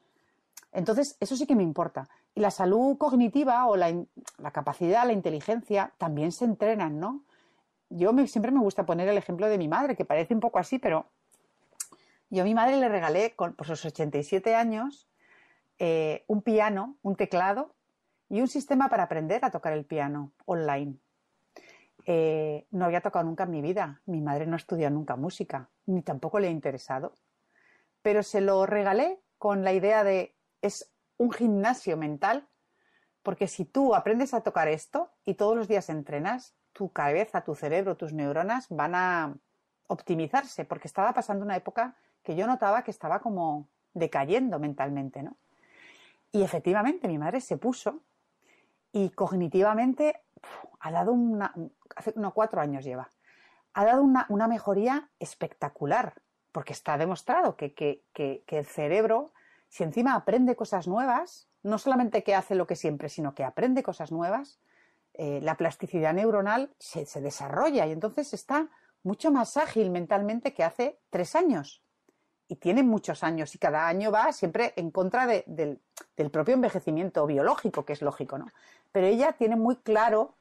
Entonces, 0.73 1.17
eso 1.21 1.37
sí 1.37 1.47
que 1.47 1.55
me 1.55 1.63
importa. 1.63 2.09
Y 2.35 2.41
la 2.41 2.51
salud 2.51 2.97
cognitiva 2.99 3.67
o 3.67 3.77
la, 3.77 3.93
capacidad, 4.53 5.07
la 5.07 5.13
inteligencia, 5.13 5.93
también 5.99 6.33
se 6.33 6.45
entrenan, 6.45 6.99
¿no? 6.99 7.25
Yo 7.91 8.13
siempre 8.27 8.53
me 8.53 8.61
gusta 8.61 8.87
poner 8.87 9.09
el 9.09 9.19
ejemplo 9.19 9.49
de 9.49 9.59
mi 9.59 9.69
madre, 9.69 9.97
que 9.97 10.07
parece 10.07 10.35
un 10.35 10.41
poco 10.41 10.59
así, 10.59 10.79
pero 10.79 11.11
yo 12.31 12.43
a 12.43 12.45
mi 12.45 12.55
madre 12.55 12.77
le 12.77 12.89
regalé, 12.89 13.35
por 13.37 13.67
sus 13.67 13.85
87 13.85 14.55
años, 14.55 15.09
eh, 15.79 16.25
un 16.27 16.43
piano, 16.43 16.97
un 17.03 17.17
teclado 17.17 17.75
y 18.31 18.41
un 18.41 18.49
sistema 18.49 18.89
para 18.89 19.03
aprender 19.03 19.45
a 19.45 19.51
tocar 19.51 19.75
el 19.75 19.85
piano 19.85 20.33
online. 20.47 20.97
Eh, 22.05 22.67
no 22.71 22.85
había 22.85 23.01
tocado 23.01 23.25
nunca 23.25 23.45
en 23.45 23.51
mi 23.51 23.63
vida. 23.63 24.01
Mi 24.07 24.21
madre 24.21 24.47
no 24.47 24.57
estudió 24.57 24.91
nunca 24.91 25.17
música, 25.17 25.69
ni 25.87 26.03
tampoco 26.03 26.41
le 26.41 26.49
ha 26.49 26.51
interesado. 26.51 27.15
Pero 28.03 28.23
se 28.23 28.41
lo 28.41 28.67
regalé 28.67 29.21
con 29.39 29.65
la 29.65 29.73
idea 29.73 30.05
de 30.05 30.35
es 30.61 30.91
un 31.17 31.33
gimnasio 31.33 31.97
mental, 31.97 32.49
porque 33.23 33.47
si 33.47 33.65
tú 33.65 33.95
aprendes 33.95 34.35
a 34.35 34.43
tocar 34.43 34.69
esto 34.69 35.11
y 35.25 35.35
todos 35.35 35.57
los 35.57 35.69
días 35.69 35.89
entrenas, 35.89 36.55
tu 36.73 36.91
cabeza, 36.91 37.43
tu 37.43 37.55
cerebro, 37.55 37.97
tus 37.97 38.13
neuronas 38.13 38.67
van 38.71 38.95
a 38.95 39.35
optimizarse, 39.87 40.65
porque 40.65 40.89
estaba 40.89 41.13
pasando 41.13 41.45
una 41.45 41.57
época 41.57 41.97
que 42.23 42.35
yo 42.35 42.47
notaba 42.47 42.83
que 42.83 42.91
estaba 42.91 43.21
como 43.21 43.69
decayendo 43.95 44.59
mentalmente, 44.59 45.23
¿no? 45.23 45.37
Y 46.33 46.43
efectivamente 46.43 47.09
mi 47.09 47.19
madre 47.19 47.41
se 47.41 47.59
puso 47.59 48.01
y 48.91 49.11
cognitivamente 49.11 50.23
ha 50.81 50.91
dado 50.91 51.13
una, 51.13 51.55
hace 51.97 52.13
unos 52.17 52.33
cuatro 52.33 52.61
años 52.61 52.85
lleva, 52.85 53.11
ha 53.75 53.85
dado 53.85 54.03
una, 54.03 54.49
mejoría 54.49 55.11
espectacular, 55.19 56.21
porque 56.53 56.73
está 56.73 56.99
demostrado 56.99 57.57
que, 57.57 57.73
que 57.75 58.45
el 58.49 58.67
cerebro 58.67 59.33
si 59.73 59.85
encima 59.85 60.15
aprende 60.15 60.55
cosas 60.55 60.87
nuevas, 60.87 61.49
no 61.63 61.79
solamente 61.79 62.23
que 62.23 62.35
hace 62.35 62.55
lo 62.55 62.67
que 62.67 62.77
siempre, 62.77 63.09
sino 63.09 63.35
que 63.35 63.43
aprende 63.43 63.83
cosas 63.83 64.13
nuevas, 64.13 64.61
eh, 65.15 65.41
la 65.43 65.57
plasticidad 65.57 66.13
neuronal 66.13 66.75
se, 66.79 67.07
desarrolla 67.23 67.87
y 67.87 67.93
entonces 67.93 68.35
está 68.35 68.69
mucho 69.03 69.33
más 69.33 69.57
ágil 69.57 69.91
mentalmente 69.91 70.53
que 70.53 70.63
hace 70.63 70.99
tres 71.09 71.35
años. 71.35 71.83
Y 72.49 72.57
tiene 72.57 72.83
muchos 72.83 73.25
años 73.25 73.55
y 73.55 73.59
cada 73.59 73.89
año 73.89 74.11
va 74.11 74.31
siempre 74.35 74.75
en 74.77 74.91
contra 74.91 75.27
del, 75.27 75.81
del, 76.17 76.31
propio 76.31 76.53
envejecimiento 76.53 77.27
biológico, 77.27 77.87
que 77.87 77.95
es 77.95 78.03
lógico, 78.03 78.37
¿no? 78.37 78.49
Pero 78.93 79.07
ella 79.07 79.33
tiene 79.33 79.57
muy 79.57 79.77
claro 79.77 80.37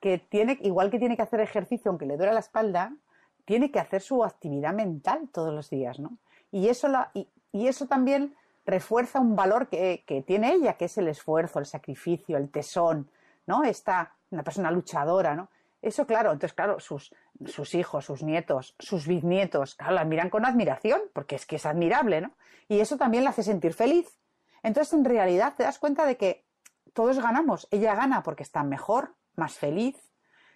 que 0.00 0.18
tiene, 0.18 0.58
igual 0.62 0.90
que 0.90 0.98
tiene 0.98 1.16
que 1.16 1.22
hacer 1.22 1.40
ejercicio 1.40 1.90
aunque 1.90 2.06
le 2.06 2.16
duele 2.16 2.32
la 2.32 2.40
espalda, 2.40 2.94
tiene 3.44 3.70
que 3.70 3.78
hacer 3.78 4.00
su 4.00 4.24
actividad 4.24 4.72
mental 4.72 5.28
todos 5.32 5.52
los 5.52 5.70
días, 5.70 5.98
¿no? 5.98 6.16
Y 6.50 6.68
eso, 6.68 6.88
la, 6.88 7.10
y, 7.14 7.28
eso 7.52 7.86
también 7.86 8.34
refuerza 8.64 9.20
un 9.20 9.36
valor 9.36 9.68
que, 9.68 10.04
tiene 10.26 10.52
ella, 10.52 10.74
que 10.74 10.86
es 10.86 10.98
el 10.98 11.08
esfuerzo, 11.08 11.58
el 11.58 11.66
sacrificio, 11.66 12.36
el 12.36 12.50
tesón, 12.50 13.10
¿no? 13.46 13.64
Está 13.64 14.14
una 14.30 14.42
persona 14.42 14.70
luchadora, 14.70 15.34
¿no? 15.34 15.48
Eso, 15.82 16.06
claro, 16.06 16.30
entonces, 16.32 16.54
claro, 16.54 16.78
sus, 16.78 17.14
sus 17.46 17.74
hijos, 17.74 18.04
sus 18.04 18.22
nietos, 18.22 18.74
sus 18.78 19.06
bisnietos, 19.06 19.74
claro, 19.74 19.94
la 19.94 20.04
miran 20.04 20.28
con 20.28 20.44
admiración, 20.44 21.00
porque 21.12 21.36
es 21.36 21.46
que 21.46 21.56
es 21.56 21.66
admirable, 21.66 22.20
¿no? 22.20 22.32
Y 22.68 22.80
eso 22.80 22.96
también 22.98 23.24
la 23.24 23.30
hace 23.30 23.42
sentir 23.42 23.72
feliz. 23.72 24.18
Entonces, 24.62 24.92
en 24.92 25.04
realidad, 25.04 25.54
te 25.56 25.62
das 25.62 25.78
cuenta 25.78 26.04
de 26.04 26.16
que 26.16 26.44
todos 26.92 27.18
ganamos. 27.18 27.66
Ella 27.70 27.94
gana 27.94 28.22
porque 28.22 28.42
está 28.42 28.62
mejor, 28.62 29.14
más 29.36 29.54
feliz, 29.54 29.96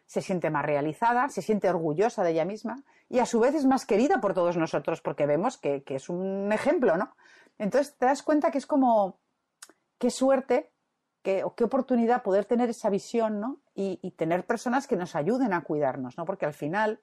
se 0.06 0.20
siente 0.20 0.50
más 0.50 0.64
realizada, 0.64 1.28
se 1.28 1.42
siente 1.42 1.68
orgullosa 1.68 2.22
de 2.22 2.32
ella 2.32 2.44
misma 2.44 2.82
y 3.08 3.18
a 3.18 3.26
su 3.26 3.40
vez 3.40 3.54
es 3.54 3.64
más 3.64 3.86
querida 3.86 4.20
por 4.20 4.34
todos 4.34 4.56
nosotros 4.56 5.00
porque 5.00 5.26
vemos 5.26 5.58
que, 5.58 5.82
que 5.82 5.96
es 5.96 6.08
un 6.08 6.52
ejemplo, 6.52 6.96
¿no? 6.96 7.16
Entonces 7.58 7.96
te 7.96 8.06
das 8.06 8.22
cuenta 8.22 8.50
que 8.50 8.58
es 8.58 8.66
como, 8.66 9.18
qué 9.98 10.10
suerte, 10.10 10.72
qué, 11.22 11.44
qué 11.56 11.64
oportunidad 11.64 12.22
poder 12.22 12.44
tener 12.44 12.68
esa 12.68 12.90
visión, 12.90 13.40
¿no? 13.40 13.60
Y, 13.74 14.10
tener 14.12 14.46
personas 14.46 14.86
que 14.86 14.96
nos 14.96 15.16
ayuden 15.16 15.52
a 15.52 15.62
cuidarnos, 15.62 16.16
¿no? 16.16 16.24
Porque 16.24 16.46
al 16.46 16.54
final, 16.54 17.00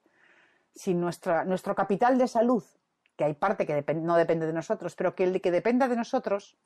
si 0.74 0.93
nuestra, 0.93 1.43
nuestro 1.43 1.76
capital 1.76 2.17
de 2.17 2.28
salud, 2.28 2.63
que 3.17 3.26
hay 3.26 3.34
parte 3.34 3.65
que 3.65 3.84
no 3.95 4.15
depende 4.15 4.45
de 4.45 4.53
nosotros, 4.53 4.95
pero 4.95 5.15
que 5.15 5.26
el 5.26 5.41
que 5.41 5.51
dependa 5.51 5.88
de 5.88 5.97
nosotros, 5.97 6.57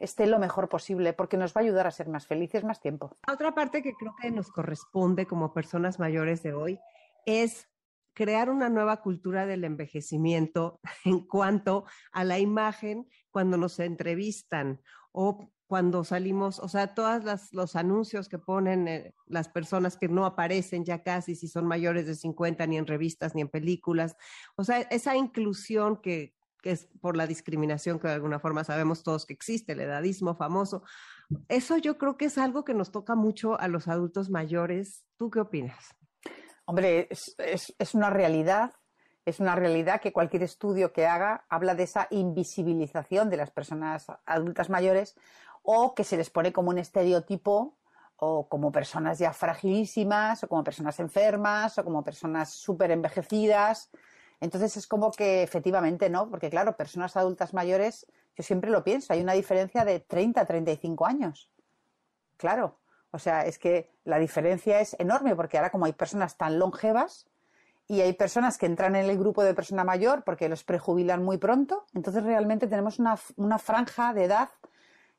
esté 0.00 0.26
lo 0.26 0.38
mejor 0.38 0.68
posible, 0.68 1.12
porque 1.12 1.36
nos 1.36 1.54
va 1.54 1.60
a 1.60 1.64
ayudar 1.64 1.86
a 1.86 1.90
ser 1.90 2.08
más 2.08 2.26
felices 2.26 2.64
más 2.64 2.80
tiempo. 2.80 3.16
Otra 3.30 3.54
parte 3.54 3.82
que 3.82 3.94
creo 3.94 4.14
que 4.20 4.30
nos 4.30 4.50
corresponde 4.50 5.26
como 5.26 5.52
personas 5.52 5.98
mayores 6.00 6.42
de 6.42 6.54
hoy 6.54 6.80
es 7.26 7.68
crear 8.14 8.50
una 8.50 8.68
nueva 8.68 9.02
cultura 9.02 9.46
del 9.46 9.64
envejecimiento 9.64 10.80
en 11.04 11.20
cuanto 11.20 11.84
a 12.12 12.24
la 12.24 12.38
imagen 12.38 13.08
cuando 13.30 13.56
nos 13.56 13.78
entrevistan 13.78 14.80
o 15.12 15.50
cuando 15.66 16.02
salimos, 16.02 16.58
o 16.58 16.68
sea, 16.68 16.94
todos 16.96 17.52
los 17.52 17.76
anuncios 17.76 18.28
que 18.28 18.38
ponen 18.38 18.88
eh, 18.88 19.14
las 19.26 19.48
personas 19.48 19.96
que 19.96 20.08
no 20.08 20.26
aparecen 20.26 20.84
ya 20.84 21.04
casi 21.04 21.36
si 21.36 21.46
son 21.46 21.64
mayores 21.64 22.06
de 22.06 22.16
50 22.16 22.66
ni 22.66 22.76
en 22.76 22.88
revistas 22.88 23.36
ni 23.36 23.42
en 23.42 23.48
películas, 23.48 24.16
o 24.56 24.64
sea, 24.64 24.80
esa 24.80 25.14
inclusión 25.14 26.00
que, 26.02 26.34
que 26.60 26.72
es 26.72 26.88
por 27.00 27.16
la 27.16 27.26
discriminación 27.26 27.98
que 27.98 28.08
de 28.08 28.14
alguna 28.14 28.38
forma 28.38 28.64
sabemos 28.64 29.02
todos 29.02 29.26
que 29.26 29.32
existe, 29.32 29.72
el 29.72 29.80
edadismo 29.80 30.34
famoso, 30.34 30.82
eso 31.48 31.76
yo 31.76 31.98
creo 31.98 32.16
que 32.16 32.26
es 32.26 32.38
algo 32.38 32.64
que 32.64 32.74
nos 32.74 32.90
toca 32.90 33.14
mucho 33.14 33.58
a 33.58 33.68
los 33.68 33.88
adultos 33.88 34.30
mayores. 34.30 35.04
¿Tú 35.16 35.30
qué 35.30 35.40
opinas? 35.40 35.96
Hombre, 36.64 37.08
es, 37.10 37.34
es, 37.38 37.74
es 37.78 37.94
una 37.94 38.10
realidad 38.10 38.72
es 39.26 39.38
una 39.38 39.54
realidad 39.54 40.00
que 40.00 40.12
cualquier 40.12 40.42
estudio 40.42 40.92
que 40.92 41.06
haga 41.06 41.44
habla 41.48 41.74
de 41.74 41.84
esa 41.84 42.08
invisibilización 42.10 43.30
de 43.30 43.36
las 43.36 43.50
personas 43.50 44.06
adultas 44.26 44.70
mayores 44.70 45.14
o 45.62 45.94
que 45.94 46.04
se 46.04 46.16
les 46.16 46.30
pone 46.30 46.52
como 46.52 46.70
un 46.70 46.78
estereotipo 46.78 47.78
o 48.16 48.48
como 48.48 48.72
personas 48.72 49.18
ya 49.18 49.32
fragilísimas 49.32 50.42
o 50.44 50.48
como 50.48 50.64
personas 50.64 50.98
enfermas 51.00 51.78
o 51.78 51.84
como 51.84 52.02
personas 52.02 52.50
súper 52.54 52.90
envejecidas. 52.90 53.90
Entonces 54.40 54.76
es 54.76 54.86
como 54.86 55.12
que 55.12 55.42
efectivamente 55.42 56.08
no, 56.08 56.30
porque 56.30 56.50
claro, 56.50 56.76
personas 56.76 57.16
adultas 57.16 57.52
mayores, 57.52 58.06
yo 58.36 58.42
siempre 58.42 58.70
lo 58.70 58.82
pienso, 58.82 59.12
hay 59.12 59.20
una 59.20 59.34
diferencia 59.34 59.84
de 59.84 60.00
30 60.00 60.40
a 60.40 60.46
35 60.46 61.06
años. 61.06 61.50
Claro, 62.38 62.78
o 63.10 63.18
sea, 63.18 63.44
es 63.44 63.58
que 63.58 63.90
la 64.04 64.18
diferencia 64.18 64.80
es 64.80 64.96
enorme 64.98 65.36
porque 65.36 65.58
ahora 65.58 65.70
como 65.70 65.84
hay 65.84 65.92
personas 65.92 66.38
tan 66.38 66.58
longevas 66.58 67.26
y 67.86 68.00
hay 68.00 68.14
personas 68.14 68.56
que 68.56 68.66
entran 68.66 68.96
en 68.96 69.10
el 69.10 69.18
grupo 69.18 69.44
de 69.44 69.52
persona 69.52 69.84
mayor 69.84 70.24
porque 70.24 70.48
los 70.48 70.64
prejubilan 70.64 71.22
muy 71.22 71.36
pronto, 71.36 71.84
entonces 71.92 72.24
realmente 72.24 72.66
tenemos 72.66 72.98
una, 72.98 73.18
una 73.36 73.58
franja 73.58 74.14
de 74.14 74.24
edad 74.24 74.48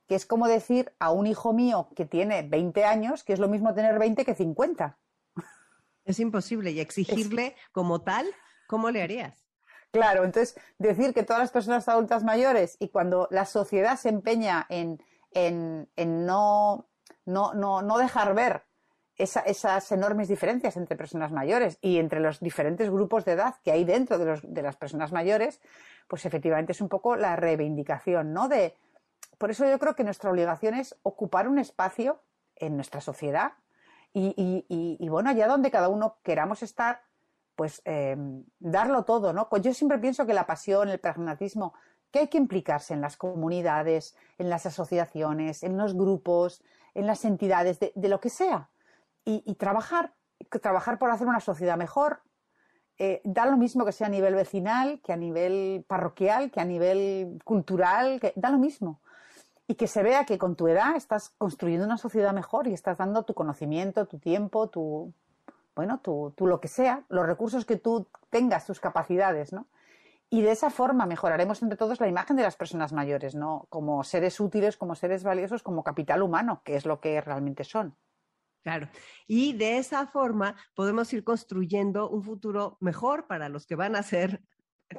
que 0.07 0.15
es 0.15 0.25
como 0.25 0.47
decir 0.47 0.91
a 0.99 1.11
un 1.11 1.27
hijo 1.27 1.53
mío 1.53 1.89
que 1.95 2.05
tiene 2.05 2.41
20 2.41 2.85
años 2.85 3.23
que 3.23 3.33
es 3.33 3.39
lo 3.39 3.47
mismo 3.47 3.73
tener 3.73 3.99
20 3.99 4.25
que 4.25 4.33
50. 4.33 4.97
Es 6.05 6.19
imposible 6.19 6.71
y 6.71 6.79
exigirle 6.79 7.55
como 7.71 8.01
tal, 8.01 8.25
¿cómo 8.71 8.89
le 8.89 9.03
harías? 9.03 9.45
Claro, 9.91 10.23
entonces 10.23 10.57
decir 10.79 11.13
que 11.13 11.23
todas 11.23 11.41
las 11.41 11.51
personas 11.51 11.89
adultas 11.89 12.23
mayores 12.23 12.77
y 12.79 12.87
cuando 12.87 13.27
la 13.29 13.45
sociedad 13.45 13.97
se 13.97 14.07
empeña 14.07 14.65
en, 14.69 14.97
no, 15.97 16.87
no, 17.25 17.53
no, 17.53 17.97
dejar 17.97 18.33
ver 18.33 18.63
esas 19.17 19.91
enormes 19.91 20.29
diferencias 20.29 20.77
entre 20.77 20.95
personas 20.95 21.33
mayores 21.33 21.77
y 21.81 21.97
entre 21.97 22.21
los 22.21 22.39
diferentes 22.39 22.89
grupos 22.89 23.25
de 23.25 23.33
edad 23.33 23.55
que 23.61 23.73
hay 23.73 23.83
dentro 23.83 24.17
de, 24.17 24.25
los, 24.25 24.41
de 24.41 24.61
las 24.61 24.77
personas 24.77 25.11
mayores, 25.11 25.59
pues 26.07 26.25
efectivamente 26.25 26.71
es 26.71 26.79
un 26.79 26.87
poco 26.87 27.17
la 27.17 27.35
reivindicación, 27.35 28.31
¿no? 28.31 28.47
De, 28.47 28.73
por 29.37 29.51
eso 29.51 29.69
yo 29.69 29.77
creo 29.79 29.95
que 29.95 30.05
nuestra 30.05 30.31
obligación 30.31 30.75
es 30.75 30.95
ocupar 31.03 31.49
un 31.49 31.59
espacio 31.59 32.23
en 32.55 32.77
nuestra 32.77 33.01
sociedad 33.01 33.51
y, 34.13 35.07
bueno, 35.09 35.29
allá 35.29 35.47
donde 35.47 35.71
cada 35.71 35.89
uno 35.89 36.17
queramos 36.23 36.63
estar, 36.63 37.01
pues 37.61 37.83
eh, 37.85 38.17
darlo 38.57 39.03
todo, 39.03 39.33
¿no? 39.33 39.47
Yo 39.61 39.71
siempre 39.71 39.99
pienso 39.99 40.25
que 40.25 40.33
la 40.33 40.47
pasión, 40.47 40.89
el 40.89 40.99
pragmatismo, 40.99 41.75
que 42.09 42.17
hay 42.17 42.27
que 42.27 42.39
implicarse 42.39 42.95
en 42.95 43.01
las 43.01 43.17
comunidades, 43.17 44.15
en 44.39 44.49
las 44.49 44.65
asociaciones, 44.65 45.61
en 45.61 45.77
los 45.77 45.93
grupos, 45.93 46.63
en 46.95 47.05
las 47.05 47.23
entidades, 47.23 47.79
de, 47.79 48.09
lo 48.09 48.19
que 48.19 48.31
sea, 48.31 48.71
y, 49.25 49.53
trabajar, 49.59 50.15
trabajar 50.59 50.97
por 50.97 51.11
hacer 51.11 51.27
una 51.27 51.39
sociedad 51.39 51.77
mejor. 51.77 52.23
Eh, 52.97 53.21
da 53.25 53.45
lo 53.45 53.57
mismo 53.57 53.85
que 53.85 53.91
sea 53.91 54.07
a 54.07 54.09
nivel 54.09 54.33
vecinal, 54.33 54.99
que 55.03 55.13
a 55.13 55.17
nivel 55.17 55.85
parroquial, 55.87 56.49
que 56.49 56.61
a 56.61 56.65
nivel 56.65 57.37
cultural, 57.45 58.19
que, 58.19 58.33
da 58.35 58.49
lo 58.49 58.57
mismo 58.57 59.01
y 59.67 59.75
que 59.75 59.85
se 59.85 60.01
vea 60.01 60.25
que 60.25 60.39
con 60.39 60.55
tu 60.55 60.67
edad 60.67 60.95
estás 60.95 61.29
construyendo 61.37 61.85
una 61.85 61.99
sociedad 61.99 62.33
mejor 62.33 62.65
y 62.65 62.73
estás 62.73 62.97
dando 62.97 63.21
tu 63.21 63.35
conocimiento, 63.35 64.07
tu 64.07 64.17
tiempo, 64.17 64.67
tu, 64.67 65.13
bueno, 65.75 65.99
tu, 66.01 66.33
lo 66.39 66.59
que 66.59 66.67
sea, 66.67 67.05
los 67.09 67.25
recursos 67.25 67.65
que 67.65 67.77
tú 67.77 68.09
tengas, 68.29 68.65
tus 68.65 68.79
capacidades, 68.79 69.53
¿no? 69.53 69.67
Y 70.29 70.41
de 70.41 70.51
esa 70.51 70.69
forma 70.69 71.05
mejoraremos 71.05 71.61
entre 71.61 71.77
todos 71.77 71.99
la 71.99 72.07
imagen 72.07 72.37
de 72.37 72.43
las 72.43 72.55
personas 72.55 72.93
mayores, 72.93 73.35
¿no? 73.35 73.67
Como 73.69 74.03
seres 74.03 74.39
útiles, 74.39 74.77
como 74.77 74.95
seres 74.95 75.23
valiosos, 75.23 75.61
como 75.61 75.83
capital 75.83 76.21
humano, 76.21 76.61
que 76.63 76.75
es 76.75 76.85
lo 76.85 77.01
que 77.01 77.19
realmente 77.19 77.63
son. 77.63 77.97
Claro. 78.63 78.87
Y 79.27 79.53
de 79.53 79.77
esa 79.77 80.07
forma 80.07 80.55
podemos 80.75 81.11
ir 81.13 81.23
construyendo 81.23 82.09
un 82.09 82.23
futuro 82.23 82.77
mejor 82.79 83.27
para 83.27 83.49
los 83.49 83.65
que 83.65 83.75
van 83.75 83.95
a 83.95 84.03
ser 84.03 84.41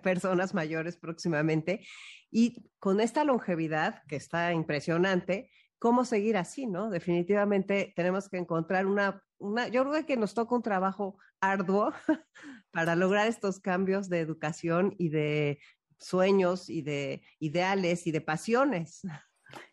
personas 0.03 0.53
mayores 0.55 0.97
próximamente. 0.97 1.87
Y 2.31 2.71
con 2.79 3.01
esta 3.01 3.25
longevidad, 3.25 4.03
que 4.09 4.17
está 4.17 4.53
impresionante, 4.53 5.51
¿cómo 5.83 6.05
seguir 6.05 6.37
así, 6.37 6.69
no? 6.69 6.91
Definitivamente 6.91 7.93
tenemos 7.97 8.29
que 8.29 8.37
encontrar 8.37 8.87
una, 8.87 9.21
una 9.39 9.67
yo 9.67 9.83
creo 9.83 10.07
que 10.07 10.17
nos 10.17 10.33
toca 10.33 10.55
un 10.55 10.63
trabajo 10.63 11.19
arduo 11.41 11.93
para 12.71 12.95
lograr 12.95 13.27
estos 13.27 13.59
cambios 13.59 14.09
de 14.09 14.21
educación 14.21 14.95
y 14.97 15.09
de 15.09 15.59
sueños 15.99 16.71
y 16.71 16.83
de 16.83 17.25
ideales 17.41 18.07
y 18.07 18.13
de 18.13 18.21
pasiones. 18.21 19.03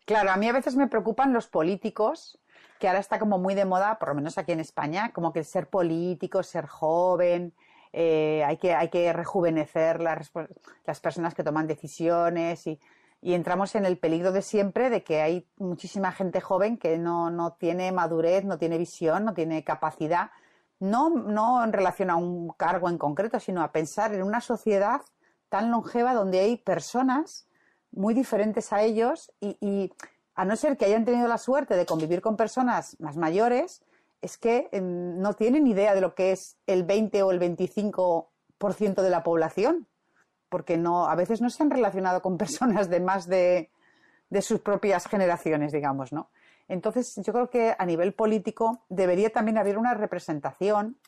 Claro, 0.04 0.32
a 0.32 0.36
mí 0.36 0.48
a 0.48 0.52
veces 0.52 0.74
me 0.74 0.88
preocupan 0.88 1.32
los 1.32 1.46
políticos, 1.46 2.42
que 2.80 2.88
ahora 2.88 2.98
está 2.98 3.20
como 3.20 3.38
muy 3.38 3.54
de 3.54 3.64
moda, 3.64 4.00
por 4.00 4.08
lo 4.08 4.16
menos 4.16 4.36
aquí 4.36 4.50
en 4.50 4.58
España, 4.58 5.12
como 5.12 5.32
que 5.32 5.44
ser 5.44 5.70
político, 5.70 6.42
ser 6.42 6.66
joven, 6.66 7.54
eh, 7.92 8.42
hay, 8.44 8.56
que, 8.56 8.74
hay 8.74 8.88
que 8.88 9.12
rejuvenecer 9.12 10.00
las, 10.00 10.32
las 10.84 11.00
personas 11.00 11.36
que 11.36 11.44
toman 11.44 11.68
decisiones 11.68 12.66
y, 12.66 12.80
y, 13.20 13.34
entramos 13.34 13.74
en 13.74 13.84
el 13.84 13.98
peligro 13.98 14.32
de 14.32 14.42
siempre 14.42 14.90
de 14.90 15.02
que 15.02 15.20
hay 15.22 15.48
muchísima 15.56 16.12
gente 16.12 16.40
joven 16.40 16.78
que 16.78 16.98
no, 16.98 17.30
no 17.30 17.52
tiene 17.52 17.92
madurez, 17.92 18.44
no 18.44 18.58
tiene 18.58 18.78
visión, 18.78 19.24
no 19.24 19.34
tiene 19.34 19.64
capacidad, 19.64 20.30
no, 20.78 21.10
no 21.10 21.62
en 21.62 21.72
relación 21.72 22.10
a 22.10 22.16
un 22.16 22.50
cargo 22.52 22.88
en 22.88 22.98
concreto, 22.98 23.38
sino 23.38 23.62
a 23.62 23.72
pensar 23.72 24.14
en 24.14 24.22
una 24.22 24.40
sociedad 24.40 25.02
tan 25.48 25.70
longeva 25.70 26.14
donde 26.14 26.40
hay 26.40 26.56
personas 26.56 27.46
muy 27.92 28.14
diferentes 28.14 28.72
a 28.72 28.82
ellos 28.82 29.32
y, 29.40 29.92
a 30.34 30.44
no 30.46 30.56
ser 30.56 30.78
que 30.78 30.86
hayan 30.86 31.04
tenido 31.04 31.28
la 31.28 31.36
suerte 31.36 31.76
de 31.76 31.84
convivir 31.84 32.22
con 32.22 32.36
personas 32.36 32.98
más 32.98 33.16
mayores, 33.16 33.82
es 34.22 34.38
que 34.38 34.68
em, 34.72 35.18
no 35.18 35.34
tienen 35.34 35.66
idea 35.66 35.94
de 35.94 36.00
lo 36.00 36.14
que 36.14 36.32
es 36.32 36.56
el 36.66 36.84
20 36.84 37.22
o 37.24 37.30
el 37.30 37.40
25% 37.40 39.02
de 39.02 39.10
la 39.10 39.22
población, 39.22 39.86
porque 40.50 40.76
no, 40.76 41.06
a 41.06 41.14
veces 41.14 41.40
no 41.40 41.48
se 41.48 41.62
han 41.62 41.70
relacionado 41.70 42.20
con 42.20 42.36
personas 42.44 42.90
de 42.90 43.00
más 43.00 43.26
de, 43.26 43.70
de 44.28 44.42
sus 44.42 44.60
propias 44.60 45.06
generaciones, 45.06 45.72
digamos, 45.72 46.12
¿no? 46.12 46.28
Entonces, 46.68 47.16
yo 47.16 47.32
creo 47.32 47.50
que 47.50 47.74
a 47.76 47.84
nivel 47.84 48.12
político 48.12 48.84
debería 48.88 49.30
también 49.30 49.58
haber 49.58 49.76
una 49.76 49.94
representación 49.94 50.98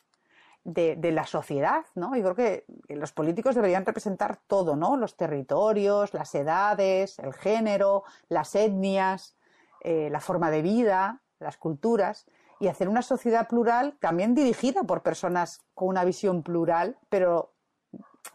de, 0.65 0.97
de, 0.97 1.11
la 1.11 1.25
sociedad, 1.25 1.85
¿no? 1.95 2.15
Yo 2.17 2.23
creo 2.23 2.35
que 2.35 2.65
los 2.89 3.13
políticos 3.13 3.55
deberían 3.55 3.85
representar 3.85 4.39
todo, 4.47 4.75
¿no? 4.75 4.97
Los 4.97 5.15
territorios, 5.15 6.13
las 6.13 6.35
edades, 6.35 7.19
el 7.19 7.33
género, 7.33 8.03
las 8.27 8.55
etnias, 8.55 9.37
eh, 9.81 10.09
la 10.09 10.19
forma 10.19 10.49
de 10.49 10.61
vida, 10.61 11.21
las 11.39 11.57
culturas 11.57 12.25
y 12.59 12.67
hacer 12.67 12.87
una 12.87 13.01
sociedad 13.01 13.47
plural 13.49 13.97
también 13.99 14.33
dirigida 14.33 14.83
por 14.83 15.03
personas 15.03 15.61
con 15.73 15.89
una 15.89 16.05
visión 16.05 16.43
plural, 16.43 16.97
pero 17.09 17.52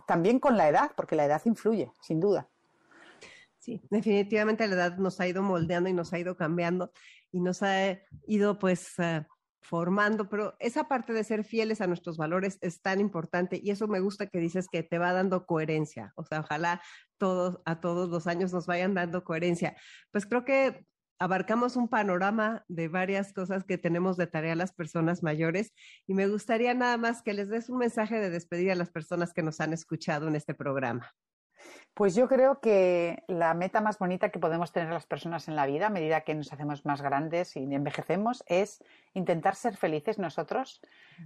también 0.06 0.38
con 0.38 0.56
la 0.56 0.68
edad, 0.68 0.92
porque 0.96 1.16
la 1.16 1.24
edad 1.24 1.42
influye, 1.44 1.92
sin 2.02 2.20
duda. 2.20 2.48
Sí, 3.58 3.80
definitivamente 3.90 4.66
la 4.66 4.74
edad 4.74 4.96
nos 4.98 5.20
ha 5.20 5.28
ido 5.28 5.42
moldeando 5.42 5.90
y 5.90 5.92
nos 5.92 6.12
ha 6.12 6.18
ido 6.18 6.36
cambiando 6.36 6.92
y 7.30 7.40
nos 7.40 7.62
ha 7.62 7.98
ido 8.26 8.58
pues 8.58 8.98
eh, 8.98 9.26
formando, 9.60 10.28
pero 10.28 10.56
esa 10.58 10.88
parte 10.88 11.12
de 11.12 11.24
ser 11.24 11.44
fieles 11.44 11.80
a 11.80 11.86
nuestros 11.86 12.16
valores 12.16 12.58
es 12.62 12.80
tan 12.80 13.00
importante 13.00 13.60
y 13.62 13.70
eso 13.70 13.86
me 13.86 14.00
gusta 14.00 14.28
que 14.28 14.38
dices 14.38 14.68
que 14.68 14.82
te 14.82 14.98
va 14.98 15.12
dando 15.12 15.44
coherencia, 15.44 16.12
o 16.16 16.24
sea, 16.24 16.40
ojalá 16.40 16.80
todos 17.18 17.60
a 17.66 17.80
todos 17.80 18.08
los 18.08 18.26
años 18.26 18.52
nos 18.52 18.66
vayan 18.66 18.94
dando 18.94 19.24
coherencia. 19.24 19.76
Pues 20.10 20.24
creo 20.24 20.44
que 20.44 20.86
abarcamos 21.18 21.76
un 21.76 21.88
panorama 21.88 22.64
de 22.68 22.88
varias 22.88 23.32
cosas 23.32 23.64
que 23.64 23.78
tenemos 23.78 24.16
de 24.16 24.26
tarea 24.26 24.54
las 24.54 24.72
personas 24.72 25.22
mayores 25.22 25.72
y 26.06 26.14
me 26.14 26.28
gustaría 26.28 26.74
nada 26.74 26.96
más 26.96 27.22
que 27.22 27.34
les 27.34 27.48
des 27.48 27.68
un 27.68 27.78
mensaje 27.78 28.20
de 28.20 28.30
despedida 28.30 28.72
a 28.72 28.76
las 28.76 28.90
personas 28.90 29.32
que 29.32 29.42
nos 29.42 29.60
han 29.60 29.72
escuchado 29.72 30.28
en 30.28 30.36
este 30.36 30.54
programa. 30.54 31.12
Pues 31.98 32.14
yo 32.14 32.28
creo 32.28 32.60
que 32.60 33.24
la 33.26 33.54
meta 33.54 33.80
más 33.80 33.98
bonita 33.98 34.28
que 34.28 34.38
podemos 34.38 34.70
tener 34.70 34.92
las 34.92 35.04
personas 35.04 35.48
en 35.48 35.56
la 35.56 35.66
vida 35.66 35.88
a 35.88 35.90
medida 35.90 36.20
que 36.20 36.32
nos 36.32 36.52
hacemos 36.52 36.86
más 36.86 37.02
grandes 37.02 37.56
y 37.56 37.74
envejecemos 37.74 38.44
es 38.46 38.84
intentar 39.14 39.56
ser 39.56 39.76
felices 39.76 40.16
nosotros 40.16 40.80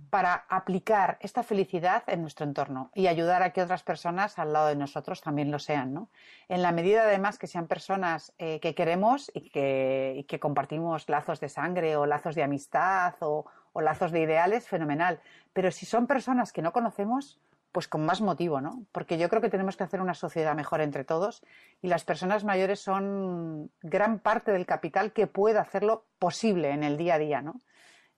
para 0.08 0.46
aplicar 0.48 1.18
esta 1.20 1.42
felicidad 1.42 2.04
en 2.06 2.22
nuestro 2.22 2.46
entorno 2.46 2.90
y 2.94 3.08
ayudar 3.08 3.42
a 3.42 3.52
que 3.52 3.60
otras 3.60 3.82
personas 3.82 4.38
al 4.38 4.54
lado 4.54 4.68
de 4.68 4.76
nosotros 4.76 5.20
también 5.20 5.50
lo 5.50 5.58
sean. 5.58 5.92
¿no? 5.92 6.08
En 6.48 6.62
la 6.62 6.72
medida 6.72 7.02
además 7.02 7.36
que 7.36 7.48
sean 7.48 7.66
personas 7.66 8.32
eh, 8.38 8.58
que 8.60 8.74
queremos 8.74 9.30
y 9.34 9.50
que, 9.50 10.14
y 10.16 10.24
que, 10.24 10.40
compartimos 10.40 11.06
lazos 11.10 11.38
de 11.38 11.50
sangre 11.50 11.96
o 11.96 12.06
lazos 12.06 12.34
de 12.34 12.44
amistad 12.44 13.12
o, 13.20 13.44
o 13.74 13.82
lazos 13.82 14.10
de 14.10 14.20
ideales, 14.20 14.66
fenomenal. 14.66 15.20
Pero 15.52 15.70
si 15.70 15.84
son 15.84 16.06
personas 16.06 16.50
que 16.50 16.62
no 16.62 16.72
conocemos, 16.72 17.42
pues 17.72 17.88
con 17.88 18.04
más 18.04 18.20
motivo, 18.20 18.60
¿no? 18.60 18.84
Porque 18.92 19.18
yo 19.18 19.28
creo 19.28 19.40
que 19.40 19.48
tenemos 19.48 19.76
que 19.76 19.84
hacer 19.84 20.00
una 20.00 20.14
sociedad 20.14 20.54
mejor 20.54 20.82
entre 20.82 21.04
todos 21.04 21.42
y 21.80 21.88
las 21.88 22.04
personas 22.04 22.44
mayores 22.44 22.80
son 22.80 23.70
gran 23.80 24.18
parte 24.18 24.52
del 24.52 24.66
capital 24.66 25.12
que 25.12 25.26
puede 25.26 25.58
hacerlo 25.58 26.06
posible 26.18 26.70
en 26.70 26.84
el 26.84 26.98
día 26.98 27.14
a 27.14 27.18
día, 27.18 27.42
¿no? 27.42 27.62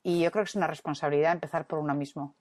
Y 0.02 0.20
yo 0.20 0.30
creo 0.32 0.44
que 0.44 0.50
es 0.50 0.57
una 0.57 0.66
responsabilidad 0.66 1.32
empezar 1.32 1.66
por 1.66 1.78
uno 1.78 1.94
mismo. 1.94 2.34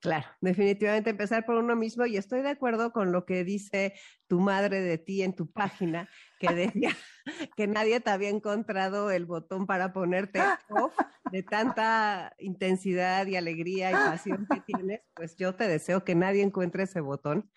Claro, 0.00 0.26
definitivamente 0.40 1.10
empezar 1.10 1.44
por 1.44 1.56
uno 1.56 1.74
mismo 1.74 2.06
y 2.06 2.16
estoy 2.16 2.42
de 2.42 2.50
acuerdo 2.50 2.92
con 2.92 3.10
lo 3.10 3.24
que 3.24 3.42
dice 3.42 3.94
tu 4.28 4.38
madre 4.38 4.80
de 4.80 4.96
ti 4.96 5.22
en 5.22 5.34
tu 5.34 5.50
página, 5.50 6.08
que 6.38 6.54
decía 6.54 6.96
que 7.56 7.66
nadie 7.66 7.98
te 7.98 8.10
había 8.10 8.28
encontrado 8.28 9.10
el 9.10 9.26
botón 9.26 9.66
para 9.66 9.92
ponerte 9.92 10.40
off 10.68 10.96
de 11.32 11.42
tanta 11.42 12.32
intensidad 12.38 13.26
y 13.26 13.34
alegría 13.34 13.90
y 13.90 13.94
pasión 13.94 14.46
que 14.48 14.60
tienes, 14.60 15.00
pues 15.14 15.36
yo 15.36 15.56
te 15.56 15.66
deseo 15.66 16.04
que 16.04 16.14
nadie 16.14 16.42
encuentre 16.42 16.84
ese 16.84 17.00
botón 17.00 17.50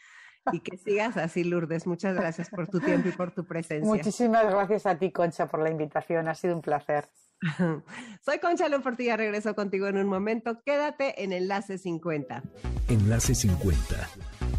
y 0.52 0.62
que 0.62 0.78
sigas 0.78 1.18
así, 1.18 1.44
Lourdes. 1.44 1.86
Muchas 1.86 2.16
gracias 2.16 2.50
por 2.50 2.68
tu 2.68 2.80
tiempo 2.80 3.10
y 3.10 3.12
por 3.12 3.32
tu 3.32 3.46
presencia. 3.46 3.88
Muchísimas 3.88 4.46
gracias 4.46 4.88
a 4.88 4.98
ti, 4.98 5.12
Concha, 5.12 5.48
por 5.48 5.62
la 5.62 5.70
invitación. 5.70 6.28
Ha 6.28 6.34
sido 6.34 6.56
un 6.56 6.62
placer. 6.62 7.08
Soy 8.26 8.40
Concha 8.40 8.68
Portilla, 8.82 9.18
regreso 9.18 9.56
contigo 9.56 9.88
en 9.88 9.98
un 9.98 10.08
momento. 10.08 10.62
Quédate 10.66 11.24
en 11.24 11.34
Enlace 11.34 11.78
50. 11.78 12.44
Enlace 12.88 13.36
50. 13.36 14.10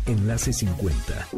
Enlace 0.07 0.53
50. 0.53 1.29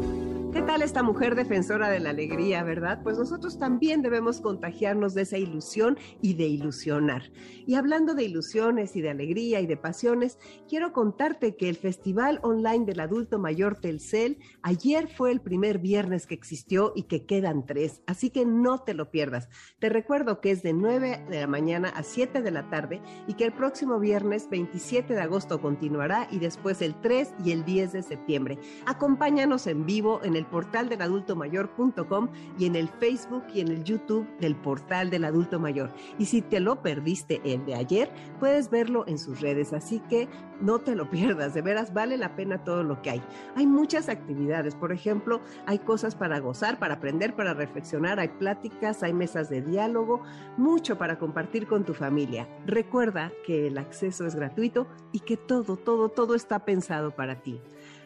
¿Qué 0.51 0.61
tal 0.63 0.81
esta 0.81 1.03
mujer 1.03 1.35
defensora 1.35 1.89
de 1.89 1.99
la 1.99 2.09
alegría, 2.09 2.63
verdad? 2.63 3.01
Pues 3.03 3.15
nosotros 3.15 3.59
también 3.59 4.01
debemos 4.01 4.41
contagiarnos 4.41 5.13
de 5.13 5.21
esa 5.21 5.37
ilusión 5.37 5.99
y 6.19 6.33
de 6.33 6.47
ilusionar. 6.47 7.31
Y 7.67 7.75
hablando 7.75 8.15
de 8.15 8.23
ilusiones 8.23 8.95
y 8.95 9.01
de 9.01 9.11
alegría 9.11 9.61
y 9.61 9.67
de 9.67 9.77
pasiones, 9.77 10.39
quiero 10.67 10.93
contarte 10.93 11.55
que 11.55 11.69
el 11.69 11.75
Festival 11.75 12.39
Online 12.41 12.85
del 12.85 13.01
Adulto 13.01 13.37
Mayor 13.37 13.75
Telcel 13.75 14.39
ayer 14.63 15.09
fue 15.09 15.31
el 15.31 15.41
primer 15.41 15.77
viernes 15.77 16.25
que 16.25 16.33
existió 16.33 16.93
y 16.95 17.03
que 17.03 17.25
quedan 17.25 17.67
tres, 17.67 18.01
así 18.07 18.31
que 18.31 18.45
no 18.45 18.79
te 18.79 18.95
lo 18.95 19.11
pierdas. 19.11 19.47
Te 19.77 19.89
recuerdo 19.89 20.41
que 20.41 20.49
es 20.51 20.63
de 20.63 20.73
9 20.73 21.25
de 21.29 21.41
la 21.41 21.47
mañana 21.47 21.89
a 21.89 22.01
7 22.01 22.41
de 22.41 22.51
la 22.51 22.69
tarde 22.69 23.01
y 23.27 23.35
que 23.35 23.45
el 23.45 23.53
próximo 23.53 23.99
viernes 23.99 24.49
27 24.49 25.13
de 25.13 25.21
agosto 25.21 25.61
continuará 25.61 26.27
y 26.31 26.39
después 26.39 26.81
el 26.81 26.99
3 27.01 27.35
y 27.43 27.51
el 27.51 27.63
10 27.65 27.93
de 27.93 28.01
septiembre. 28.01 28.54
Acompáñanos 28.85 29.67
en 29.67 29.85
vivo 29.85 30.21
en 30.23 30.35
el 30.35 30.45
portal 30.45 30.89
del 30.89 31.01
adulto 31.01 31.35
mayor.com 31.35 32.29
y 32.57 32.65
en 32.65 32.75
el 32.75 32.89
Facebook 32.89 33.43
y 33.53 33.61
en 33.61 33.69
el 33.69 33.83
YouTube 33.83 34.27
del 34.39 34.55
portal 34.55 35.09
del 35.09 35.25
adulto 35.25 35.59
mayor. 35.59 35.91
Y 36.17 36.25
si 36.25 36.41
te 36.41 36.59
lo 36.59 36.81
perdiste 36.81 37.41
el 37.43 37.65
de 37.65 37.75
ayer, 37.75 38.11
puedes 38.39 38.69
verlo 38.69 39.05
en 39.07 39.17
sus 39.17 39.41
redes, 39.41 39.73
así 39.73 39.99
que 40.09 40.27
no 40.61 40.79
te 40.79 40.95
lo 40.95 41.09
pierdas, 41.09 41.53
de 41.53 41.61
veras 41.61 41.93
vale 41.93 42.17
la 42.17 42.35
pena 42.35 42.63
todo 42.63 42.83
lo 42.83 43.01
que 43.01 43.11
hay. 43.11 43.23
Hay 43.55 43.67
muchas 43.67 44.09
actividades, 44.09 44.75
por 44.75 44.91
ejemplo, 44.91 45.41
hay 45.65 45.79
cosas 45.79 46.15
para 46.15 46.39
gozar, 46.39 46.79
para 46.79 46.95
aprender, 46.95 47.35
para 47.35 47.53
reflexionar, 47.53 48.19
hay 48.19 48.29
pláticas, 48.29 49.03
hay 49.03 49.13
mesas 49.13 49.49
de 49.49 49.61
diálogo, 49.61 50.21
mucho 50.57 50.97
para 50.97 51.17
compartir 51.19 51.67
con 51.67 51.85
tu 51.85 51.93
familia. 51.93 52.47
Recuerda 52.65 53.31
que 53.45 53.67
el 53.67 53.77
acceso 53.77 54.25
es 54.25 54.35
gratuito 54.35 54.87
y 55.11 55.19
que 55.19 55.37
todo, 55.37 55.77
todo, 55.77 56.09
todo 56.09 56.35
está 56.35 56.65
pensado 56.65 57.11
para 57.11 57.41
ti. 57.41 57.61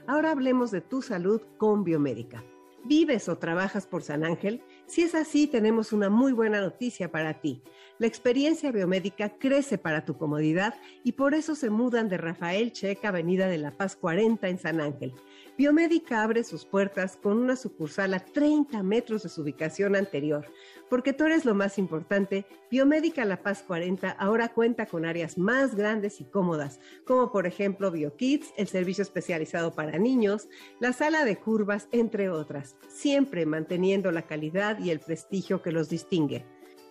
Ahora 0.09 0.31
hablemos 0.31 0.71
de 0.71 0.81
tu 0.81 1.03
salud 1.03 1.39
con 1.59 1.83
biomédica. 1.83 2.43
¿Vives 2.83 3.29
o 3.29 3.37
trabajas 3.37 3.85
por 3.85 4.01
San 4.01 4.23
Ángel? 4.23 4.63
Si 4.87 5.03
es 5.03 5.13
así, 5.13 5.45
tenemos 5.45 5.93
una 5.93 6.09
muy 6.09 6.33
buena 6.33 6.61
noticia 6.61 7.11
para 7.11 7.41
ti. 7.41 7.61
La 7.99 8.07
experiencia 8.07 8.71
biomédica 8.71 9.37
crece 9.37 9.77
para 9.77 10.05
tu 10.05 10.17
comodidad 10.17 10.73
y 11.03 11.11
por 11.11 11.35
eso 11.35 11.53
se 11.53 11.69
mudan 11.69 12.09
de 12.09 12.17
Rafael 12.17 12.71
Checa, 12.71 13.09
Avenida 13.09 13.45
de 13.45 13.59
la 13.59 13.77
Paz 13.77 13.95
40 13.95 14.47
en 14.47 14.57
San 14.57 14.81
Ángel. 14.81 15.13
Biomédica 15.59 16.23
abre 16.23 16.45
sus 16.45 16.63
puertas 16.63 17.17
con 17.17 17.37
una 17.37 17.57
sucursal 17.57 18.13
a 18.13 18.21
30 18.21 18.81
metros 18.81 19.23
de 19.23 19.29
su 19.29 19.41
ubicación 19.41 19.97
anterior. 19.97 20.45
Porque 20.89 21.11
tú 21.11 21.25
eres 21.25 21.43
lo 21.43 21.53
más 21.53 21.77
importante, 21.77 22.45
Biomédica 22.71 23.25
La 23.25 23.43
Paz 23.43 23.61
40 23.67 24.09
ahora 24.09 24.53
cuenta 24.53 24.85
con 24.85 25.03
áreas 25.03 25.37
más 25.37 25.75
grandes 25.75 26.21
y 26.21 26.23
cómodas, 26.23 26.79
como 27.05 27.29
por 27.33 27.45
ejemplo 27.45 27.91
BioKids, 27.91 28.53
el 28.55 28.69
servicio 28.69 29.01
especializado 29.01 29.73
para 29.75 29.99
niños, 29.99 30.47
la 30.79 30.93
sala 30.93 31.25
de 31.25 31.35
curvas, 31.35 31.89
entre 31.91 32.29
otras, 32.29 32.77
siempre 32.87 33.45
manteniendo 33.45 34.13
la 34.13 34.21
calidad 34.21 34.79
y 34.79 34.91
el 34.91 35.01
prestigio 35.01 35.61
que 35.61 35.73
los 35.73 35.89
distingue. 35.89 36.45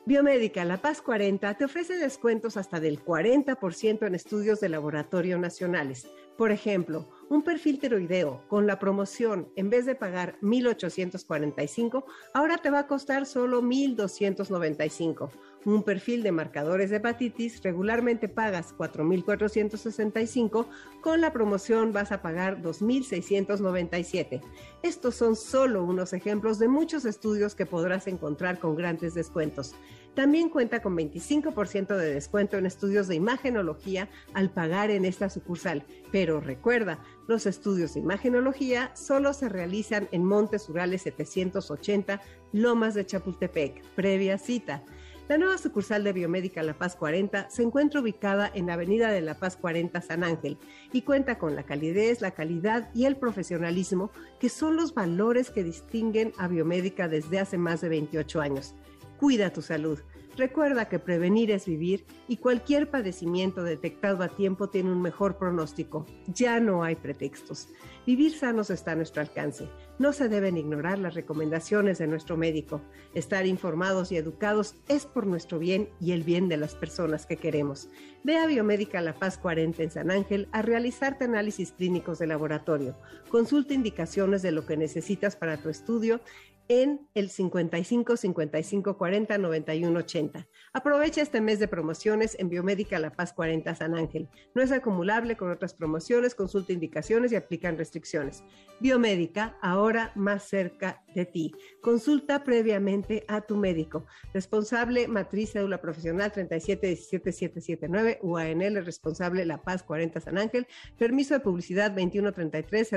Biomédica 0.09 0.65
La 0.65 0.79
Paz 0.79 1.03
40 1.03 1.53
te 1.53 1.67
ofrece 1.67 1.99
descuentos 1.99 2.57
hasta 2.57 2.81
del 2.81 2.99
40% 2.99 4.07
en 4.07 4.15
estudios 4.15 4.59
de 4.59 4.71
laboratorio 4.71 5.39
nacionales. 5.39 6.09
Por 6.39 6.51
ejemplo, 6.51 7.07
un 7.29 7.43
perfil 7.43 7.79
tiroideo 7.79 8.43
con 8.49 8.67
la 8.67 8.79
promoción, 8.79 9.49
en 9.55 9.69
vez 9.69 9.85
de 9.85 9.97
pagar 9.97 10.39
1,845, 10.41 12.07
ahora 12.33 12.57
te 12.57 12.71
va 12.71 12.79
a 12.79 12.87
costar 12.87 13.27
solo 13.27 13.61
1,295. 13.61 15.31
Un 15.65 15.83
perfil 15.83 16.23
de 16.23 16.33
marcadores 16.33 16.89
de 16.89 16.97
hepatitis 16.97 17.61
regularmente 17.63 18.29
pagas 18.29 18.73
4,465, 18.73 20.69
con 21.03 21.21
la 21.21 21.33
promoción 21.33 21.93
vas 21.93 22.13
a 22.13 22.23
pagar 22.23 22.63
2,697. 22.63 24.41
Estos 24.83 25.17
son 25.17 25.35
solo 25.35 25.83
unos 25.83 26.13
ejemplos 26.13 26.61
de 26.61 26.69
muchos 26.69 27.05
estudios 27.05 27.55
que 27.57 27.67
podrás 27.67 28.07
encontrar 28.07 28.61
con 28.61 28.77
grandes 28.77 29.13
descuentos. 29.13 29.75
También 30.19 30.49
cuenta 30.49 30.83
con 30.83 30.97
25% 30.97 31.97
de 31.97 32.15
descuento 32.15 32.57
en 32.57 32.67
estudios 32.67 33.07
de 33.07 33.15
imagenología 33.15 34.09
al 34.35 34.51
pagar 34.51 34.91
en 34.91 35.05
esta 35.05 35.31
sucursal. 35.31 35.85
Pero 36.11 36.41
recuerda, 36.41 36.99
los 37.29 37.47
estudios 37.47 37.95
de 37.95 38.01
imagenología 38.01 38.91
solo 38.97 39.33
se 39.33 39.49
realizan 39.49 40.09
en 40.11 40.25
Montes 40.25 40.69
Urales 40.69 41.03
780, 41.03 42.21
Lomas 42.53 42.95
de 42.95 43.07
Chapultepec, 43.07 43.81
previa 43.95 44.39
cita. 44.39 44.83
La 45.29 45.39
nueva 45.39 45.57
sucursal 45.57 46.03
de 46.03 46.13
Biomédica 46.13 46.65
La 46.65 46.77
Paz 46.77 46.97
40 46.97 47.49
se 47.49 47.63
encuentra 47.63 48.01
ubicada 48.01 48.51
en 48.53 48.67
la 48.67 48.73
Avenida 48.73 49.13
de 49.13 49.21
La 49.21 49.39
Paz 49.39 49.57
40 49.57 50.01
San 50.01 50.25
Ángel 50.25 50.59
y 50.93 51.03
cuenta 51.03 51.39
con 51.39 51.55
la 51.55 51.63
calidez, 51.63 52.23
la 52.23 52.33
calidad 52.33 52.91
y 52.93 53.05
el 53.05 53.17
profesionalismo 53.17 54.11
que 54.41 54.49
son 54.49 54.75
los 54.75 54.95
valores 54.95 55.51
que 55.51 55.63
distinguen 55.63 56.33
a 56.39 56.49
Biomédica 56.49 57.07
desde 57.07 57.39
hace 57.39 57.57
más 57.57 57.83
de 57.83 57.91
28 57.91 58.41
años. 58.41 58.75
Cuida 59.19 59.53
tu 59.53 59.63
salud. 59.63 59.99
Recuerda 60.37 60.89
que 60.89 61.01
prevenir 61.01 61.51
es 61.51 61.67
vivir 61.67 62.07
y 62.29 62.37
cualquier 62.37 62.89
padecimiento 62.89 63.65
detectado 63.65 64.23
a 64.23 64.29
tiempo 64.29 64.69
tiene 64.69 64.93
un 64.93 65.03
mejor 65.03 65.37
pronóstico. 65.37 66.07
Ya 66.29 66.61
no 66.61 66.85
hay 66.85 66.95
pretextos. 66.95 67.69
Vivir 68.07 68.33
sanos 68.33 68.71
está 68.71 68.93
a 68.93 68.95
nuestro 68.95 69.21
alcance. 69.21 69.69
No 69.99 70.13
se 70.13 70.29
deben 70.29 70.57
ignorar 70.57 71.01
las 71.01 71.15
recomendaciones 71.15 71.99
de 71.99 72.07
nuestro 72.07 72.37
médico. 72.37 72.81
Estar 73.15 73.47
informados 73.47 74.13
y 74.13 74.17
educados 74.17 74.77
es 74.87 75.07
por 75.07 75.27
nuestro 75.27 75.59
bien 75.59 75.89
y 76.01 76.13
el 76.13 76.23
bien 76.23 76.49
de 76.49 76.57
las 76.57 76.77
personas 76.77 77.27
que 77.27 77.37
queremos. 77.37 77.89
Ve 78.23 78.37
a 78.39 78.47
Biomédica 78.47 79.01
La 79.01 79.15
Paz 79.15 79.39
40 79.39 79.83
en 79.83 79.91
San 79.91 80.11
Ángel 80.13 80.49
a 80.53 80.63
realizarte 80.63 81.25
análisis 81.25 81.73
clínicos 81.73 82.21
de 82.21 82.29
laboratorio. 82.29 82.97
Consulta 83.29 83.75
indicaciones 83.75 84.43
de 84.43 84.53
lo 84.53 84.65
que 84.65 84.77
necesitas 84.77 85.35
para 85.35 85.57
tu 85.57 85.69
estudio 85.69 86.21
en 86.69 87.09
el 87.15 87.31
55 87.31 88.17
55 88.17 88.99
40 88.99 89.39
91 89.39 89.99
80. 89.99 90.47
Aprovecha 90.73 91.23
este 91.23 91.41
mes 91.41 91.59
de 91.59 91.69
promociones 91.69 92.37
en 92.39 92.51
Biomédica 92.51 92.99
La 92.99 93.11
Paz 93.11 93.33
40 93.33 93.75
San 93.75 93.97
Ángel. 93.97 94.29
No 94.55 94.63
es 94.63 94.71
acumulable 94.71 95.37
con 95.37 95.51
otras 95.51 95.75
promociones, 95.75 96.35
consulta 96.35 96.73
indicaciones 96.73 97.33
y 97.33 97.37
aplican 97.37 97.79
restricciones. 97.79 98.45
Biomédica, 98.81 99.57
ahora 99.63 100.13
más 100.15 100.45
cerca 100.45 101.03
de 101.15 101.25
ti. 101.25 101.53
Consulta 101.81 102.45
previamente 102.45 103.25
a 103.29 103.41
tu 103.41 103.57
médico. 103.57 104.07
Responsable 104.35 105.09
Matriz 105.09 105.53
Cédula 105.53 105.81
Profesional 105.81 106.33
3717779 106.33 108.19
UANL, 108.23 108.85
responsable 108.85 109.47
La 109.47 109.63
Paz 109.63 109.83
40 109.83 110.21
San 110.21 110.39
Ángel. 110.39 110.67
Permiso 110.99 111.35
de 111.35 111.41
publicidad 111.41 111.91
2133 111.91 112.91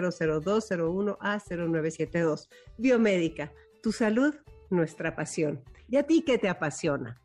002 0.44 0.72
01 0.72 1.18
a 1.22 1.40
0972. 1.40 2.50
Biomédica 2.78 3.52
tu 3.82 3.92
salud, 3.92 4.36
nuestra 4.70 5.16
pasión. 5.16 5.64
¿Y 5.90 5.98
a 5.98 6.04
ti 6.04 6.22
qué 6.22 6.38
te 6.38 6.50
apasiona? 6.50 7.22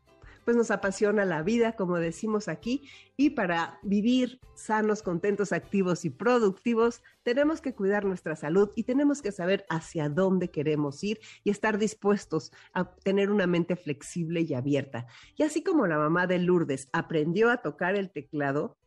pues 0.47 0.55
nos 0.55 0.71
apasiona 0.71 1.25
la 1.25 1.43
vida, 1.43 1.73
como 1.73 1.97
decimos 1.97 2.47
aquí, 2.47 2.87
y 3.17 3.31
para 3.31 3.81
vivir 3.83 4.39
sanos, 4.55 5.03
contentos, 5.03 5.51
activos 5.51 6.05
y 6.05 6.09
productivos, 6.09 7.03
tenemos 7.23 7.59
que 7.59 7.75
cuidar 7.75 8.05
nuestra 8.05 8.37
salud 8.37 8.69
y 8.73 8.83
tenemos 8.83 9.21
que 9.21 9.33
saber 9.33 9.65
hacia 9.69 10.07
dónde 10.07 10.49
queremos 10.49 11.03
ir 11.03 11.19
y 11.43 11.49
estar 11.49 11.77
dispuestos 11.77 12.53
a 12.71 12.95
tener 12.95 13.29
una 13.29 13.45
mente 13.45 13.75
flexible 13.75 14.39
y 14.39 14.53
abierta. 14.53 15.05
Y 15.35 15.43
así 15.43 15.65
como 15.65 15.85
la 15.85 15.97
mamá 15.97 16.27
de 16.27 16.39
Lourdes 16.39 16.87
aprendió 16.93 17.49
a 17.49 17.57
tocar 17.57 17.97
el 17.97 18.09
teclado, 18.09 18.77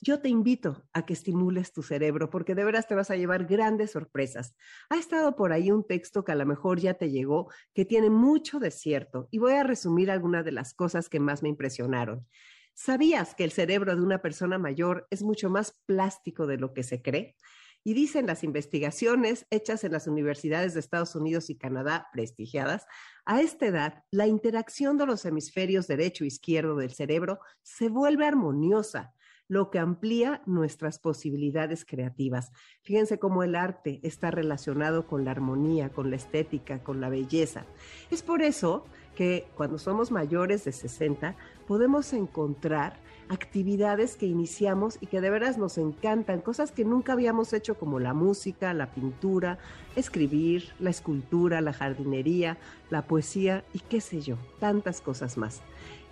yo 0.00 0.20
te 0.20 0.28
invito 0.28 0.84
a 0.92 1.04
que 1.04 1.12
estimules 1.12 1.72
tu 1.72 1.82
cerebro 1.82 2.30
porque 2.30 2.54
de 2.54 2.64
veras 2.64 2.86
te 2.86 2.94
vas 2.94 3.10
a 3.10 3.16
llevar 3.16 3.46
grandes 3.46 3.92
sorpresas. 3.92 4.54
Ha 4.90 4.96
estado 4.96 5.34
por 5.34 5.52
ahí 5.52 5.70
un 5.70 5.86
texto 5.86 6.24
que 6.24 6.32
a 6.32 6.36
lo 6.36 6.46
mejor 6.46 6.78
ya 6.78 6.94
te 6.94 7.10
llegó, 7.10 7.50
que 7.74 7.84
tiene 7.84 8.08
mucho 8.08 8.60
de 8.60 8.70
cierto 8.70 9.28
y 9.30 9.38
voy 9.38 9.54
a 9.54 9.64
resumir 9.64 10.10
algunas 10.10 10.44
de 10.44 10.52
las 10.52 10.72
cosas 10.72 11.08
que 11.08 11.18
más 11.18 11.42
me 11.42 11.48
impresionaron. 11.48 12.26
¿Sabías 12.74 13.34
que 13.34 13.42
el 13.42 13.50
cerebro 13.50 13.96
de 13.96 14.02
una 14.02 14.22
persona 14.22 14.56
mayor 14.56 15.08
es 15.10 15.24
mucho 15.24 15.50
más 15.50 15.80
plástico 15.84 16.46
de 16.46 16.58
lo 16.58 16.72
que 16.74 16.84
se 16.84 17.02
cree? 17.02 17.34
Y 17.82 17.94
dicen 17.94 18.26
las 18.26 18.44
investigaciones 18.44 19.46
hechas 19.50 19.82
en 19.82 19.92
las 19.92 20.06
universidades 20.06 20.74
de 20.74 20.80
Estados 20.80 21.16
Unidos 21.16 21.50
y 21.50 21.56
Canadá 21.56 22.08
prestigiadas, 22.12 22.86
a 23.24 23.40
esta 23.40 23.66
edad 23.66 24.04
la 24.12 24.28
interacción 24.28 24.96
de 24.96 25.06
los 25.06 25.24
hemisferios 25.24 25.88
derecho 25.88 26.22
e 26.22 26.28
izquierdo 26.28 26.76
del 26.76 26.92
cerebro 26.92 27.40
se 27.62 27.88
vuelve 27.88 28.26
armoniosa 28.26 29.14
lo 29.48 29.70
que 29.70 29.78
amplía 29.78 30.42
nuestras 30.46 30.98
posibilidades 30.98 31.84
creativas. 31.84 32.52
Fíjense 32.82 33.18
cómo 33.18 33.42
el 33.42 33.56
arte 33.56 33.98
está 34.02 34.30
relacionado 34.30 35.06
con 35.06 35.24
la 35.24 35.30
armonía, 35.32 35.90
con 35.90 36.10
la 36.10 36.16
estética, 36.16 36.82
con 36.84 37.00
la 37.00 37.08
belleza. 37.08 37.64
Es 38.10 38.22
por 38.22 38.42
eso 38.42 38.84
que 39.18 39.48
cuando 39.56 39.78
somos 39.78 40.12
mayores 40.12 40.64
de 40.64 40.70
60 40.70 41.34
podemos 41.66 42.12
encontrar 42.12 42.94
actividades 43.28 44.14
que 44.14 44.26
iniciamos 44.26 44.96
y 45.00 45.08
que 45.08 45.20
de 45.20 45.28
veras 45.28 45.58
nos 45.58 45.76
encantan, 45.76 46.40
cosas 46.40 46.70
que 46.70 46.84
nunca 46.84 47.14
habíamos 47.14 47.52
hecho 47.52 47.74
como 47.74 47.98
la 47.98 48.14
música, 48.14 48.72
la 48.74 48.92
pintura, 48.92 49.58
escribir, 49.96 50.72
la 50.78 50.90
escultura, 50.90 51.60
la 51.60 51.72
jardinería, 51.72 52.58
la 52.90 53.02
poesía 53.02 53.64
y 53.72 53.80
qué 53.80 54.00
sé 54.00 54.20
yo, 54.20 54.36
tantas 54.60 55.00
cosas 55.00 55.36
más. 55.36 55.62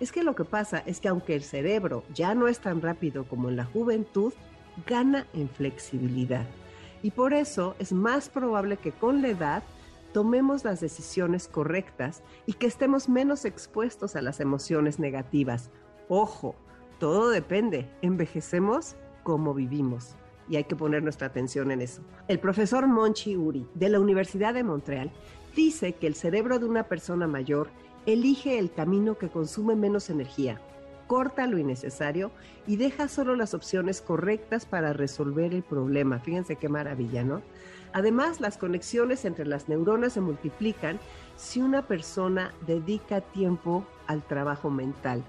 Es 0.01 0.11
que 0.11 0.21
lo 0.21 0.35
que 0.35 0.43
pasa 0.43 0.83
es 0.85 0.99
que 0.99 1.07
aunque 1.07 1.33
el 1.33 1.43
cerebro 1.43 2.03
ya 2.13 2.35
no 2.35 2.49
es 2.49 2.59
tan 2.59 2.81
rápido 2.81 3.23
como 3.23 3.47
en 3.47 3.55
la 3.55 3.63
juventud, 3.63 4.33
gana 4.85 5.27
en 5.33 5.47
flexibilidad. 5.47 6.45
Y 7.01 7.11
por 7.11 7.33
eso 7.33 7.77
es 7.79 7.93
más 7.93 8.27
probable 8.27 8.75
que 8.75 8.91
con 8.91 9.21
la 9.21 9.29
edad 9.29 9.63
tomemos 10.17 10.63
las 10.63 10.79
decisiones 10.79 11.47
correctas 11.47 12.23
y 12.47 12.53
que 12.53 12.65
estemos 12.65 13.07
menos 13.07 13.45
expuestos 13.45 14.15
a 14.15 14.21
las 14.23 14.39
emociones 14.39 14.97
negativas. 14.97 15.69
Ojo, 16.09 16.55
todo 16.97 17.29
depende. 17.29 17.87
Envejecemos 18.01 18.95
como 19.21 19.53
vivimos. 19.53 20.15
Y 20.49 20.55
hay 20.55 20.63
que 20.63 20.75
poner 20.75 21.03
nuestra 21.03 21.27
atención 21.27 21.69
en 21.69 21.83
eso. 21.83 22.01
El 22.27 22.39
profesor 22.39 22.87
Monchi 22.87 23.37
Uri, 23.37 23.67
de 23.75 23.89
la 23.89 23.99
Universidad 23.99 24.55
de 24.55 24.63
Montreal, 24.63 25.11
dice 25.55 25.93
que 25.93 26.07
el 26.07 26.15
cerebro 26.15 26.57
de 26.57 26.65
una 26.65 26.87
persona 26.87 27.27
mayor 27.27 27.69
elige 28.07 28.57
el 28.57 28.71
camino 28.71 29.19
que 29.19 29.29
consume 29.29 29.75
menos 29.75 30.09
energía, 30.09 30.59
corta 31.05 31.45
lo 31.45 31.59
innecesario 31.59 32.31
y 32.65 32.77
deja 32.77 33.07
solo 33.07 33.35
las 33.35 33.53
opciones 33.53 34.01
correctas 34.01 34.65
para 34.65 34.93
resolver 34.93 35.53
el 35.53 35.61
problema. 35.61 36.17
Fíjense 36.17 36.55
qué 36.55 36.69
maravilla, 36.69 37.23
¿no? 37.23 37.43
Además, 37.93 38.41
las 38.41 38.57
conexiones 38.57 39.25
entre 39.25 39.45
las 39.45 39.69
neuronas 39.69 40.13
se 40.13 40.21
multiplican 40.21 40.99
si 41.35 41.61
una 41.61 41.87
persona 41.87 42.53
dedica 42.65 43.21
tiempo 43.21 43.85
al 44.07 44.23
trabajo 44.23 44.69
mental. 44.69 45.23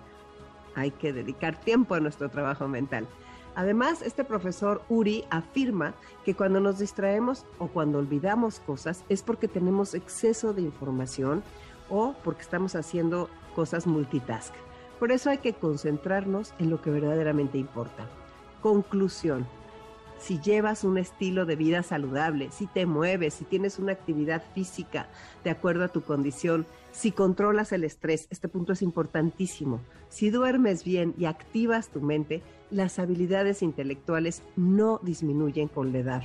Hay 0.75 0.91
que 0.91 1.13
dedicar 1.13 1.59
tiempo 1.61 1.95
a 1.95 2.01
nuestro 2.01 2.29
trabajo 2.29 2.69
mental. 2.69 3.07
Además, 3.55 4.03
este 4.03 4.23
profesor 4.23 4.83
Uri 4.89 5.25
afirma 5.31 5.95
que 6.25 6.35
cuando 6.35 6.61
nos 6.61 6.79
distraemos 6.79 7.45
o 7.59 7.67
cuando 7.67 7.99
olvidamos 7.99 8.61
cosas 8.61 9.05
es 9.09 9.23
porque 9.23 9.49
tenemos 9.49 9.95
exceso 9.95 10.53
de 10.53 10.63
información 10.63 11.43
o 11.91 12.15
porque 12.23 12.43
estamos 12.43 12.77
haciendo 12.77 13.29
cosas 13.57 13.87
multitask. 13.87 14.55
Por 14.99 15.11
eso 15.11 15.31
hay 15.31 15.39
que 15.39 15.55
concentrarnos 15.55 16.55
en 16.59 16.71
lo 16.71 16.81
que 16.81 16.91
verdaderamente 16.91 17.59
importa. 17.59 18.07
Conclusión. 18.63 19.47
Si 20.19 20.41
llevas 20.41 20.83
un 20.83 20.99
estilo 20.99 21.47
de 21.47 21.57
vida 21.57 21.83
saludable, 21.83 22.51
si 22.51 22.66
te 22.66 22.87
mueves, 22.87 23.35
si 23.35 23.45
tienes 23.45 23.79
una 23.79 23.93
actividad 23.93 24.43
física 24.55 25.09
de 25.45 25.51
acuerdo 25.51 25.85
a 25.85 25.89
tu 25.89 26.03
condición, 26.03 26.66
si 26.91 27.12
controlas 27.12 27.73
el 27.73 27.85
estrés, 27.85 28.27
este 28.31 28.49
punto 28.49 28.73
es 28.73 28.83
importantísimo. 28.83 29.81
Si 30.09 30.31
duermes 30.31 30.83
bien 30.85 31.14
y 31.16 31.27
activas 31.27 31.89
tu 31.89 32.01
mente, 32.01 32.43
las 32.71 32.99
habilidades 32.99 33.62
intelectuales 33.62 34.43
no 34.57 34.99
disminuyen 35.03 35.69
con 35.69 35.93
la 35.93 35.99
edad. 35.99 36.23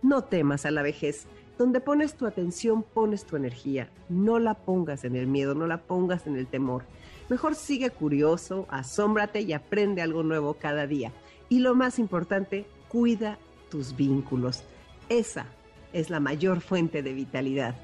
No 0.00 0.24
temas 0.24 0.64
a 0.64 0.70
la 0.70 0.82
vejez. 0.82 1.26
Donde 1.58 1.80
pones 1.80 2.14
tu 2.14 2.26
atención, 2.26 2.82
pones 2.82 3.24
tu 3.24 3.36
energía. 3.36 3.90
No 4.08 4.38
la 4.38 4.54
pongas 4.54 5.04
en 5.04 5.16
el 5.16 5.26
miedo, 5.26 5.54
no 5.54 5.66
la 5.66 5.82
pongas 5.82 6.26
en 6.26 6.36
el 6.36 6.46
temor. 6.46 6.84
Mejor 7.28 7.54
sigue 7.54 7.90
curioso, 7.90 8.66
asómbrate 8.70 9.42
y 9.42 9.52
aprende 9.52 10.02
algo 10.02 10.22
nuevo 10.22 10.54
cada 10.54 10.86
día. 10.86 11.12
Y 11.48 11.60
lo 11.60 11.74
más 11.74 11.98
importante, 11.98 12.66
cuida 12.92 13.38
tus 13.70 13.96
vínculos. 13.96 14.62
Esa 15.08 15.46
es 15.94 16.10
la 16.10 16.20
mayor 16.20 16.60
fuente 16.60 17.02
de 17.02 17.14
vitalidad. 17.14 17.74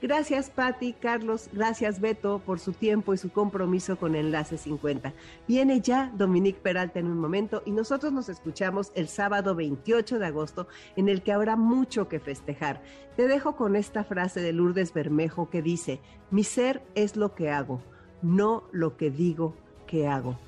Gracias 0.00 0.50
Patti, 0.50 0.92
Carlos, 0.92 1.48
gracias 1.52 1.98
Beto 1.98 2.38
por 2.38 2.60
su 2.60 2.72
tiempo 2.72 3.14
y 3.14 3.16
su 3.16 3.30
compromiso 3.30 3.96
con 3.96 4.14
Enlace 4.14 4.58
50. 4.58 5.12
Viene 5.48 5.80
ya 5.80 6.12
Dominique 6.14 6.60
Peralta 6.60 7.00
en 7.00 7.06
un 7.06 7.18
momento 7.18 7.62
y 7.64 7.72
nosotros 7.72 8.12
nos 8.12 8.28
escuchamos 8.28 8.92
el 8.94 9.08
sábado 9.08 9.54
28 9.56 10.18
de 10.18 10.26
agosto 10.26 10.68
en 10.94 11.08
el 11.08 11.22
que 11.22 11.32
habrá 11.32 11.56
mucho 11.56 12.06
que 12.06 12.20
festejar. 12.20 12.82
Te 13.16 13.26
dejo 13.26 13.56
con 13.56 13.76
esta 13.76 14.04
frase 14.04 14.40
de 14.40 14.52
Lourdes 14.52 14.92
Bermejo 14.92 15.48
que 15.48 15.62
dice, 15.62 16.00
mi 16.30 16.44
ser 16.44 16.82
es 16.94 17.16
lo 17.16 17.34
que 17.34 17.50
hago, 17.50 17.82
no 18.20 18.64
lo 18.72 18.96
que 18.96 19.10
digo 19.10 19.56
que 19.86 20.06
hago. 20.06 20.38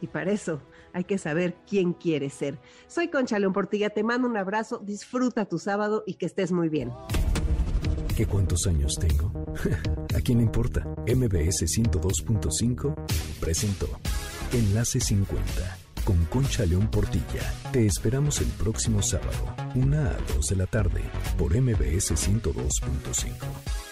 Y 0.00 0.06
para 0.06 0.30
eso 0.30 0.62
hay 0.92 1.04
que 1.04 1.18
saber 1.18 1.56
quién 1.66 1.92
quiere 1.92 2.30
ser. 2.30 2.58
Soy 2.86 3.08
Concha 3.08 3.38
León 3.38 3.52
Portilla, 3.52 3.90
te 3.90 4.02
mando 4.02 4.28
un 4.28 4.36
abrazo, 4.36 4.78
disfruta 4.78 5.44
tu 5.44 5.58
sábado 5.58 6.04
y 6.06 6.14
que 6.14 6.26
estés 6.26 6.52
muy 6.52 6.68
bien 6.68 6.90
cuántos 8.26 8.66
años 8.66 8.94
tengo? 8.98 9.32
¿A 10.16 10.20
quién 10.20 10.38
le 10.38 10.44
importa? 10.44 10.80
MBS 11.06 11.64
102.5 11.66 12.94
presentó 13.40 13.88
Enlace 14.52 15.00
50 15.00 15.78
con 16.04 16.24
Concha 16.26 16.64
León 16.66 16.88
Portilla. 16.90 17.52
Te 17.72 17.86
esperamos 17.86 18.40
el 18.40 18.48
próximo 18.48 19.02
sábado, 19.02 19.54
una 19.74 20.10
a 20.10 20.16
2 20.34 20.46
de 20.46 20.56
la 20.56 20.66
tarde, 20.66 21.02
por 21.38 21.54
MBS 21.54 22.12
102.5. 22.12 23.89